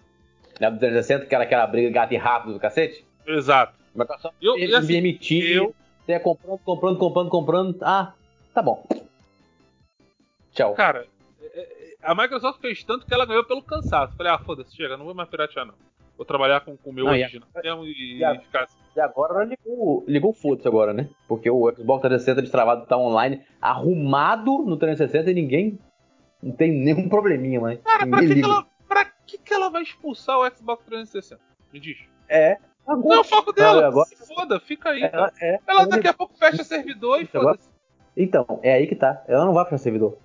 Na 0.61 0.71
360 0.71 1.27
que 1.27 1.35
era 1.35 1.45
aquela 1.45 1.67
briga 1.67 1.91
gato 1.91 2.15
e 2.15 2.17
rato 2.17 2.53
do 2.53 2.61
cacete? 2.61 3.05
Exato. 3.27 3.75
Microsoft 3.95 4.37
Eu- 4.41 4.57
ele 4.57 4.73
e 4.73 4.75
assim, 4.77 4.95
emitir, 4.95 5.45
eu- 5.57 5.75
você 6.07 6.13
ia 6.13 6.21
comprando, 6.21 6.59
comprando, 6.61 6.99
comprando, 6.99 7.29
comprando. 7.29 7.79
Ah, 7.83 8.15
tá 8.55 8.63
bom. 8.63 8.87
Tchau. 10.55 10.73
Cara, 10.75 11.07
é- 11.43 11.61
é- 11.61 11.97
a 12.03 12.15
Microsoft 12.15 12.61
fez 12.61 12.83
tanto 12.85 13.05
que 13.07 13.13
ela 13.13 13.27
ganhou 13.27 13.45
pelo 13.45 13.63
cansaço. 13.63 14.17
Falei, 14.17 14.33
ah, 14.33 14.39
foda-se, 14.39 14.75
chega, 14.75 14.97
não 14.97 15.05
vou 15.05 15.15
mais 15.15 15.29
piratear, 15.29 15.67
não. 15.67 15.75
Vou 16.17 16.25
trabalhar 16.25 16.61
com 16.61 16.79
o 16.85 16.93
meu 16.93 17.05
Não, 17.07 17.13
original 17.13 17.49
mesmo 17.63 17.85
e, 17.85 18.19
e 18.19 18.25
a- 18.25 18.35
e 18.35 18.39
ficar 18.39 18.63
assim. 18.65 18.79
E 18.97 19.01
agora 19.01 19.35
ela 19.35 19.45
ligou, 19.45 20.05
ligou 20.07 20.31
o 20.31 20.35
foda-se 20.35 20.69
agora, 20.69 20.93
né? 20.93 21.09
Porque 21.27 21.51
o 21.51 21.69
Xbox 21.75 22.03
360 22.03 22.41
destravado 22.41 22.87
tá 22.87 22.97
online, 22.97 23.43
arrumado 23.61 24.59
no 24.65 24.77
360 24.77 25.31
e 25.31 25.35
ninguém. 25.35 25.79
Não 26.41 26.53
tem 26.53 26.71
nenhum 26.71 27.09
probleminha, 27.09 27.61
mas. 27.61 27.81
Cara, 27.83 28.07
pra 28.07 28.21
que, 28.21 28.35
que 28.35 28.45
ela, 28.45 28.67
pra 28.87 29.05
que, 29.05 29.39
que 29.39 29.55
ela 29.55 29.69
vai 29.71 29.83
expulsar 29.83 30.39
o 30.39 30.49
Xbox 30.55 30.85
360? 30.85 31.41
Me 31.73 31.81
diz. 31.81 31.97
É. 32.29 32.59
Não 32.87 32.95
é 32.95 32.99
Agora, 32.99 33.21
o 33.21 33.25
foco 33.25 33.53
dela. 33.53 33.87
agora- 33.89 34.07
Se 34.07 34.27
foda, 34.29 34.61
fica 34.61 34.91
aí. 34.91 35.03
ela, 35.03 35.33
é, 35.41 35.59
Ela 35.67 35.87
daqui 35.87 36.07
a 36.07 36.13
pouco 36.13 36.37
fecha 36.39 36.63
servidor 36.63 37.21
e 37.21 37.29
Agora- 37.33 37.57
foda-se. 37.57 37.71
Então, 38.17 38.61
é 38.63 38.75
aí 38.75 38.87
que 38.87 38.95
tá. 38.95 39.25
Ela 39.27 39.45
não 39.47 39.55
vai 39.55 39.65
para 39.65 39.79
servidor. 39.79 40.19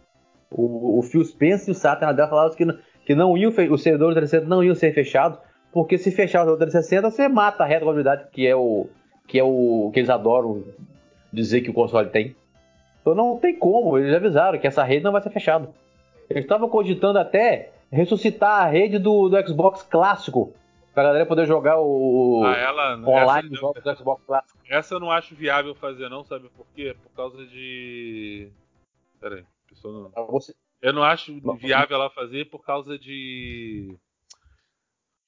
O, 0.51 0.99
o 0.99 1.01
Phil 1.03 1.23
Spencer 1.23 1.69
e 1.69 1.71
o 1.71 1.75
Satya 1.75 2.07
Nadella 2.07 2.29
falaram 2.29 2.55
que, 2.55 2.65
não- 2.65 2.77
que 3.05 3.13
não 3.15 3.37
iam, 3.37 3.49
os 3.51 3.83
servidores 3.83 4.15
do 4.15 4.19
360 4.19 4.47
não 4.47 4.63
iam 4.63 4.73
ser 4.75 4.93
fechados, 4.93 5.37
porque 5.71 5.97
se 5.97 6.11
fechar 6.11 6.39
o 6.41 6.45
servidor 6.45 6.57
360, 6.69 7.11
você 7.11 7.27
mata 7.27 7.63
a 7.63 7.67
retrocompatibilidade, 7.67 8.29
que 8.31 8.47
é 8.47 8.55
o 8.55 8.87
que 9.27 9.37
é 9.37 9.43
o 9.43 9.91
que 9.93 9.99
eles 9.99 10.09
adoram 10.09 10.63
dizer 11.31 11.61
que 11.61 11.69
o 11.69 11.73
console 11.73 12.09
tem. 12.09 12.35
Então 13.01 13.13
não 13.13 13.37
tem 13.37 13.55
como, 13.57 13.95
eles 13.97 14.13
avisaram 14.15 14.57
que 14.57 14.65
essa 14.65 14.83
rede 14.83 15.03
não 15.03 15.11
vai 15.11 15.21
ser 15.21 15.29
fechada. 15.29 15.69
Eles 16.27 16.43
estavam 16.45 16.67
cogitando 16.67 17.19
até 17.19 17.71
ressuscitar 17.91 18.63
a 18.63 18.67
rede 18.67 18.97
do, 18.97 19.29
do 19.29 19.47
Xbox 19.47 19.83
clássico, 19.83 20.51
pra 20.95 21.03
galera 21.03 21.25
poder 21.27 21.45
jogar 21.45 21.79
o 21.79 22.41
Ah, 22.43 22.55
ela. 22.57 22.97
online 23.07 23.49
essa, 23.51 23.61
jogos 23.61 23.83
do 23.83 23.95
Xbox 23.95 24.23
clássico. 24.25 24.57
essa 24.67 24.95
eu 24.95 24.99
não 24.99 25.11
acho 25.11 25.35
viável 25.35 25.75
fazer, 25.75 26.09
não, 26.09 26.23
sabe 26.23 26.49
por 26.57 26.65
quê? 26.75 26.95
Por 27.03 27.11
causa 27.15 27.45
de. 27.45 28.49
Pera 29.21 29.35
aí. 29.35 29.43
Não- 29.87 30.11
Pra 30.11 30.23
você- 30.23 30.53
Eu 30.81 30.93
não 30.93 31.03
acho 31.03 31.39
viável 31.57 31.97
ela 31.97 32.09
fazer 32.09 32.45
por 32.49 32.63
causa 32.63 32.97
de 32.97 33.97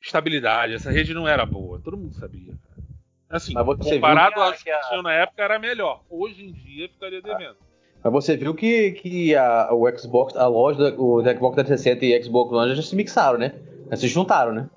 estabilidade. 0.01 0.73
Essa 0.73 0.91
rede 0.91 1.13
não 1.13 1.27
era 1.27 1.45
boa, 1.45 1.79
todo 1.79 1.97
mundo 1.97 2.13
sabia. 2.15 2.53
cara. 2.53 2.81
Assim, 3.29 3.53
Mas 3.53 3.65
você 3.65 3.91
viu 3.91 3.95
comparado 4.01 4.33
que 4.35 4.39
a- 4.41 4.51
que 4.53 4.63
que 4.65 4.69
a- 4.71 4.79
tinham 4.89 5.01
na 5.03 5.13
época 5.13 5.41
era 5.43 5.57
melhor. 5.59 6.03
Hoje 6.09 6.43
em 6.45 6.51
dia 6.51 6.89
ficaria 6.89 7.21
devendo. 7.21 7.57
Mas 8.03 8.11
você 8.13 8.35
viu 8.35 8.53
que, 8.55 8.91
que 8.93 9.35
a, 9.35 9.69
o 9.73 9.87
Xbox, 9.97 10.35
a 10.35 10.47
loja, 10.47 10.91
do- 10.91 11.01
o 11.03 11.21
Xbox 11.21 11.55
360 11.55 12.05
e 12.05 12.23
Xbox 12.23 12.51
One 12.51 12.75
já 12.75 12.81
se 12.81 12.95
mixaram, 12.95 13.37
né? 13.37 13.53
Já 13.89 13.97
se 13.97 14.07
juntaram, 14.07 14.51
né? 14.53 14.69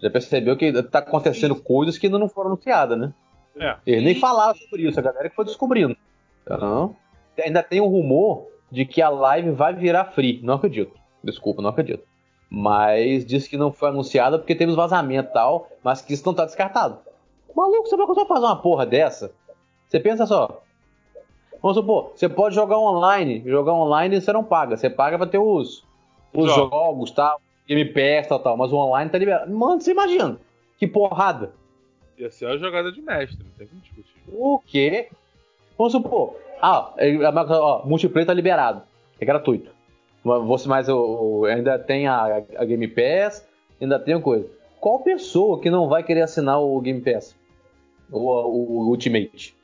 Já 0.00 0.08
percebeu 0.10 0.56
que 0.56 0.72
tá 0.84 1.00
acontecendo 1.00 1.54
coisas 1.60 1.98
que 1.98 2.06
ainda 2.06 2.18
não 2.18 2.28
foram 2.28 2.48
anunciadas, 2.52 2.98
né? 2.98 3.12
É. 3.56 3.76
Eles 3.84 4.04
nem 4.04 4.14
falaram 4.14 4.58
sobre 4.58 4.88
isso, 4.88 4.98
a 4.98 5.02
galera 5.02 5.28
que 5.28 5.34
foi 5.36 5.44
descobrindo. 5.44 5.94
Então, 6.42 6.96
ainda 7.44 7.62
tem 7.62 7.80
um 7.80 7.86
rumor 7.88 8.49
de 8.70 8.84
que 8.84 9.02
a 9.02 9.08
live 9.08 9.50
vai 9.50 9.74
virar 9.74 10.06
free. 10.06 10.40
Não 10.42 10.54
acredito. 10.54 10.92
Desculpa, 11.22 11.60
não 11.60 11.70
acredito. 11.70 12.04
Mas 12.48 13.24
diz 13.24 13.46
que 13.46 13.56
não 13.56 13.72
foi 13.72 13.90
anunciada 13.90 14.38
porque 14.38 14.54
teve 14.54 14.70
os 14.70 14.76
vazamentos 14.76 15.30
e 15.30 15.34
tal, 15.34 15.68
mas 15.84 16.02
que 16.02 16.12
isso 16.12 16.26
não 16.26 16.34
tá 16.34 16.44
descartado. 16.44 16.98
Maluco, 17.54 17.86
você 17.88 17.96
vai 17.96 18.06
conseguir 18.06 18.28
fazer 18.28 18.46
uma 18.46 18.56
porra 18.60 18.86
dessa? 18.86 19.32
Você 19.88 20.00
pensa 20.00 20.26
só. 20.26 20.62
Vamos 21.62 21.76
supor, 21.76 22.12
você 22.14 22.28
pode 22.28 22.54
jogar 22.54 22.78
online. 22.78 23.42
Jogar 23.44 23.74
online 23.74 24.20
você 24.20 24.32
não 24.32 24.42
paga. 24.42 24.76
Você 24.76 24.88
paga 24.88 25.18
pra 25.18 25.26
ter 25.26 25.38
os, 25.38 25.84
os 26.32 26.46
Jogos. 26.46 26.70
jogos, 26.70 27.10
tal, 27.10 27.40
Game 27.68 27.84
Pass, 27.84 28.26
tal, 28.28 28.38
tal. 28.40 28.56
Mas 28.56 28.72
o 28.72 28.76
online 28.76 29.10
tá 29.10 29.18
liberado. 29.18 29.52
Mano, 29.54 29.80
você 29.80 29.90
imagina. 29.90 30.38
Que 30.78 30.86
porrada. 30.86 31.52
Ia 32.18 32.30
ser 32.30 32.46
a 32.46 32.56
jogada 32.56 32.90
de 32.90 33.00
mestre, 33.02 33.38
não 33.44 33.50
tem 33.58 33.66
como 33.66 33.80
discutir. 33.80 34.14
O 34.32 34.58
quê? 34.66 35.08
Vamos 35.76 35.92
supor. 35.92 36.34
Ah, 36.62 36.92
é, 36.98 37.10
a 37.24 37.32
Microsoft, 37.32 37.60
ó, 37.62 37.86
multiplayer 37.86 38.26
tá 38.26 38.34
liberado. 38.34 38.82
É 39.20 39.24
gratuito. 39.24 39.70
Você 40.22 40.68
mais 40.68 40.86
ainda 41.50 41.78
tem 41.78 42.06
a, 42.06 42.42
a 42.56 42.64
Game 42.64 42.86
Pass, 42.88 43.46
ainda 43.80 43.98
tem 43.98 44.14
a 44.14 44.20
coisa. 44.20 44.46
Qual 44.78 44.98
pessoa 45.00 45.60
que 45.60 45.70
não 45.70 45.88
vai 45.88 46.02
querer 46.02 46.22
assinar 46.22 46.60
o 46.60 46.78
Game 46.80 47.00
Pass? 47.00 47.34
O, 48.12 48.18
o- 48.18 48.80
o 48.82 48.88
Ultimate. 48.88 49.54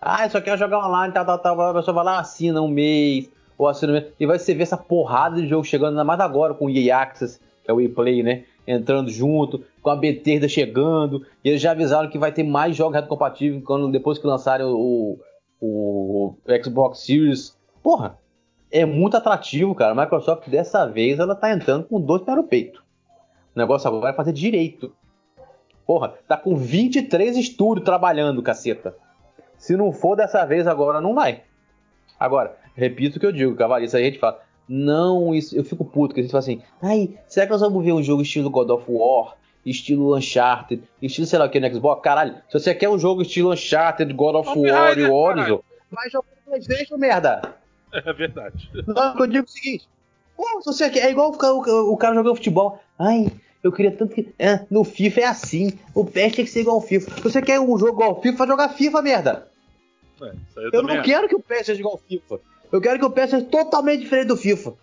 Ah, 0.00 0.24
eu 0.24 0.30
só 0.30 0.40
quero 0.40 0.56
jogar 0.58 0.86
online, 0.86 1.12
tal, 1.12 1.24
tal, 1.24 1.38
tal. 1.38 1.60
A 1.60 1.74
pessoa 1.74 1.94
vai 1.94 2.04
lá, 2.04 2.18
assina 2.20 2.60
um 2.60 2.68
mês, 2.68 3.30
ou 3.56 3.68
assina 3.68 3.92
um 3.92 3.94
mês. 3.96 4.06
E 4.18 4.26
vai 4.26 4.38
você 4.38 4.54
ver 4.54 4.62
essa 4.64 4.76
porrada 4.76 5.40
de 5.40 5.46
jogo 5.48 5.64
chegando, 5.64 5.90
ainda 5.90 6.04
mais 6.04 6.20
agora 6.20 6.54
com 6.54 6.66
o 6.66 6.70
EA 6.70 6.98
Access, 6.98 7.40
é 7.66 7.72
o 7.72 7.80
EA 7.80 7.88
Play, 7.88 8.22
né? 8.22 8.44
Entrando 8.66 9.10
junto, 9.10 9.64
com 9.80 9.90
a 9.90 9.96
Bethesda 9.96 10.48
chegando. 10.48 11.24
E 11.44 11.48
eles 11.50 11.60
já 11.62 11.70
avisaram 11.70 12.08
que 12.10 12.18
vai 12.18 12.32
ter 12.32 12.42
mais 12.42 12.74
jogos 12.76 12.94
retrocompatíveis 12.94 13.62
quando, 13.64 13.90
depois 13.90 14.18
que 14.18 14.26
lançarem 14.26 14.66
o, 14.66 15.18
o, 15.60 16.34
Xbox 16.62 17.00
Series. 17.00 17.56
Porra, 17.82 18.18
é 18.70 18.84
muito 18.84 19.16
atrativo, 19.16 19.74
cara. 19.74 19.92
A 19.92 20.04
Microsoft, 20.04 20.48
dessa 20.48 20.86
vez, 20.86 21.18
ela 21.18 21.34
tá 21.34 21.52
entrando 21.52 21.84
com 21.84 22.00
dois 22.00 22.22
pés 22.22 22.36
no 22.36 22.44
peito. 22.44 22.84
O 23.54 23.58
negócio 23.58 23.88
agora 23.88 24.10
é 24.10 24.16
fazer 24.16 24.32
direito. 24.32 24.92
Porra, 25.86 26.14
tá 26.26 26.36
com 26.36 26.56
23 26.56 27.36
estúdios 27.36 27.84
trabalhando, 27.84 28.42
caceta. 28.42 28.96
Se 29.56 29.76
não 29.76 29.92
for 29.92 30.16
dessa 30.16 30.44
vez 30.44 30.66
agora, 30.66 31.00
não 31.00 31.14
vai. 31.14 31.42
Agora, 32.18 32.56
repito 32.74 33.16
o 33.16 33.20
que 33.20 33.26
eu 33.26 33.32
digo, 33.32 33.54
Cavalista, 33.54 33.98
a 33.98 34.02
gente 34.02 34.18
fala, 34.18 34.40
não, 34.68 35.34
isso, 35.34 35.56
eu 35.56 35.64
fico 35.64 35.84
puto, 35.84 36.14
que 36.14 36.20
a 36.20 36.22
gente 36.22 36.32
fala 36.32 36.40
assim, 36.40 36.62
ai, 36.82 37.16
será 37.26 37.46
que 37.46 37.52
nós 37.52 37.60
vamos 37.60 37.84
ver 37.84 37.92
um 37.92 38.02
jogo 38.02 38.22
estilo 38.22 38.50
God 38.50 38.70
of 38.70 38.84
War, 38.88 39.36
estilo 39.66 40.16
Uncharted, 40.16 40.82
estilo 41.02 41.26
sei 41.26 41.38
lá 41.38 41.46
o 41.46 41.50
que 41.50 41.60
no 41.60 41.68
Xbox? 41.74 42.02
Caralho, 42.02 42.36
se 42.48 42.58
você 42.58 42.74
quer 42.74 42.88
um 42.88 42.98
jogo 42.98 43.22
estilo 43.22 43.52
Uncharted, 43.52 44.12
God 44.14 44.36
of 44.36 44.48
War 44.48 44.58
e 44.58 44.70
Raider, 44.70 45.12
Horizon, 45.12 45.60
vai 45.90 46.08
jogar 46.08 46.28
no 46.36 46.50
Playstation, 46.52 46.96
merda. 46.96 47.42
É 47.92 48.12
verdade. 48.12 48.68
Não, 48.86 49.18
eu 49.18 49.26
digo 49.26 49.46
o 49.46 49.48
seguinte, 49.48 49.88
pô, 50.36 50.60
se 50.60 50.66
você 50.66 50.90
quer, 50.90 51.06
é 51.06 51.10
igual 51.10 51.30
o, 51.32 51.92
o 51.92 51.96
cara 51.96 52.14
jogando 52.14 52.34
futebol, 52.34 52.78
ai, 52.98 53.32
Eu 53.62 53.72
queria 53.72 53.90
tanto 53.90 54.14
que. 54.14 54.34
É, 54.38 54.66
no 54.70 54.84
FIFA 54.84 55.20
é 55.20 55.24
assim. 55.24 55.78
O 55.94 56.04
PES 56.04 56.36
tem 56.36 56.44
que 56.44 56.50
ser 56.50 56.60
igual 56.60 56.76
ao 56.76 56.82
FIFA. 56.82 57.10
Se 57.14 57.20
você 57.20 57.40
quer 57.40 57.58
um 57.58 57.78
jogo 57.78 57.92
igual 57.92 58.10
ao 58.10 58.20
FIFA, 58.20 58.38
vai 58.38 58.46
jogar 58.46 58.68
FIFA, 58.68 59.02
merda. 59.02 59.48
É, 60.20 60.32
eu, 60.56 60.70
eu 60.74 60.82
não 60.82 61.02
quero 61.02 61.28
que 61.28 61.34
o 61.34 61.40
PES 61.40 61.66
seja 61.66 61.80
igual 61.80 61.94
ao 61.94 62.00
FIFA. 62.00 62.40
Eu 62.70 62.80
quero 62.80 62.98
que 62.98 63.04
o 63.04 63.10
PES 63.10 63.30
seja 63.30 63.46
totalmente 63.46 64.02
diferente 64.02 64.28
do 64.28 64.36
FIFA. 64.36 64.74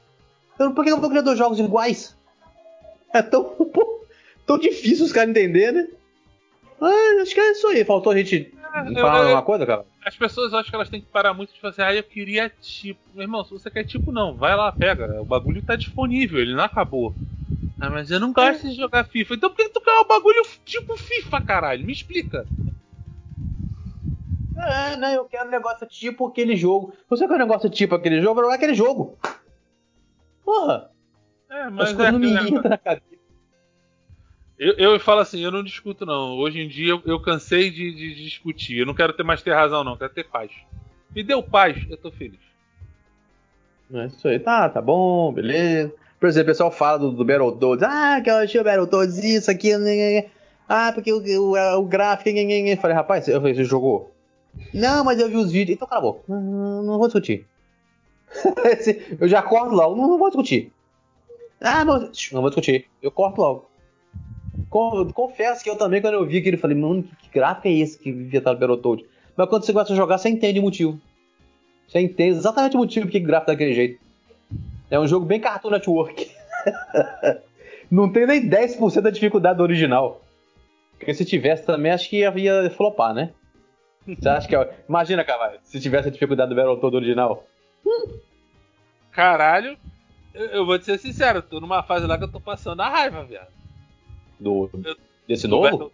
Eu, 0.60 0.74
por 0.74 0.84
que 0.84 0.92
eu 0.92 1.00
vou 1.00 1.10
criar 1.10 1.22
dois 1.22 1.38
jogos 1.38 1.60
iguais? 1.60 2.16
É 3.14 3.22
tão, 3.22 3.54
tão 4.46 4.58
difícil 4.58 5.06
os 5.06 5.12
caras 5.12 5.30
entenderem, 5.30 5.74
né? 5.74 5.88
Ah, 6.82 7.22
acho 7.22 7.34
que 7.34 7.40
é 7.40 7.52
isso 7.52 7.68
aí. 7.68 7.86
Faltou 7.86 8.12
a 8.12 8.18
gente 8.18 8.54
é, 8.74 8.94
falar 9.00 9.32
uma 9.32 9.42
coisa, 9.42 9.66
cara? 9.66 9.86
As 10.06 10.16
pessoas 10.16 10.54
acham 10.54 10.70
que 10.70 10.76
elas 10.76 10.90
têm 10.90 11.02
que 11.02 11.08
parar 11.08 11.34
muito 11.34 11.54
de 11.54 11.62
fazer, 11.62 11.84
ah, 11.84 11.94
eu 11.94 12.04
queria 12.04 12.52
tipo. 12.62 13.00
Meu 13.14 13.24
irmão, 13.24 13.44
se 13.44 13.52
você 13.52 13.70
quer 13.70 13.84
tipo, 13.84 14.12
não, 14.12 14.36
vai 14.36 14.56
lá, 14.56 14.72
pega. 14.72 15.22
O 15.22 15.26
bagulho 15.26 15.62
tá 15.62 15.76
disponível, 15.76 16.40
ele 16.40 16.54
não 16.54 16.64
acabou. 16.64 17.16
Ah, 17.80 17.90
mas 17.90 18.12
eu 18.12 18.20
não 18.20 18.34
gosto 18.34 18.68
é. 18.68 18.70
de 18.70 18.76
jogar 18.76 19.06
FIFA. 19.06 19.36
Então 19.36 19.50
por 19.50 19.58
que 19.58 19.70
tu 19.70 19.82
quer 19.82 20.00
um 20.00 20.08
bagulho 20.08 20.42
tipo 20.66 20.98
FIFA, 20.98 21.42
caralho? 21.42 21.86
Me 21.86 21.94
explica. 21.94 22.46
É, 24.58 24.96
né? 24.96 25.18
Eu 25.18 25.26
quero 25.26 25.48
um 25.48 25.52
negócio 25.52 25.86
tipo 25.88 26.28
aquele 26.28 26.56
jogo. 26.56 26.94
Você 27.10 27.28
quer 27.28 27.36
um 27.36 27.40
negócio 27.40 27.70
tipo 27.70 27.96
aquele 27.96 28.22
jogo, 28.22 28.42
não 28.42 28.52
é 28.52 28.56
aquele 28.56 28.74
jogo. 28.74 29.18
Porra! 30.44 30.90
É, 31.50 31.70
mas 31.70 31.98
é 31.98 32.12
não 32.12 32.20
me 32.20 32.32
entra 32.34 32.70
na 32.70 32.78
cabeça. 32.78 33.23
Eu, 34.64 34.94
eu 34.94 35.00
falo 35.00 35.20
assim, 35.20 35.42
eu 35.42 35.52
não 35.52 35.62
discuto 35.62 36.06
não. 36.06 36.38
Hoje 36.38 36.62
em 36.62 36.70
dia 36.70 36.98
eu, 37.06 37.20
cansei 37.20 37.70
de, 37.70 37.94
de, 37.94 38.16
discutir. 38.16 38.78
Eu 38.78 38.86
não 38.86 38.94
quero 38.94 39.12
ter 39.12 39.22
mais 39.22 39.42
ter 39.42 39.54
razão 39.54 39.84
não, 39.84 39.98
quero 39.98 40.14
ter 40.14 40.24
paz. 40.24 40.52
Me 41.14 41.22
deu 41.22 41.44
paz, 41.44 41.86
eu 41.90 41.98
tô 41.98 42.10
feliz. 42.10 42.40
É 43.94 44.06
isso 44.06 44.26
aí, 44.26 44.40
tá, 44.40 44.70
tá 44.70 44.82
bom, 44.82 45.34
beleza. 45.34 45.94
Por 46.18 46.30
exemplo, 46.30 46.50
o 46.50 46.52
pessoal 46.54 46.72
fala 46.72 46.98
do, 46.98 47.12
do 47.12 47.26
Battletoads. 47.26 47.84
Ah, 47.84 48.22
que 48.24 48.30
eu 48.30 48.36
achei 48.36 48.62
o 48.62 48.64
Battletoads 48.64 49.22
isso, 49.22 49.52
aquilo. 49.52 49.84
Né, 49.84 49.96
né, 49.96 50.22
né. 50.22 50.30
Ah, 50.68 50.94
porque 50.94 51.12
o, 51.12 51.18
o, 51.20 51.80
o 51.80 51.84
gráfico. 51.84 52.30
Eu 52.30 52.78
falei, 52.78 52.96
rapaz, 52.96 53.28
eu 53.28 53.42
você 53.42 53.66
jogou? 53.66 54.16
Não, 54.74 55.04
mas 55.04 55.20
eu 55.20 55.28
vi 55.28 55.36
os 55.36 55.52
vídeos. 55.52 55.76
Então 55.76 55.88
cala 55.90 56.00
a 56.00 56.04
boca. 56.04 56.22
Não, 56.26 56.82
não 56.84 56.98
vou 56.98 57.08
discutir. 57.08 57.46
eu 59.20 59.28
já 59.28 59.42
corto 59.42 59.76
logo, 59.76 59.94
não, 59.98 60.08
não 60.08 60.18
vou 60.18 60.30
discutir. 60.30 60.72
Ah, 61.60 61.84
não, 61.84 62.10
não 62.32 62.42
vou 62.42 62.50
discutir. 62.50 62.88
Eu 63.02 63.12
corto 63.12 63.42
logo. 63.42 63.73
Confesso 65.14 65.64
que 65.64 65.70
eu 65.70 65.76
também, 65.76 66.02
quando 66.02 66.16
eu 66.16 66.26
vi 66.26 66.40
aquilo, 66.40 66.58
falei, 66.58 66.76
mano, 66.76 67.04
que, 67.04 67.16
que 67.16 67.30
gráfico 67.30 67.68
é 67.68 67.72
esse 67.74 68.00
que 68.00 68.10
inventaram 68.10 68.58
o 68.58 68.60
Battletoads? 68.60 69.06
Mas 69.38 69.48
quando 69.48 69.66
você 69.66 69.72
gosta 69.72 69.94
de 69.94 69.98
jogar, 69.98 70.18
você 70.18 70.30
entende 70.30 70.60
o 70.60 70.64
motivo. 70.64 71.00
Você 71.88 72.00
entende 72.00 72.38
exatamente 72.38 72.76
o 72.76 72.80
motivo 72.80 73.08
o 73.08 73.22
gráfico 73.22 73.52
é 73.52 73.54
daquele 73.54 73.74
jeito. 73.74 74.02
É 74.90 75.00
um 75.00 75.08
jogo 75.08 75.28
bem 75.28 75.40
Cartoon 75.40 75.70
Network. 75.70 76.28
Não 77.92 78.12
tem 78.12 78.26
nem 78.26 78.50
10% 78.50 79.02
da 79.02 79.12
dificuldade 79.12 79.58
do 79.58 79.64
original. 79.64 80.24
Porque 80.98 81.14
se 81.14 81.24
tivesse 81.24 81.64
também, 81.66 81.92
acho 81.92 82.10
que 82.10 82.22
ia, 82.22 82.70
flopar, 82.72 83.14
né? 83.14 83.32
Você 84.08 84.28
acha 84.28 84.48
que. 84.48 84.56
É... 84.56 84.74
Imagina, 84.90 85.24
cara, 85.24 85.60
se 85.64 85.80
tivesse 85.80 86.08
a 86.08 86.12
dificuldade 86.12 86.50
do 86.50 86.56
Battletoads 86.56 86.96
original. 86.96 87.46
Caralho, 89.12 89.78
eu, 90.34 90.46
eu, 90.48 90.66
vou 90.66 90.80
te 90.80 90.86
ser 90.86 90.98
sincero, 90.98 91.44
tô 91.44 91.60
numa 91.60 91.84
fase 91.84 92.08
lá 92.08 92.18
que 92.18 92.24
eu 92.24 92.32
tô 92.32 92.40
passando 92.40 92.82
a 92.82 92.90
raiva, 92.90 93.24
viado. 93.24 93.63
Do. 94.44 94.70
Eu, 94.84 94.96
desse 95.28 95.48
do 95.48 95.56
novo? 95.56 95.92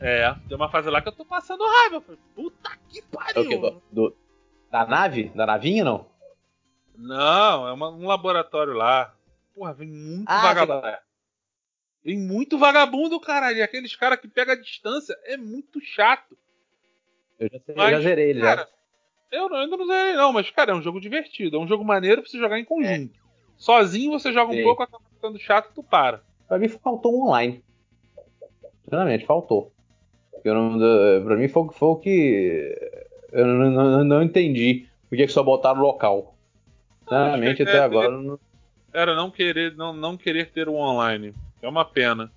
É, 0.00 0.34
tem 0.48 0.56
uma 0.56 0.68
fase 0.68 0.90
lá 0.90 1.00
que 1.00 1.08
eu 1.08 1.12
tô 1.12 1.24
passando 1.24 1.64
raiva. 1.64 2.00
Falei, 2.00 2.20
Puta 2.34 2.70
que 2.88 3.00
pariu! 3.02 3.52
É 3.52 3.56
do, 3.56 3.82
do, 3.92 4.16
da 4.70 4.84
nave? 4.84 5.30
Da 5.34 5.46
navinha 5.46 5.84
não? 5.84 6.06
Não, 6.96 7.68
é 7.68 7.72
uma, 7.72 7.90
um 7.90 8.06
laboratório 8.06 8.72
lá. 8.72 9.14
Porra, 9.54 9.72
vem 9.72 9.88
muito 9.88 10.28
ah, 10.28 10.42
vagabundo. 10.42 10.98
Vem 12.04 12.18
muito 12.18 12.58
vagabundo, 12.58 13.20
caralho. 13.20 13.58
E 13.58 13.62
aqueles 13.62 13.94
caras 13.94 14.18
que 14.18 14.26
pegam 14.26 14.54
a 14.54 14.60
distância 14.60 15.16
é 15.24 15.36
muito 15.36 15.80
chato. 15.80 16.36
Eu 17.38 17.48
já, 17.48 17.60
sei, 17.60 17.74
mas, 17.76 17.92
eu 17.92 17.98
já 17.98 18.08
zerei 18.08 18.30
ele 18.30 18.40
cara, 18.40 18.62
já. 18.62 19.38
Eu, 19.38 19.48
não, 19.48 19.56
ainda 19.56 19.76
não 19.76 19.86
zerei, 19.86 20.14
não, 20.14 20.32
mas, 20.32 20.50
cara, 20.50 20.72
é 20.72 20.74
um 20.74 20.82
jogo 20.82 21.00
divertido. 21.00 21.56
É 21.56 21.60
um 21.60 21.68
jogo 21.68 21.84
maneiro 21.84 22.22
pra 22.22 22.30
você 22.30 22.38
jogar 22.38 22.58
em 22.58 22.64
conjunto. 22.64 23.14
É. 23.16 23.22
Sozinho 23.56 24.10
você 24.10 24.32
joga 24.32 24.52
um 24.52 24.56
Sim. 24.56 24.64
pouco, 24.64 24.82
acaba 24.82 25.04
ficando 25.14 25.38
chato 25.38 25.70
e 25.70 25.74
tu 25.74 25.82
para. 25.82 26.24
Pra 26.48 26.58
mim 26.58 26.68
faltou 26.68 27.16
um 27.16 27.28
online. 27.28 27.62
Sinceramente, 28.84 29.26
faltou. 29.26 29.72
Eu 30.44 30.54
não, 30.54 31.24
pra 31.24 31.36
mim 31.36 31.48
foi, 31.48 31.68
foi 31.72 31.88
o 31.88 31.96
que. 31.96 32.90
Eu 33.30 33.46
não, 33.46 33.70
não, 33.70 34.04
não 34.04 34.22
entendi 34.22 34.86
por 35.08 35.16
que 35.16 35.28
só 35.28 35.42
botaram 35.42 35.80
local. 35.80 36.34
Sinceramente, 37.02 37.62
até 37.62 37.80
agora. 37.80 38.10
Não... 38.10 38.38
Era 38.92 39.14
não 39.14 39.30
querer, 39.30 39.74
não, 39.76 39.92
não 39.92 40.16
querer 40.16 40.50
ter 40.50 40.68
o 40.68 40.72
um 40.72 40.76
online. 40.76 41.34
É 41.60 41.68
uma 41.68 41.84
pena. 41.84 42.30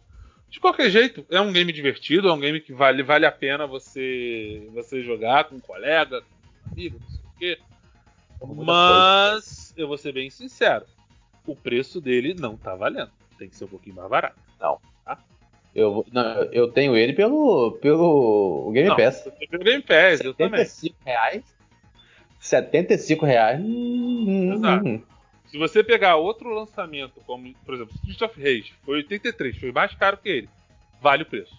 De 0.50 0.60
qualquer 0.60 0.90
jeito, 0.90 1.26
é 1.30 1.42
um 1.42 1.52
game 1.52 1.72
divertido, 1.74 2.30
é 2.30 2.34
um 2.34 2.40
game 2.40 2.62
que 2.62 2.72
vale, 2.72 3.04
vale 3.04 3.26
a 3.26 3.32
pena 3.32 3.68
você, 3.68 4.70
você 4.74 5.02
jogar 5.02 5.46
com 5.46 5.56
um 5.56 5.60
colega, 5.60 6.22
com 6.22 6.70
um 6.70 6.72
amigo, 6.72 7.00
não 7.02 7.10
sei 7.10 7.20
o 7.26 7.40
quê. 7.40 7.60
Mas, 8.64 9.74
eu 9.76 9.88
vou 9.88 9.98
ser 9.98 10.14
bem 10.14 10.30
sincero, 10.30 10.86
o 11.46 11.56
preço 11.56 12.00
dele 12.00 12.34
não 12.34 12.56
tá 12.56 12.76
valendo. 12.76 13.12
Tem 13.38 13.50
que 13.50 13.56
ser 13.56 13.66
um 13.66 13.70
pouquinho 13.70 13.96
mais 13.96 14.10
barato. 14.10 14.40
Não. 14.60 14.80
Tá? 15.04 15.18
Eu, 15.76 16.06
não, 16.10 16.24
eu 16.54 16.72
tenho 16.72 16.96
ele 16.96 17.12
pelo, 17.12 17.74
pelo 17.82 18.72
Game 18.72 18.88
não, 18.88 18.96
Pass. 18.96 19.30
Pelo 19.50 19.64
Game 19.64 19.84
Pass, 19.84 20.20
75 20.20 20.26
eu 20.26 20.34
também. 20.34 20.66
reais. 21.06 21.44
75 22.40 23.26
reais. 23.26 23.60
Exato. 23.60 24.88
Hum. 24.88 25.02
Se 25.48 25.58
você 25.58 25.84
pegar 25.84 26.16
outro 26.16 26.50
lançamento, 26.50 27.22
como, 27.26 27.54
por 27.66 27.76
exemplo, 27.76 27.94
Street 27.96 28.22
of 28.22 28.42
Rage, 28.42 28.74
foi 28.84 28.98
83, 28.98 29.58
foi 29.58 29.72
mais 29.72 29.94
caro 29.96 30.18
que 30.18 30.30
ele. 30.30 30.50
Vale 31.02 31.24
o 31.24 31.26
preço. 31.26 31.54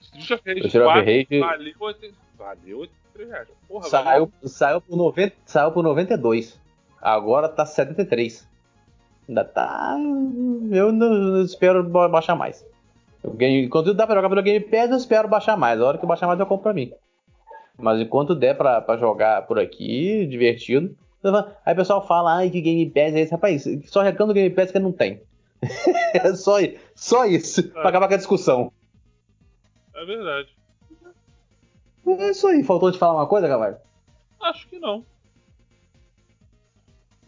Street 0.00 0.30
of 0.30 0.42
Rage, 0.46 0.66
Street 0.66 0.84
4, 0.84 1.04
Rage... 1.04 1.40
valeu, 1.40 1.74
80, 1.80 2.14
valeu 2.38 2.78
83 2.78 3.30
reais. 3.30 3.48
Porra, 3.68 3.88
saiu, 3.88 4.04
valeu. 4.04 4.32
saiu, 4.44 4.80
por 4.80 4.96
90, 4.96 5.36
saiu 5.44 5.72
por 5.72 5.82
92. 5.82 6.60
Agora 7.00 7.48
tá 7.48 7.66
73. 7.66 8.48
Ainda 9.28 9.44
tá. 9.44 9.96
Eu 10.70 10.92
não 10.92 11.42
espero 11.42 11.82
baixar 11.82 12.36
mais. 12.36 12.64
Enquanto 13.40 13.94
dá 13.94 14.06
pra 14.06 14.16
jogar 14.16 14.28
pelo 14.28 14.42
Game 14.42 14.64
Pass, 14.64 14.90
eu 14.90 14.96
espero 14.96 15.28
baixar 15.28 15.56
mais. 15.56 15.80
A 15.80 15.84
hora 15.86 15.98
que 15.98 16.06
baixar 16.06 16.26
mais, 16.26 16.38
eu 16.38 16.46
compro 16.46 16.64
pra 16.64 16.72
mim. 16.74 16.92
Mas 17.78 18.00
enquanto 18.00 18.34
der 18.34 18.56
pra, 18.56 18.80
pra 18.80 18.96
jogar 18.96 19.46
por 19.46 19.58
aqui, 19.58 20.26
divertido. 20.26 20.96
Aí 21.64 21.74
o 21.74 21.76
pessoal 21.76 22.06
fala, 22.06 22.36
ai, 22.36 22.50
que 22.50 22.60
Game 22.60 22.86
Pass 22.90 23.14
é 23.14 23.20
esse? 23.20 23.32
Rapaz, 23.32 23.64
só 23.86 24.02
reclama 24.02 24.32
do 24.32 24.36
Game 24.36 24.54
Pass 24.54 24.70
que 24.70 24.78
não 24.78 24.92
tem. 24.92 25.20
é 26.14 26.32
só, 26.36 26.56
só 26.94 27.24
isso, 27.24 27.60
é. 27.60 27.62
pra 27.64 27.88
acabar 27.88 28.08
com 28.08 28.14
a 28.14 28.18
discussão. 28.18 28.72
É 29.94 30.04
verdade. 30.04 30.48
É 32.06 32.30
isso 32.30 32.46
aí. 32.46 32.62
Faltou 32.62 32.92
te 32.92 32.98
falar 32.98 33.14
uma 33.14 33.26
coisa, 33.26 33.48
Cavalho? 33.48 33.76
Acho 34.40 34.68
que 34.68 34.78
não. 34.78 35.04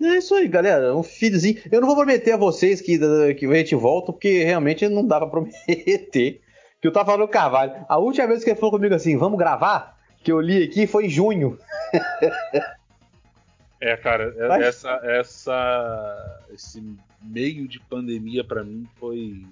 É 0.01 0.18
isso 0.18 0.34
aí, 0.34 0.46
galera. 0.46 0.94
Um 0.94 1.03
feedzinho. 1.03 1.61
Eu 1.70 1.80
não 1.80 1.88
vou 1.88 1.96
prometer 1.96 2.32
a 2.32 2.36
vocês 2.36 2.80
que, 2.80 2.99
que 3.34 3.46
a 3.46 3.55
gente 3.55 3.74
volta, 3.74 4.12
porque 4.12 4.44
realmente 4.44 4.88
não 4.88 5.07
dá 5.07 5.18
pra 5.18 5.28
prometer. 5.28 6.40
Que 6.80 6.86
eu 6.86 6.92
tava 6.92 7.07
falando 7.07 7.24
o 7.24 7.28
Carvalho. 7.28 7.72
A 7.88 7.99
última 7.99 8.26
vez 8.28 8.44
que 8.44 8.51
ele 8.51 8.59
falou 8.59 8.72
comigo 8.72 8.94
assim, 8.94 9.16
vamos 9.16 9.38
gravar, 9.38 9.99
que 10.22 10.30
eu 10.30 10.40
li 10.40 10.62
aqui, 10.62 10.86
foi 10.86 11.07
em 11.07 11.09
junho. 11.09 11.59
é, 13.80 13.96
cara, 13.96 14.34
é, 14.36 14.49
Mas... 14.49 14.64
essa, 14.64 15.01
essa, 15.03 16.42
esse 16.53 16.82
meio 17.20 17.66
de 17.66 17.80
pandemia 17.80 18.44
para 18.44 18.62
mim 18.62 18.86
foi 18.99 19.44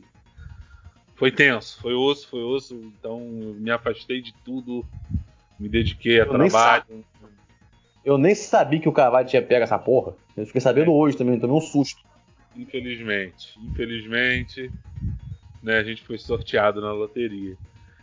foi 1.16 1.32
tenso, 1.32 1.80
foi 1.80 1.94
osso, 1.94 2.28
foi 2.28 2.42
osso. 2.42 2.74
Então 2.74 3.20
me 3.20 3.70
afastei 3.70 4.20
de 4.20 4.32
tudo, 4.44 4.86
me 5.59 5.68
dediquei 5.68 6.20
a 6.20 6.24
eu 6.24 6.28
trabalho. 6.28 7.05
Eu 8.07 8.16
nem 8.16 8.36
sabia 8.36 8.78
que 8.78 8.88
o 8.88 8.92
Carvalho 8.92 9.26
tinha 9.26 9.42
pego 9.42 9.64
essa 9.64 9.76
porra. 9.76 10.14
Eu 10.36 10.46
fiquei 10.46 10.61
sabendo 10.61 10.92
é. 10.92 10.94
hoje 10.94 11.16
também, 11.16 11.40
tomei 11.40 11.57
um 11.57 11.61
susto. 11.61 12.00
Infelizmente, 12.54 13.59
infelizmente, 13.59 14.70
né, 15.61 15.78
a 15.78 15.82
gente 15.82 16.02
foi 16.02 16.16
sorteado 16.16 16.80
na 16.80 16.92
loteria. 16.92 17.57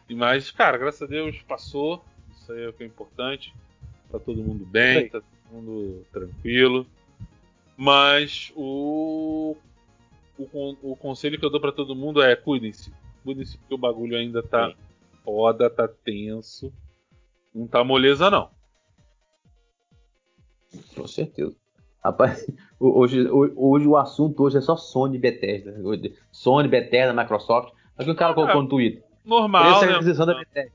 E 0.09 0.13
mas, 0.13 0.51
cara, 0.51 0.77
graças 0.77 1.03
a 1.03 1.05
Deus 1.05 1.41
passou. 1.47 2.03
Isso 2.35 2.51
aí 2.51 2.65
é 2.65 2.67
o 2.67 2.73
que 2.73 2.83
é 2.83 2.85
importante. 2.85 3.55
Tá 4.11 4.19
todo 4.19 4.43
mundo 4.43 4.65
bem, 4.65 5.07
tá 5.07 5.21
todo 5.21 5.55
mundo 5.55 6.05
tranquilo. 6.11 6.85
Mas 7.77 8.51
o 8.57 9.55
o, 10.37 10.75
o 10.91 10.95
conselho 10.97 11.39
que 11.39 11.45
eu 11.45 11.49
dou 11.49 11.61
para 11.61 11.71
todo 11.71 11.95
mundo 11.95 12.21
é 12.21 12.35
cuidem-se. 12.35 12.91
Cuidem-se 13.23 13.57
porque 13.57 13.73
o 13.73 13.77
bagulho 13.77 14.17
ainda 14.17 14.43
tá 14.43 14.69
Sim. 14.69 14.75
foda, 15.23 15.69
tá 15.69 15.87
tenso. 15.87 16.73
Não 17.55 17.67
tá 17.67 17.85
moleza 17.85 18.29
não. 18.29 18.49
Com 20.95 21.07
certeza. 21.07 21.55
Rapaz, 22.03 22.45
hoje, 22.79 23.27
hoje 23.29 23.87
o 23.87 23.95
assunto 23.95 24.43
hoje 24.43 24.57
é 24.57 24.61
só 24.61 24.75
Sony 24.75 25.17
Bethesda. 25.17 25.73
Sony, 26.31 26.67
Bethesda, 26.67 27.13
Microsoft. 27.13 27.73
Que 27.97 28.09
o 28.09 28.15
cara 28.15 28.31
ah, 28.31 28.35
colocou 28.35 28.63
no 28.63 28.67
Twitter. 28.67 29.03
Normal, 29.23 29.63
Preço 29.63 29.85
né? 29.85 29.93
aquisição 29.93 30.25
da 30.25 30.33
Bethesda. 30.33 30.71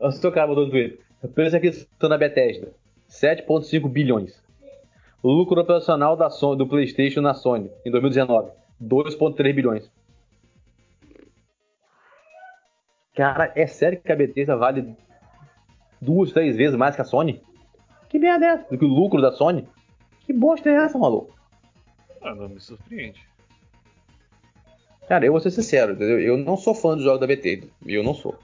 Olha 0.00 0.28
o 0.28 0.32
cara 0.32 0.46
botou 0.46 0.64
no 0.64 0.70
Twitter. 0.70 1.00
Preço 1.34 1.56
aquisição 1.56 2.08
da 2.08 2.18
Bethesda. 2.18 2.72
7.5 3.08 3.88
bilhões. 3.88 4.42
Lucro 5.22 5.60
operacional 5.60 6.16
da 6.16 6.30
Sony, 6.30 6.58
do 6.58 6.66
PlayStation 6.66 7.20
na 7.20 7.34
Sony 7.34 7.70
em 7.84 7.90
2019, 7.90 8.50
2.3 8.82 9.54
bilhões. 9.54 9.90
Cara, 13.14 13.52
é 13.54 13.66
sério 13.66 14.00
que 14.00 14.10
a 14.10 14.16
Bethesda 14.16 14.56
vale 14.56 14.96
duas, 16.00 16.32
três 16.32 16.56
vezes 16.56 16.76
mais 16.76 16.94
que 16.94 17.02
a 17.02 17.04
Sony? 17.04 17.42
Que 18.10 18.18
merda 18.18 18.44
é 18.44 18.48
essa? 18.50 18.68
Do 18.68 18.76
que 18.76 18.84
o 18.84 18.88
lucro 18.88 19.22
da 19.22 19.32
Sony? 19.32 19.66
Que 20.26 20.32
bosta 20.32 20.68
é 20.68 20.74
essa, 20.74 20.98
maluco? 20.98 21.34
Ah, 22.20 22.34
não 22.34 22.48
me 22.48 22.60
surpreende. 22.60 23.20
Cara, 25.08 25.24
eu 25.24 25.32
vou 25.32 25.40
ser 25.40 25.50
sincero, 25.50 25.92
entendeu? 25.92 26.20
Eu 26.20 26.36
não 26.36 26.56
sou 26.56 26.74
fã 26.74 26.94
dos 26.94 27.04
jogos 27.04 27.20
da 27.20 27.26
Bethesda. 27.26 27.68
Eu 27.86 28.02
não 28.02 28.14
sou. 28.14 28.36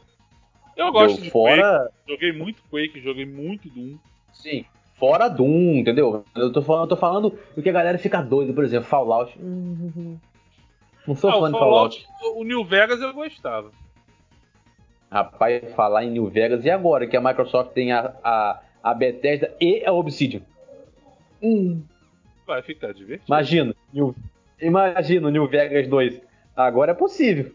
Eu 0.77 0.91
gosto 0.93 1.19
eu, 1.19 1.25
de 1.25 1.31
fora... 1.31 1.91
Quake. 1.91 1.95
Joguei 2.09 2.33
muito 2.33 2.63
Quake, 2.71 3.01
joguei 3.01 3.27
muito 3.27 3.69
Doom. 3.69 3.97
Sim. 4.33 4.65
Fora 4.95 5.29
Doom, 5.29 5.79
entendeu? 5.79 6.25
Eu 6.35 6.53
tô 6.53 6.63
falando, 6.63 6.83
eu 6.85 6.89
tô 6.89 6.97
falando 6.97 7.39
do 7.55 7.63
que 7.63 7.69
a 7.69 7.73
galera 7.73 7.99
fica 7.99 8.23
doida, 8.23 8.53
por 8.53 8.65
exemplo, 8.65 8.89
Fallout. 8.89 9.37
Não 9.41 11.15
sou 11.15 11.31
ah, 11.31 11.41
fã 11.41 11.53
de 11.53 11.59
Fallout. 11.59 12.07
O 12.35 12.45
New 12.45 12.65
Vegas 12.65 13.01
eu 13.01 13.13
gostava. 13.13 13.71
Rapaz, 15.11 15.73
falar 15.75 16.05
em 16.05 16.11
New 16.11 16.29
Vegas, 16.29 16.65
e 16.65 16.71
agora 16.71 17.07
que 17.07 17.17
a 17.17 17.21
Microsoft 17.21 17.73
tem 17.73 17.93
a, 17.93 18.13
a, 18.25 18.61
a 18.87 18.95
Bethesda 18.95 19.53
e 19.61 19.85
a 19.85 19.93
Obsidian? 19.93 20.43
Hum. 21.43 21.83
Vai 22.47 22.63
ficar 22.63 22.95
divertido. 22.95 23.27
Imagina, 23.27 23.75
New, 23.93 24.15
imagina 24.61 25.27
o 25.27 25.31
New 25.31 25.49
Vegas 25.49 25.89
2. 25.89 26.21
Agora 26.57 26.93
é 26.93 26.95
possível. 26.95 27.51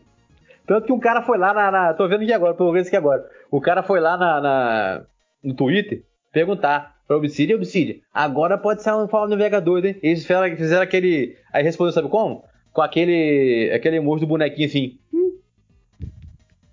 Tanto 0.67 0.87
que 0.87 0.91
um 0.91 0.99
cara 0.99 1.21
foi 1.21 1.37
lá 1.37 1.53
na. 1.53 1.71
na 1.71 1.93
tô 1.93 2.05
vendo 2.09 2.23
aqui 2.23 2.33
agora, 2.33 2.53
tô 2.53 2.69
vendo 2.73 2.85
aqui 2.85 2.97
agora. 2.97 3.25
O 3.49 3.61
cara 3.61 3.81
foi 3.81 4.01
lá 4.01 4.17
na, 4.17 4.41
na 4.41 5.01
no 5.41 5.53
Twitter 5.53 6.03
perguntar 6.33 6.97
pra 7.07 7.15
Obsidian, 7.15 7.55
Obsidian, 7.55 7.95
agora 8.13 8.57
pode 8.57 8.83
ser 8.83 8.93
um 8.93 9.07
Fallout 9.07 9.29
New 9.29 9.37
Vegas 9.37 9.63
2, 9.63 9.85
hein? 9.85 9.95
Eles 10.03 10.21
fizeram, 10.23 10.57
fizeram 10.57 10.83
aquele. 10.83 11.37
Aí 11.53 11.63
respondeu, 11.63 11.93
sabe 11.93 12.09
como? 12.09 12.43
Com 12.73 12.81
aquele. 12.81 13.71
aquele 13.73 13.95
emoji 13.95 14.25
do 14.25 14.27
bonequinho 14.27 14.67
assim. 14.67 14.99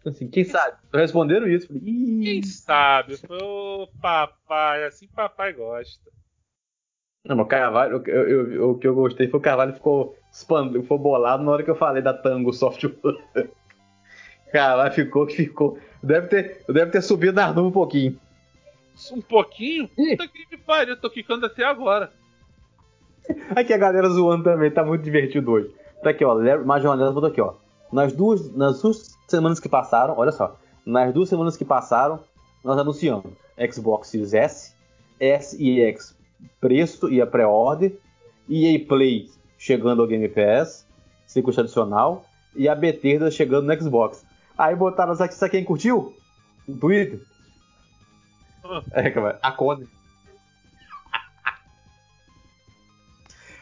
Hum. 0.08 0.10
Assim, 0.10 0.28
quem 0.28 0.44
sabe? 0.44 0.76
Responderam 0.92 1.48
isso. 1.48 1.66
Falei, 1.66 1.82
quem 1.82 2.42
sabe? 2.42 3.18
Ô, 3.28 3.88
papai, 4.00 4.84
assim 4.84 5.06
papai 5.08 5.52
gosta. 5.52 6.10
Não, 7.24 7.36
mas 7.36 7.46
o 7.46 7.48
Carvalho, 7.48 8.02
eu, 8.06 8.28
eu, 8.28 8.52
eu, 8.52 8.70
o 8.70 8.78
que 8.78 8.86
eu 8.86 8.94
gostei 8.94 9.28
foi 9.28 9.38
o 9.38 9.42
Carvalho 9.42 9.74
ficou 9.74 10.16
expando, 10.32 10.80
ficou 10.80 10.98
bolado 10.98 11.42
na 11.42 11.50
hora 11.50 11.62
que 11.62 11.70
eu 11.70 11.76
falei 11.76 12.02
da 12.02 12.14
Tango 12.14 12.52
Software. 12.52 12.94
Carvalho 14.52 14.94
ficou 14.94 15.26
que 15.26 15.36
ficou. 15.36 15.78
Deve 16.02 16.28
ter, 16.28 16.64
deve 16.68 16.90
ter 16.90 17.02
subido 17.02 17.34
na 17.34 17.48
nuvem 17.48 17.64
um 17.64 17.72
pouquinho. 17.72 18.18
Um 19.12 19.20
pouquinho? 19.20 19.88
Puta 19.88 20.26
que 20.26 20.46
me 20.50 20.56
pariu, 20.56 20.94
eu 20.94 21.00
tô 21.00 21.10
ficando 21.10 21.44
até 21.44 21.64
agora. 21.64 22.12
Aqui 23.54 23.74
a 23.74 23.78
galera 23.78 24.08
zoando 24.08 24.44
também, 24.44 24.70
tá 24.70 24.82
muito 24.82 25.02
divertido 25.02 25.50
hoje. 25.50 25.70
Tá 26.02 26.10
aqui, 26.10 26.24
ó. 26.24 26.34
Major 26.64 26.92
Anderson 26.92 27.12
botou 27.12 27.28
aqui, 27.28 27.40
ó. 27.40 27.54
Nas 27.92 28.12
duas, 28.12 28.54
nas 28.54 28.80
duas 28.80 29.17
semanas 29.28 29.60
que 29.60 29.68
passaram, 29.68 30.14
olha 30.16 30.32
só. 30.32 30.56
Nas 30.84 31.12
duas 31.12 31.28
semanas 31.28 31.56
que 31.56 31.64
passaram, 31.64 32.20
nós 32.64 32.78
anunciamos 32.78 33.32
Xbox 33.70 34.08
Series 34.08 34.34
S, 34.34 34.74
S 35.20 35.56
e 35.62 35.80
X 35.82 36.16
preço 36.60 37.10
e 37.10 37.20
a 37.20 37.26
pré-order, 37.26 37.98
EA 38.48 38.78
Play 38.86 39.30
chegando 39.58 40.02
ao 40.02 40.08
Game 40.08 40.28
Pass, 40.28 40.86
sem 41.26 41.42
custo 41.42 41.60
adicional, 41.60 42.24
e 42.54 42.68
a 42.68 42.74
Bethesda 42.74 43.30
chegando 43.30 43.66
no 43.66 43.80
Xbox. 43.80 44.24
Aí 44.56 44.74
botaram, 44.74 45.14
sabe, 45.14 45.34
sabe 45.34 45.52
quem 45.52 45.64
curtiu? 45.64 46.16
No 46.66 46.76
Twitter? 46.76 47.20
É, 48.92 49.10
cara, 49.10 49.38
a 49.42 49.52
Cone. 49.52 49.86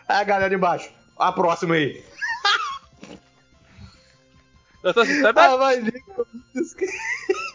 Aí 0.09 0.21
a 0.21 0.25
galera 0.25 0.55
embaixo. 0.55 0.91
A 1.19 1.33
próxima 1.33 1.75
aí. 1.75 2.05
Eu 4.87 4.95
tô 4.95 5.01
assim, 5.01 5.21
tá 5.21 5.33
na... 5.33 5.45
Ah, 5.45 5.57
vai 5.57 5.83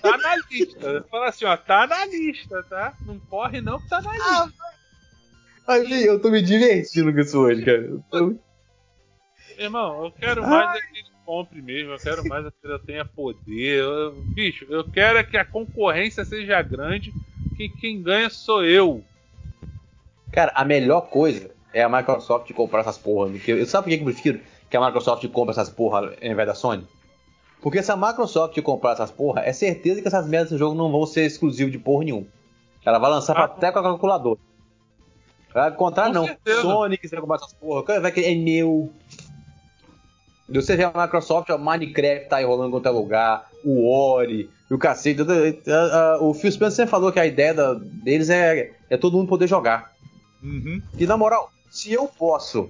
Tá 0.02 0.18
na 0.18 0.36
lista. 0.52 1.06
Fala 1.10 1.30
assim, 1.30 1.46
ó, 1.46 1.56
tá 1.56 1.88
na 1.88 2.06
lista, 2.06 2.62
tá? 2.64 2.94
Não 3.06 3.18
corre 3.20 3.62
não 3.62 3.80
que 3.80 3.88
tá 3.88 4.02
na 4.02 4.10
ah, 4.10 4.46
lista. 4.46 4.64
Ah, 5.66 5.78
eu 5.78 6.20
tô 6.20 6.30
me 6.30 6.42
divertindo 6.42 7.14
com 7.14 7.20
isso 7.20 7.40
hoje, 7.40 7.64
cara. 7.64 7.88
Tô... 8.10 8.26
Meu 8.26 8.38
irmão, 9.58 10.04
eu 10.04 10.12
quero 10.12 10.46
mais 10.46 10.78
é 10.78 10.82
que 10.82 11.00
ele 11.00 11.08
compre 11.26 11.62
mesmo, 11.62 11.94
eu 11.94 12.00
quero 12.00 12.28
mais 12.28 12.46
é 12.46 12.50
que 12.50 12.68
ele 12.68 12.80
tenha 12.80 13.06
poder. 13.06 13.80
Eu, 13.80 14.12
bicho, 14.36 14.66
eu 14.70 14.84
quero 14.84 15.18
é 15.18 15.24
que 15.24 15.38
a 15.38 15.46
concorrência 15.46 16.26
seja 16.26 16.62
grande, 16.62 17.14
que 17.56 17.70
quem 17.70 18.02
ganha 18.02 18.30
sou 18.30 18.66
eu. 18.66 19.02
Cara, 20.34 20.52
a 20.54 20.66
melhor 20.66 21.10
coisa 21.10 21.50
é 21.74 21.82
a 21.82 21.88
Microsoft 21.88 22.52
comprar 22.52 22.82
essas 22.82 22.98
porra. 22.98 23.32
Eu, 23.48 23.66
sabe 23.66 23.86
por 23.86 23.98
que 23.98 24.02
eu 24.02 24.14
prefiro 24.14 24.42
que 24.70 24.76
a 24.76 24.86
Microsoft 24.86 25.26
compra 25.30 25.54
essas 25.54 25.70
porra 25.70 26.00
ao 26.00 26.28
invés 26.28 26.48
da 26.48 26.56
Sony? 26.56 26.86
Porque 27.62 27.84
se 27.84 27.92
a 27.92 27.96
Microsoft 27.96 28.60
comprar 28.62 28.94
essas 28.94 29.12
porra, 29.12 29.42
é 29.42 29.54
certeza 29.54 30.02
que 30.02 30.08
essas 30.08 30.28
merdas 30.28 30.50
desse 30.50 30.60
jogo 30.60 30.76
não 30.76 30.92
vão 30.92 31.06
ser 31.06 31.26
exclusivos 31.26 31.72
de 31.72 31.78
porra 31.78 32.06
nenhum. 32.06 32.26
Ela 32.84 32.98
vai 32.98 33.12
lançar 33.12 33.38
ah, 33.38 33.44
até 33.46 33.72
com 33.72 33.80
a 33.80 33.84
calculadora. 33.84 34.40
Vai 35.54 35.70
encontrar 35.70 36.08
com 36.08 36.14
não. 36.14 36.26
Certeza. 36.26 36.62
Sony 36.62 36.98
quiser 36.98 37.22
comprar 37.22 37.36
essas 37.36 37.54
porra, 37.54 38.00
vai 38.00 38.12
que 38.12 38.22
é 38.22 38.34
meu. 38.36 38.92
Você 40.50 40.76
vê 40.76 40.84
a 40.84 40.92
Microsoft, 40.94 41.50
o 41.50 41.58
Minecraft 41.58 42.28
tá 42.28 42.38
aí 42.38 42.46
rolando 42.46 42.70
em 42.70 42.72
qualquer 42.72 42.90
lugar, 42.90 43.48
o 43.64 43.90
Ori, 43.90 44.50
o 44.70 44.78
cacete. 44.78 45.22
O 46.20 46.34
Phil 46.34 46.52
Spencer 46.52 46.88
falou 46.88 47.12
que 47.12 47.20
a 47.20 47.26
ideia 47.26 47.54
deles 48.04 48.30
é, 48.30 48.72
é 48.90 48.98
todo 48.98 49.16
mundo 49.16 49.30
poder 49.30 49.48
jogar. 49.48 49.94
Uhum. 50.44 50.82
E 50.98 51.06
na 51.06 51.16
moral, 51.16 51.52
se 51.70 51.94
eu 51.94 52.08
posso. 52.08 52.70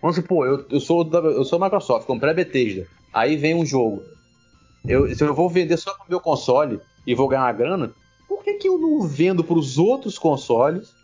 Vamos 0.00 0.16
supor, 0.16 0.46
eu, 0.46 0.66
eu 0.70 0.80
sou 0.80 1.08
eu 1.12 1.44
sou 1.44 1.60
Microsoft, 1.60 2.06
comprei 2.06 2.32
a 2.32 2.34
Bethesda. 2.34 2.86
Aí 3.12 3.36
vem 3.36 3.54
um 3.54 3.66
jogo. 3.66 4.02
Eu, 4.86 5.14
se 5.14 5.22
eu 5.22 5.34
vou 5.34 5.48
vender 5.48 5.76
só 5.76 5.92
pro 5.94 6.04
meu 6.08 6.20
console 6.20 6.80
e 7.06 7.14
vou 7.14 7.28
ganhar 7.28 7.44
uma 7.44 7.52
grana, 7.52 7.92
por 8.28 8.42
que, 8.42 8.54
que 8.54 8.68
eu 8.68 8.78
não 8.78 9.02
vendo 9.02 9.44
para 9.44 9.58
os 9.58 9.78
outros 9.78 10.18
consoles 10.18 10.94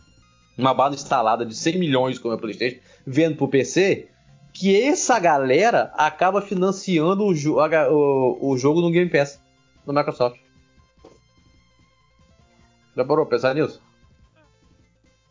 uma 0.57 0.73
bala 0.73 0.95
instalada 0.95 1.45
de 1.45 1.55
100 1.55 1.79
milhões 1.79 2.19
como 2.19 2.33
é 2.33 2.37
o 2.37 2.41
PlayStation, 2.41 2.81
vendo 3.07 3.37
pro 3.37 3.49
PC, 3.49 4.09
que 4.55 4.81
essa 4.81 5.19
galera 5.19 5.93
acaba 5.95 6.41
financiando 6.41 7.25
o, 7.25 7.35
jo 7.35 7.57
o, 7.59 8.53
o 8.53 8.57
jogo 8.57 8.81
no 8.81 8.91
Game 8.91 9.11
Pass 9.11 9.39
no 9.87 9.93
Microsoft. 9.93 10.41
Já 12.97 13.05
parou 13.05 13.27
pensar 13.27 13.55
nisso? 13.55 13.83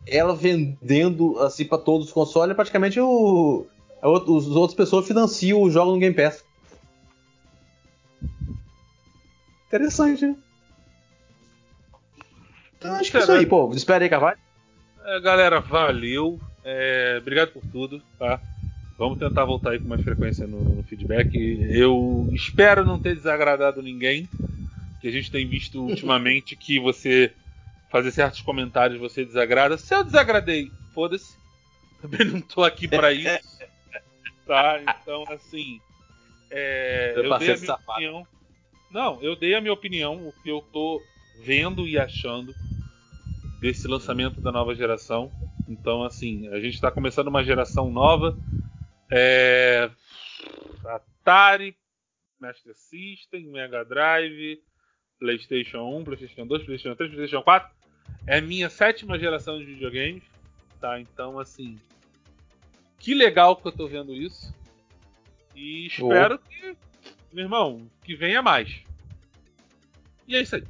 Ela 0.07 0.35
vendendo 0.35 1.39
assim 1.39 1.65
para 1.65 1.79
todos 1.79 2.07
os 2.07 2.13
consoles, 2.13 2.55
praticamente 2.55 2.99
o, 2.99 3.65
os 4.03 4.55
outras 4.55 4.75
pessoas 4.75 5.07
financiam 5.07 5.59
o 5.59 5.71
jogo 5.71 5.91
no 5.93 5.99
Game 5.99 6.15
Pass. 6.15 6.44
Interessante, 9.76 10.26
né? 10.26 10.36
Então 12.78 12.95
acho 12.95 13.11
que 13.11 13.17
é 13.17 13.19
isso 13.19 13.32
aí, 13.32 13.45
pô. 13.45 13.71
Espera 13.73 14.03
aí, 14.03 14.09
Carvalho. 14.09 14.38
É, 15.03 15.19
galera, 15.19 15.59
valeu. 15.59 16.39
É, 16.63 17.17
obrigado 17.19 17.51
por 17.51 17.61
tudo, 17.71 18.01
tá? 18.17 18.39
Vamos 18.97 19.19
tentar 19.19 19.43
voltar 19.43 19.71
aí 19.71 19.80
com 19.80 19.88
mais 19.89 20.01
frequência 20.01 20.47
no, 20.47 20.63
no, 20.63 20.84
feedback. 20.84 21.36
Eu 21.69 22.30
espero 22.32 22.86
não 22.86 22.97
ter 22.99 23.15
desagradado 23.15 23.82
ninguém. 23.82 24.30
Que 25.01 25.09
a 25.09 25.11
gente 25.11 25.30
tem 25.30 25.47
visto 25.47 25.82
ultimamente 25.84 26.55
que 26.55 26.80
você 26.80 27.34
fazer 27.91 28.11
certos 28.11 28.41
comentários 28.41 28.99
você 28.99 29.26
desagrada. 29.26 29.78
Se 29.78 29.93
eu 29.93 30.03
desagradei, 30.03 30.71
foda-se. 30.93 31.36
Também 32.01 32.26
não 32.26 32.39
tô 32.39 32.63
aqui 32.63 32.88
para 32.88 33.11
isso. 33.13 33.59
tá? 34.47 34.80
Então, 34.82 35.26
assim. 35.30 35.82
É, 36.49 37.13
eu, 37.17 37.26
eu 37.26 37.38
dei 37.38 37.51
a 37.51 37.57
minha 37.57 37.73
opinião. 37.73 38.28
Não, 38.91 39.21
eu 39.21 39.36
dei 39.36 39.55
a 39.55 39.61
minha 39.61 39.73
opinião, 39.73 40.27
o 40.27 40.33
que 40.41 40.49
eu 40.49 40.61
tô 40.61 41.01
vendo 41.43 41.88
e 41.88 41.97
achando 41.97 42.53
desse 43.59 43.88
lançamento 43.88 44.39
da 44.41 44.51
nova 44.51 44.75
geração. 44.75 45.31
Então, 45.67 46.03
assim, 46.03 46.47
a 46.49 46.59
gente 46.59 46.75
está 46.75 46.91
começando 46.91 47.27
uma 47.27 47.43
geração 47.43 47.89
nova. 47.89 48.38
É... 49.11 49.89
Atari, 50.86 51.75
Master 52.39 52.75
System, 52.75 53.47
Mega 53.47 53.83
Drive, 53.83 54.61
PlayStation 55.19 55.79
1, 55.97 56.03
PlayStation 56.03 56.45
2, 56.45 56.63
PlayStation 56.63 56.95
3, 56.95 57.11
PlayStation 57.11 57.43
4. 57.43 57.75
É 58.27 58.41
minha 58.41 58.69
sétima 58.69 59.17
geração 59.17 59.57
de 59.57 59.65
videogames. 59.65 60.23
Tá? 60.79 60.99
Então, 60.99 61.39
assim. 61.39 61.79
Que 62.99 63.13
legal 63.13 63.55
que 63.55 63.67
eu 63.67 63.71
tô 63.71 63.88
vendo 63.88 64.13
isso. 64.13 64.53
E 65.55 65.88
espero 65.88 66.36
oh. 66.36 66.49
que, 66.49 66.77
meu 67.36 67.43
irmão, 67.43 67.81
que 68.01 68.15
venha 68.15 68.41
mais. 68.41 68.81
E 70.25 70.38
é 70.38 70.41
isso 70.41 70.55
aí. 70.55 70.63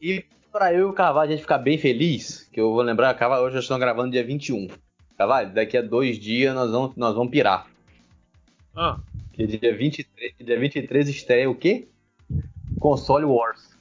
E 0.00 0.24
para 0.50 0.72
eu 0.72 0.80
e 0.80 0.90
o 0.90 0.92
Carvalho 0.94 1.28
a 1.28 1.32
gente 1.32 1.42
ficar 1.42 1.58
bem 1.58 1.76
feliz, 1.76 2.48
que 2.50 2.58
eu 2.58 2.72
vou 2.72 2.80
lembrar, 2.80 3.12
Carvalho, 3.14 3.42
hoje 3.42 3.56
nós 3.56 3.64
estamos 3.64 3.82
gravando 3.82 4.12
dia 4.12 4.24
21. 4.24 4.68
Carvalho, 5.18 5.52
daqui 5.52 5.76
a 5.76 5.82
dois 5.82 6.18
dias 6.18 6.54
nós 6.54 6.70
vamos, 6.70 6.96
nós 6.96 7.14
vamos 7.14 7.30
pirar. 7.30 7.66
Ah. 8.74 8.98
Que 9.34 9.46
dia 9.46 9.76
23, 9.76 10.34
dia 10.40 10.58
23 10.58 11.08
estreia 11.10 11.50
o 11.50 11.54
quê? 11.54 11.86
Console 12.80 13.26
Wars. 13.26 13.76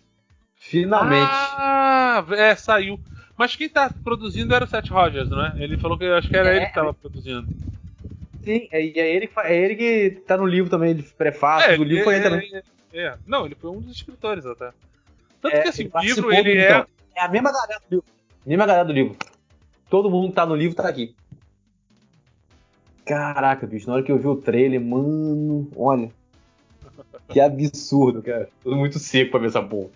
Finalmente. 0.57 1.31
Ah, 1.31 2.25
é, 2.31 2.53
saiu. 2.55 2.99
Mas 3.37 3.55
quem 3.55 3.69
tá 3.69 3.89
produzindo 4.03 4.53
era 4.53 4.65
o 4.65 4.67
Seth 4.67 4.89
Rogers, 4.89 5.29
não 5.29 5.45
é? 5.45 5.53
Ele 5.57 5.77
falou 5.77 5.97
que 5.97 6.05
acho 6.05 6.27
que 6.27 6.35
era 6.35 6.53
é, 6.53 6.57
ele 6.57 6.65
que 6.65 6.73
tava 6.73 6.93
produzindo. 6.93 7.47
Sim, 8.43 8.67
é, 8.71 8.81
é, 8.81 9.15
ele, 9.15 9.29
é 9.37 9.55
ele 9.55 9.75
que 9.75 10.21
tá 10.27 10.35
no 10.35 10.45
livro 10.45 10.69
também, 10.69 10.95
de 10.95 11.03
prefácio 11.03 11.71
é, 11.71 11.77
do 11.77 11.83
livro 11.83 12.03
foi 12.03 12.15
ele 12.15 12.23
também. 12.23 12.63
É, 12.93 13.17
não, 13.25 13.45
ele 13.45 13.55
foi 13.55 13.71
um 13.71 13.79
dos 13.79 13.95
escritores 13.95 14.45
até. 14.45 14.71
Tanto 15.41 15.61
que 15.61 15.67
assim, 15.67 15.89
o 15.93 15.99
livro 15.99 16.31
ele 16.31 16.57
é. 16.57 16.69
Então, 16.69 16.85
é 17.15 17.21
a 17.21 17.27
mesma 17.29 17.51
galera 17.51 17.79
do 17.79 17.95
livro. 17.95 18.05
Mesma 18.45 18.65
galera 18.65 18.85
do 18.85 18.93
livro. 18.93 19.15
Todo 19.89 20.09
mundo 20.09 20.29
que 20.29 20.35
tá 20.35 20.45
no 20.45 20.55
livro 20.55 20.75
tá 20.75 20.87
aqui. 20.87 21.15
Caraca, 23.05 23.65
bicho, 23.65 23.87
na 23.87 23.95
hora 23.95 24.03
que 24.03 24.11
eu 24.11 24.17
vi 24.17 24.27
o 24.27 24.35
trailer, 24.35 24.79
mano, 24.79 25.69
olha. 25.75 26.09
Que 27.29 27.39
absurdo, 27.39 28.21
cara. 28.21 28.49
Tô 28.63 28.75
muito 28.75 28.99
seco 28.99 29.31
pra 29.31 29.39
ver 29.39 29.47
essa 29.47 29.61
porra. 29.61 29.89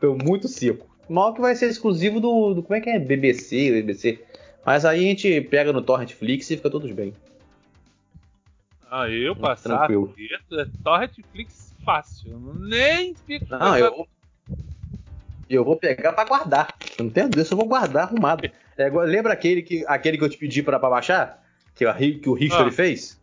Tô 0.00 0.14
muito 0.14 0.48
seco. 0.48 0.86
Mal 1.08 1.34
que 1.34 1.40
vai 1.40 1.54
ser 1.54 1.68
exclusivo 1.68 2.20
do, 2.20 2.54
do. 2.54 2.62
Como 2.62 2.76
é 2.76 2.80
que 2.80 2.90
é? 2.90 2.98
BBC, 2.98 3.70
BBC. 3.70 4.22
Mas 4.64 4.84
aí 4.84 5.04
a 5.04 5.08
gente 5.08 5.40
pega 5.42 5.72
no 5.72 5.82
Torrentflix 5.82 6.50
e 6.50 6.56
fica 6.56 6.70
todos 6.70 6.90
bem. 6.92 7.14
Ah, 8.90 9.08
eu 9.08 9.34
passar 9.34 9.78
Tranquilo. 9.78 10.14
é 10.52 10.66
Torrentflix 10.82 11.74
fácil. 11.84 12.38
Nem 12.58 13.14
fico. 13.14 13.46
Não, 13.50 13.76
eu. 13.76 14.06
Eu 15.48 15.64
vou 15.64 15.76
pegar 15.76 16.12
pra 16.12 16.24
guardar. 16.24 16.74
Eu 16.98 17.04
não 17.04 17.10
tenho 17.10 17.28
desse, 17.28 17.52
eu 17.52 17.58
vou 17.58 17.66
guardar 17.66 18.04
arrumado. 18.04 18.50
É, 18.76 18.88
lembra 18.90 19.32
aquele 19.32 19.62
que, 19.62 19.84
aquele 19.86 20.18
que 20.18 20.24
eu 20.24 20.28
te 20.28 20.36
pedi 20.36 20.62
pra, 20.62 20.78
pra 20.78 20.90
baixar? 20.90 21.42
Que, 21.74 21.84
que 22.14 22.28
o 22.28 22.36
History 22.36 22.68
ah. 22.68 22.72
fez? 22.72 23.20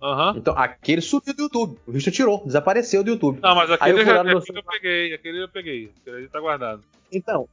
Uhum. 0.00 0.36
Então, 0.36 0.56
aquele 0.56 1.00
subiu 1.00 1.34
do 1.34 1.42
YouTube. 1.44 1.78
O 1.86 1.90
Richard 1.90 2.14
tirou, 2.14 2.42
desapareceu 2.44 3.02
do 3.02 3.10
YouTube. 3.10 3.40
Não, 3.42 3.54
mas 3.54 3.70
aquele, 3.70 4.00
eu, 4.00 4.04
já, 4.04 4.20
aquele 4.20 4.58
eu 4.58 4.62
peguei, 4.62 5.14
aquele 5.14 5.42
eu 5.42 5.48
peguei. 5.48 5.92
Aquele 6.00 6.16
ali 6.18 6.28
tá 6.28 6.40
guardado. 6.40 6.82
Então, 7.10 7.48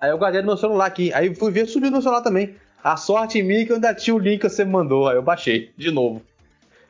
aí 0.00 0.10
eu 0.10 0.18
guardei 0.18 0.40
no 0.40 0.46
meu 0.46 0.56
celular 0.56 0.86
aqui. 0.86 1.12
Aí 1.12 1.34
fui 1.34 1.50
ver, 1.50 1.66
subiu 1.66 1.90
no 1.90 1.96
meu 1.96 2.02
celular 2.02 2.22
também. 2.22 2.54
A 2.82 2.96
sorte 2.96 3.38
em 3.38 3.42
mim 3.42 3.66
que 3.66 3.72
eu 3.72 3.76
ainda 3.76 3.94
tinha 3.94 4.14
o 4.14 4.18
link 4.18 4.40
que 4.40 4.48
você 4.48 4.64
mandou. 4.64 5.08
Aí 5.08 5.16
eu 5.16 5.22
baixei, 5.22 5.72
de 5.76 5.90
novo. 5.90 6.22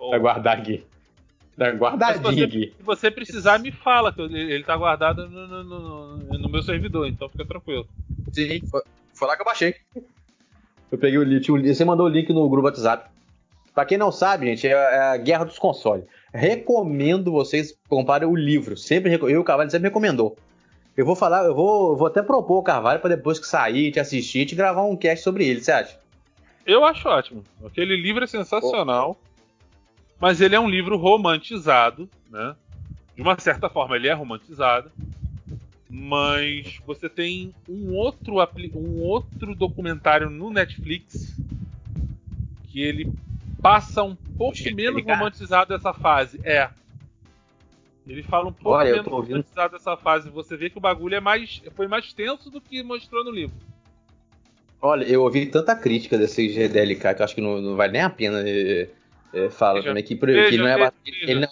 Oh. 0.00 0.10
Vai 0.10 0.18
guardar 0.18 0.58
aqui. 0.58 0.82
Tá 1.56 1.70
guardadinho 1.72 2.32
se 2.32 2.42
aqui. 2.42 2.74
Se 2.74 2.82
você 2.82 3.10
precisar, 3.10 3.58
me 3.58 3.70
fala, 3.70 4.10
que 4.10 4.22
ele 4.22 4.64
tá 4.64 4.74
guardado 4.74 5.28
no, 5.28 5.46
no, 5.46 5.64
no, 5.64 6.38
no 6.38 6.48
meu 6.48 6.62
servidor, 6.62 7.06
então 7.06 7.28
fica 7.28 7.44
tranquilo. 7.44 7.86
Sim, 8.32 8.62
foi, 8.66 8.82
foi 9.12 9.28
lá 9.28 9.36
que 9.36 9.42
eu 9.42 9.46
baixei. 9.46 9.74
Eu 10.90 10.96
peguei 10.98 11.18
o 11.18 11.22
link, 11.22 11.46
você 11.46 11.84
mandou 11.84 12.06
o 12.06 12.08
link 12.08 12.32
no 12.32 12.48
grupo 12.48 12.66
WhatsApp. 12.66 13.10
Pra 13.74 13.84
quem 13.84 13.98
não 13.98 14.10
sabe, 14.10 14.46
gente, 14.46 14.66
é, 14.66 14.70
é 14.70 14.98
a 15.00 15.16
Guerra 15.18 15.44
dos 15.44 15.58
Consoles. 15.58 16.04
Recomendo 16.32 17.30
vocês 17.30 17.78
comprarem 17.88 18.26
o 18.26 18.34
livro. 18.34 18.76
Sempre 18.76 19.12
eu 19.12 19.30
e 19.30 19.36
o 19.36 19.44
Carvalho 19.44 19.70
sempre 19.70 19.88
recomendou. 19.88 20.36
Eu 20.96 21.04
vou 21.04 21.14
falar, 21.14 21.44
eu 21.44 21.54
vou, 21.54 21.94
vou 21.94 22.06
até 22.06 22.22
propor 22.22 22.58
o 22.58 22.62
Carvalho 22.62 23.00
para 23.00 23.16
depois 23.16 23.38
que 23.38 23.46
sair, 23.46 23.92
te 23.92 24.00
assistir, 24.00 24.46
te 24.46 24.54
gravar 24.54 24.82
um 24.82 24.96
cast 24.96 25.22
sobre 25.22 25.46
ele, 25.46 25.60
você 25.60 25.72
acha? 25.72 26.00
Eu 26.66 26.84
acho 26.84 27.08
ótimo. 27.08 27.44
Aquele 27.64 27.96
livro 27.96 28.24
é 28.24 28.26
sensacional. 28.26 29.16
Oh. 29.18 29.29
Mas 30.20 30.40
ele 30.40 30.54
é 30.54 30.60
um 30.60 30.68
livro 30.68 30.98
romantizado, 30.98 32.08
né? 32.30 32.54
De 33.16 33.22
uma 33.22 33.38
certa 33.40 33.70
forma 33.70 33.96
ele 33.96 34.06
é 34.06 34.12
romantizado. 34.12 34.92
Mas 35.88 36.78
você 36.86 37.08
tem 37.08 37.52
um 37.68 37.94
outro, 37.94 38.36
um 38.74 39.00
outro 39.00 39.54
documentário 39.54 40.30
no 40.30 40.50
Netflix 40.50 41.36
que 42.68 42.80
ele 42.80 43.12
passa 43.60 44.02
um 44.02 44.14
pouco 44.14 44.56
Poxa, 44.56 44.72
menos 44.72 45.02
romantizado 45.02 45.74
essa 45.74 45.92
fase. 45.92 46.40
É. 46.44 46.68
Ele 48.06 48.22
fala 48.22 48.48
um 48.48 48.52
pouco 48.52 48.78
Olha, 48.78 48.92
menos 48.92 49.06
romantizado 49.06 49.76
essa 49.76 49.96
fase. 49.96 50.30
Você 50.30 50.56
vê 50.56 50.70
que 50.70 50.78
o 50.78 50.80
bagulho 50.80 51.14
é 51.14 51.20
mais, 51.20 51.62
foi 51.74 51.88
mais 51.88 52.12
tenso 52.12 52.50
do 52.50 52.60
que 52.60 52.82
mostrou 52.82 53.24
no 53.24 53.30
livro. 53.30 53.56
Olha, 54.80 55.04
eu 55.04 55.22
ouvi 55.22 55.46
tanta 55.46 55.74
crítica 55.74 56.16
desse 56.16 56.48
GDLK 56.48 57.14
que 57.14 57.20
eu 57.20 57.24
acho 57.24 57.34
que 57.34 57.40
não, 57.40 57.60
não 57.60 57.76
vale 57.76 57.92
nem 57.92 58.02
a 58.02 58.08
pena 58.08 58.42
é, 59.32 59.50
falar 59.50 59.82
também 59.82 60.02
que, 60.02 60.14
veja, 60.14 60.50
que, 60.50 60.56
não 60.56 60.66
é, 60.66 60.92
ele 61.22 61.40
não, 61.40 61.48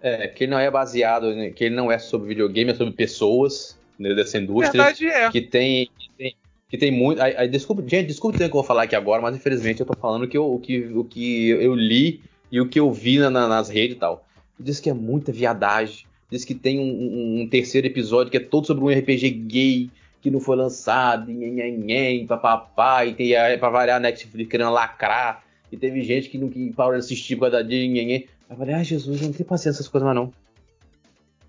é, 0.00 0.28
que 0.28 0.44
ele 0.44 0.50
não 0.50 0.58
é 0.58 0.70
baseado, 0.70 1.34
né, 1.34 1.50
que 1.50 1.64
ele 1.64 1.74
não 1.74 1.90
é 1.90 1.98
sobre 1.98 2.28
videogame, 2.28 2.70
é 2.70 2.74
sobre 2.74 2.92
pessoas 2.92 3.78
né, 3.98 4.14
dessa 4.14 4.38
indústria. 4.38 4.84
Verdade 4.84 5.06
é. 5.06 5.30
Que 5.30 5.40
tem, 5.40 5.90
que 5.98 6.10
tem, 6.16 6.36
que 6.68 6.78
tem 6.78 6.90
muito. 6.90 7.20
Aí, 7.22 7.36
aí, 7.36 7.48
desculpa, 7.48 7.82
gente, 7.86 8.06
desculpa 8.06 8.36
o 8.36 8.38
que 8.38 8.44
eu 8.44 8.50
vou 8.50 8.62
falar 8.62 8.84
aqui 8.84 8.96
agora, 8.96 9.22
mas 9.22 9.36
infelizmente 9.36 9.80
eu 9.80 9.86
tô 9.86 9.94
falando 9.94 10.28
que 10.28 10.36
eu, 10.36 10.52
o, 10.52 10.58
que, 10.58 10.80
o 10.86 11.04
que 11.04 11.50
eu 11.50 11.74
li 11.74 12.20
e 12.50 12.60
o 12.60 12.68
que 12.68 12.78
eu 12.78 12.92
vi 12.92 13.18
na, 13.18 13.30
nas 13.30 13.68
redes 13.68 13.96
e 13.96 13.98
tal. 13.98 14.26
Diz 14.58 14.78
que 14.78 14.90
é 14.90 14.94
muita 14.94 15.32
viadagem. 15.32 16.06
Diz 16.30 16.44
que 16.44 16.54
tem 16.54 16.78
um, 16.78 17.42
um, 17.42 17.48
terceiro 17.48 17.86
episódio 17.86 18.30
que 18.30 18.36
é 18.36 18.40
todo 18.40 18.66
sobre 18.66 18.84
um 18.84 18.88
RPG 18.88 19.30
gay 19.30 19.90
que 20.20 20.30
não 20.30 20.40
foi 20.40 20.56
lançado, 20.56 21.30
nhenhenhen, 21.30 22.26
papapá, 22.26 23.04
e 23.04 23.14
tem 23.14 23.34
pra 23.58 23.68
variar 23.68 23.98
a 23.98 24.00
Netflix 24.00 24.50
querendo 24.50 24.70
lacrar. 24.70 25.43
E 25.74 25.76
teve 25.76 26.02
gente 26.02 26.28
que 26.28 26.38
não 26.38 26.48
que 26.48 26.72
parou 26.72 26.92
de 26.92 27.00
assistir 27.00 27.34
por 27.34 27.50
causa 27.50 27.56
da 27.56 27.68
nhenhenhen. 27.68 28.28
Eu 28.48 28.56
falei, 28.56 28.74
ai 28.76 28.84
Jesus, 28.84 29.20
eu 29.20 29.26
não 29.26 29.34
tenho 29.34 29.44
paciência 29.44 29.78
essas 29.78 29.88
coisas 29.88 30.06
mais 30.06 30.16
não. 30.16 30.32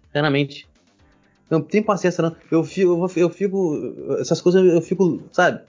Sinceramente. 0.07 0.67
Não 1.47 1.61
tem 1.61 1.84
paciência, 1.84 2.23
não. 2.23 2.36
Eu 2.49 2.63
fico, 2.63 3.07
eu 3.15 3.30
fico. 3.30 3.93
Essas 4.19 4.41
coisas 4.41 4.65
eu 4.65 4.82
fico, 4.82 5.21
sabe? 5.32 5.61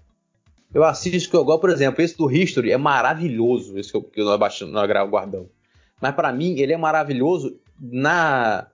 Eu 0.73 0.85
assisto 0.85 1.31
que 1.31 1.37
eu 1.37 1.45
gosto, 1.45 1.61
por 1.61 1.71
exemplo, 1.71 2.03
esse 2.03 2.17
do 2.17 2.31
History 2.31 2.73
é 2.73 2.79
maravilhoso, 2.79 3.79
esse 3.79 3.91
que, 3.91 3.97
eu, 3.99 4.03
que 4.03 4.25
nós 4.25 4.39
baixamos, 4.39 4.73
nós 4.73 4.89
guardão. 5.11 5.47
Mas 6.01 6.15
para 6.15 6.33
mim, 6.33 6.59
ele 6.59 6.73
é 6.73 6.77
maravilhoso 6.79 7.59
na. 7.79 8.69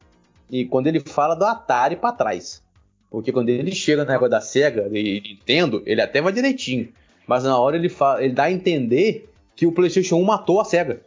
E 0.48 0.64
quando 0.64 0.86
ele 0.86 1.00
fala 1.00 1.34
do 1.34 1.44
Atari 1.44 1.96
para 1.96 2.12
trás. 2.14 2.62
Porque 3.10 3.32
quando 3.32 3.48
ele 3.48 3.72
chega 3.72 4.04
na 4.04 4.14
água 4.14 4.28
da 4.28 4.40
SEGA 4.40 4.88
e 4.92 5.20
Nintendo, 5.20 5.82
ele 5.84 6.00
até 6.00 6.22
vai 6.22 6.32
direitinho. 6.32 6.88
Mas 7.26 7.44
na 7.44 7.58
hora 7.58 7.76
ele, 7.76 7.88
fala, 7.88 8.22
ele 8.22 8.32
dá 8.32 8.44
a 8.44 8.52
entender 8.52 9.31
que 9.62 9.66
o 9.66 9.70
PlayStation 9.70 10.16
1 10.16 10.24
matou 10.24 10.60
a 10.60 10.64
SEGA. 10.64 11.02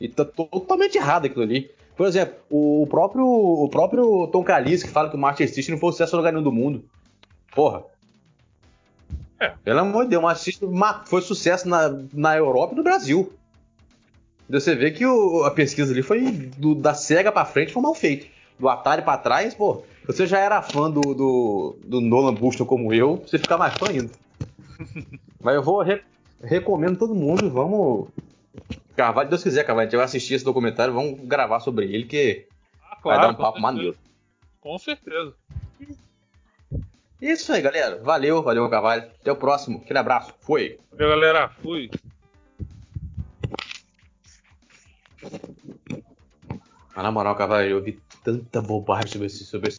E 0.00 0.08
tá 0.08 0.24
totalmente 0.24 0.96
errado 0.96 1.26
aquilo 1.26 1.42
ali. 1.42 1.70
Por 1.94 2.06
exemplo, 2.06 2.36
o 2.48 2.86
próprio, 2.88 3.26
o 3.26 3.68
próprio 3.68 4.26
Tom 4.28 4.42
Calice 4.42 4.86
que 4.86 4.90
fala 4.90 5.10
que 5.10 5.16
o 5.16 5.18
Master 5.18 5.46
System 5.46 5.74
não 5.74 5.78
foi 5.78 5.92
sucesso 5.92 6.12
no 6.12 6.22
lugar 6.22 6.32
nenhum 6.32 6.42
do 6.42 6.50
mundo. 6.50 6.82
Porra. 7.54 7.82
É. 9.38 9.52
Pelo 9.62 9.80
amor 9.80 10.04
de 10.04 10.10
Deus, 10.10 10.22
o 10.22 10.24
Master 10.24 10.42
System 10.42 10.70
foi 11.04 11.20
sucesso 11.20 11.68
na, 11.68 12.02
na 12.14 12.34
Europa 12.34 12.72
e 12.72 12.76
no 12.78 12.82
Brasil. 12.82 13.30
Você 14.48 14.74
vê 14.74 14.90
que 14.90 15.04
o, 15.04 15.44
a 15.44 15.50
pesquisa 15.50 15.92
ali 15.92 16.02
foi 16.02 16.22
do, 16.56 16.74
da 16.74 16.94
SEGA 16.94 17.30
pra 17.30 17.44
frente 17.44 17.74
foi 17.74 17.82
mal 17.82 17.94
feito. 17.94 18.26
Do 18.58 18.70
Atari 18.70 19.02
pra 19.02 19.18
trás, 19.18 19.54
pô, 19.54 19.82
você 20.06 20.26
já 20.26 20.38
era 20.38 20.62
fã 20.62 20.90
do, 20.90 21.02
do, 21.02 21.76
do 21.84 22.00
Nolan 22.00 22.32
Buston 22.32 22.64
como 22.64 22.90
eu, 22.94 23.16
você 23.16 23.38
fica 23.38 23.58
mais 23.58 23.74
fã 23.74 23.90
ainda. 23.90 24.10
Mas 25.42 25.56
eu 25.56 25.62
vou 25.62 25.82
re, 25.82 26.00
recomendo 26.42 26.98
todo 26.98 27.14
mundo, 27.14 27.50
vamos 27.50 28.08
Carvalho, 28.96 29.28
Deus 29.28 29.42
quiser, 29.42 29.64
Carvalho, 29.64 29.86
a 29.86 29.90
gente 29.90 29.96
vai 29.96 30.04
assistir 30.04 30.34
esse 30.34 30.44
documentário, 30.44 30.92
vamos 30.92 31.20
gravar 31.20 31.60
sobre 31.60 31.86
ele, 31.86 32.04
que 32.04 32.46
ah, 32.82 32.96
claro, 33.00 33.20
vai 33.20 33.28
dar 33.28 33.32
um 33.32 33.34
papo 33.34 33.58
certeza. 33.58 33.62
maneiro. 33.62 33.96
Com 34.60 34.78
certeza. 34.78 35.34
Isso 37.20 37.52
aí, 37.52 37.62
galera. 37.62 38.00
Valeu, 38.02 38.42
valeu, 38.42 38.68
Carvalho. 38.68 39.02
Até 39.20 39.30
o 39.30 39.36
próximo. 39.36 39.78
Aquele 39.78 39.98
abraço. 39.98 40.34
Foi. 40.40 40.78
Valeu, 40.90 41.08
galera. 41.08 41.48
Fui. 41.48 41.88
Mas 46.94 47.04
na 47.04 47.12
moral, 47.12 47.36
Carvalho, 47.36 47.70
eu 47.70 47.82
vi 47.82 47.98
tanta 48.24 48.60
bobagem 48.60 49.06
sobre 49.06 49.26
esse, 49.28 49.44
sobre 49.44 49.68
esse 49.68 49.70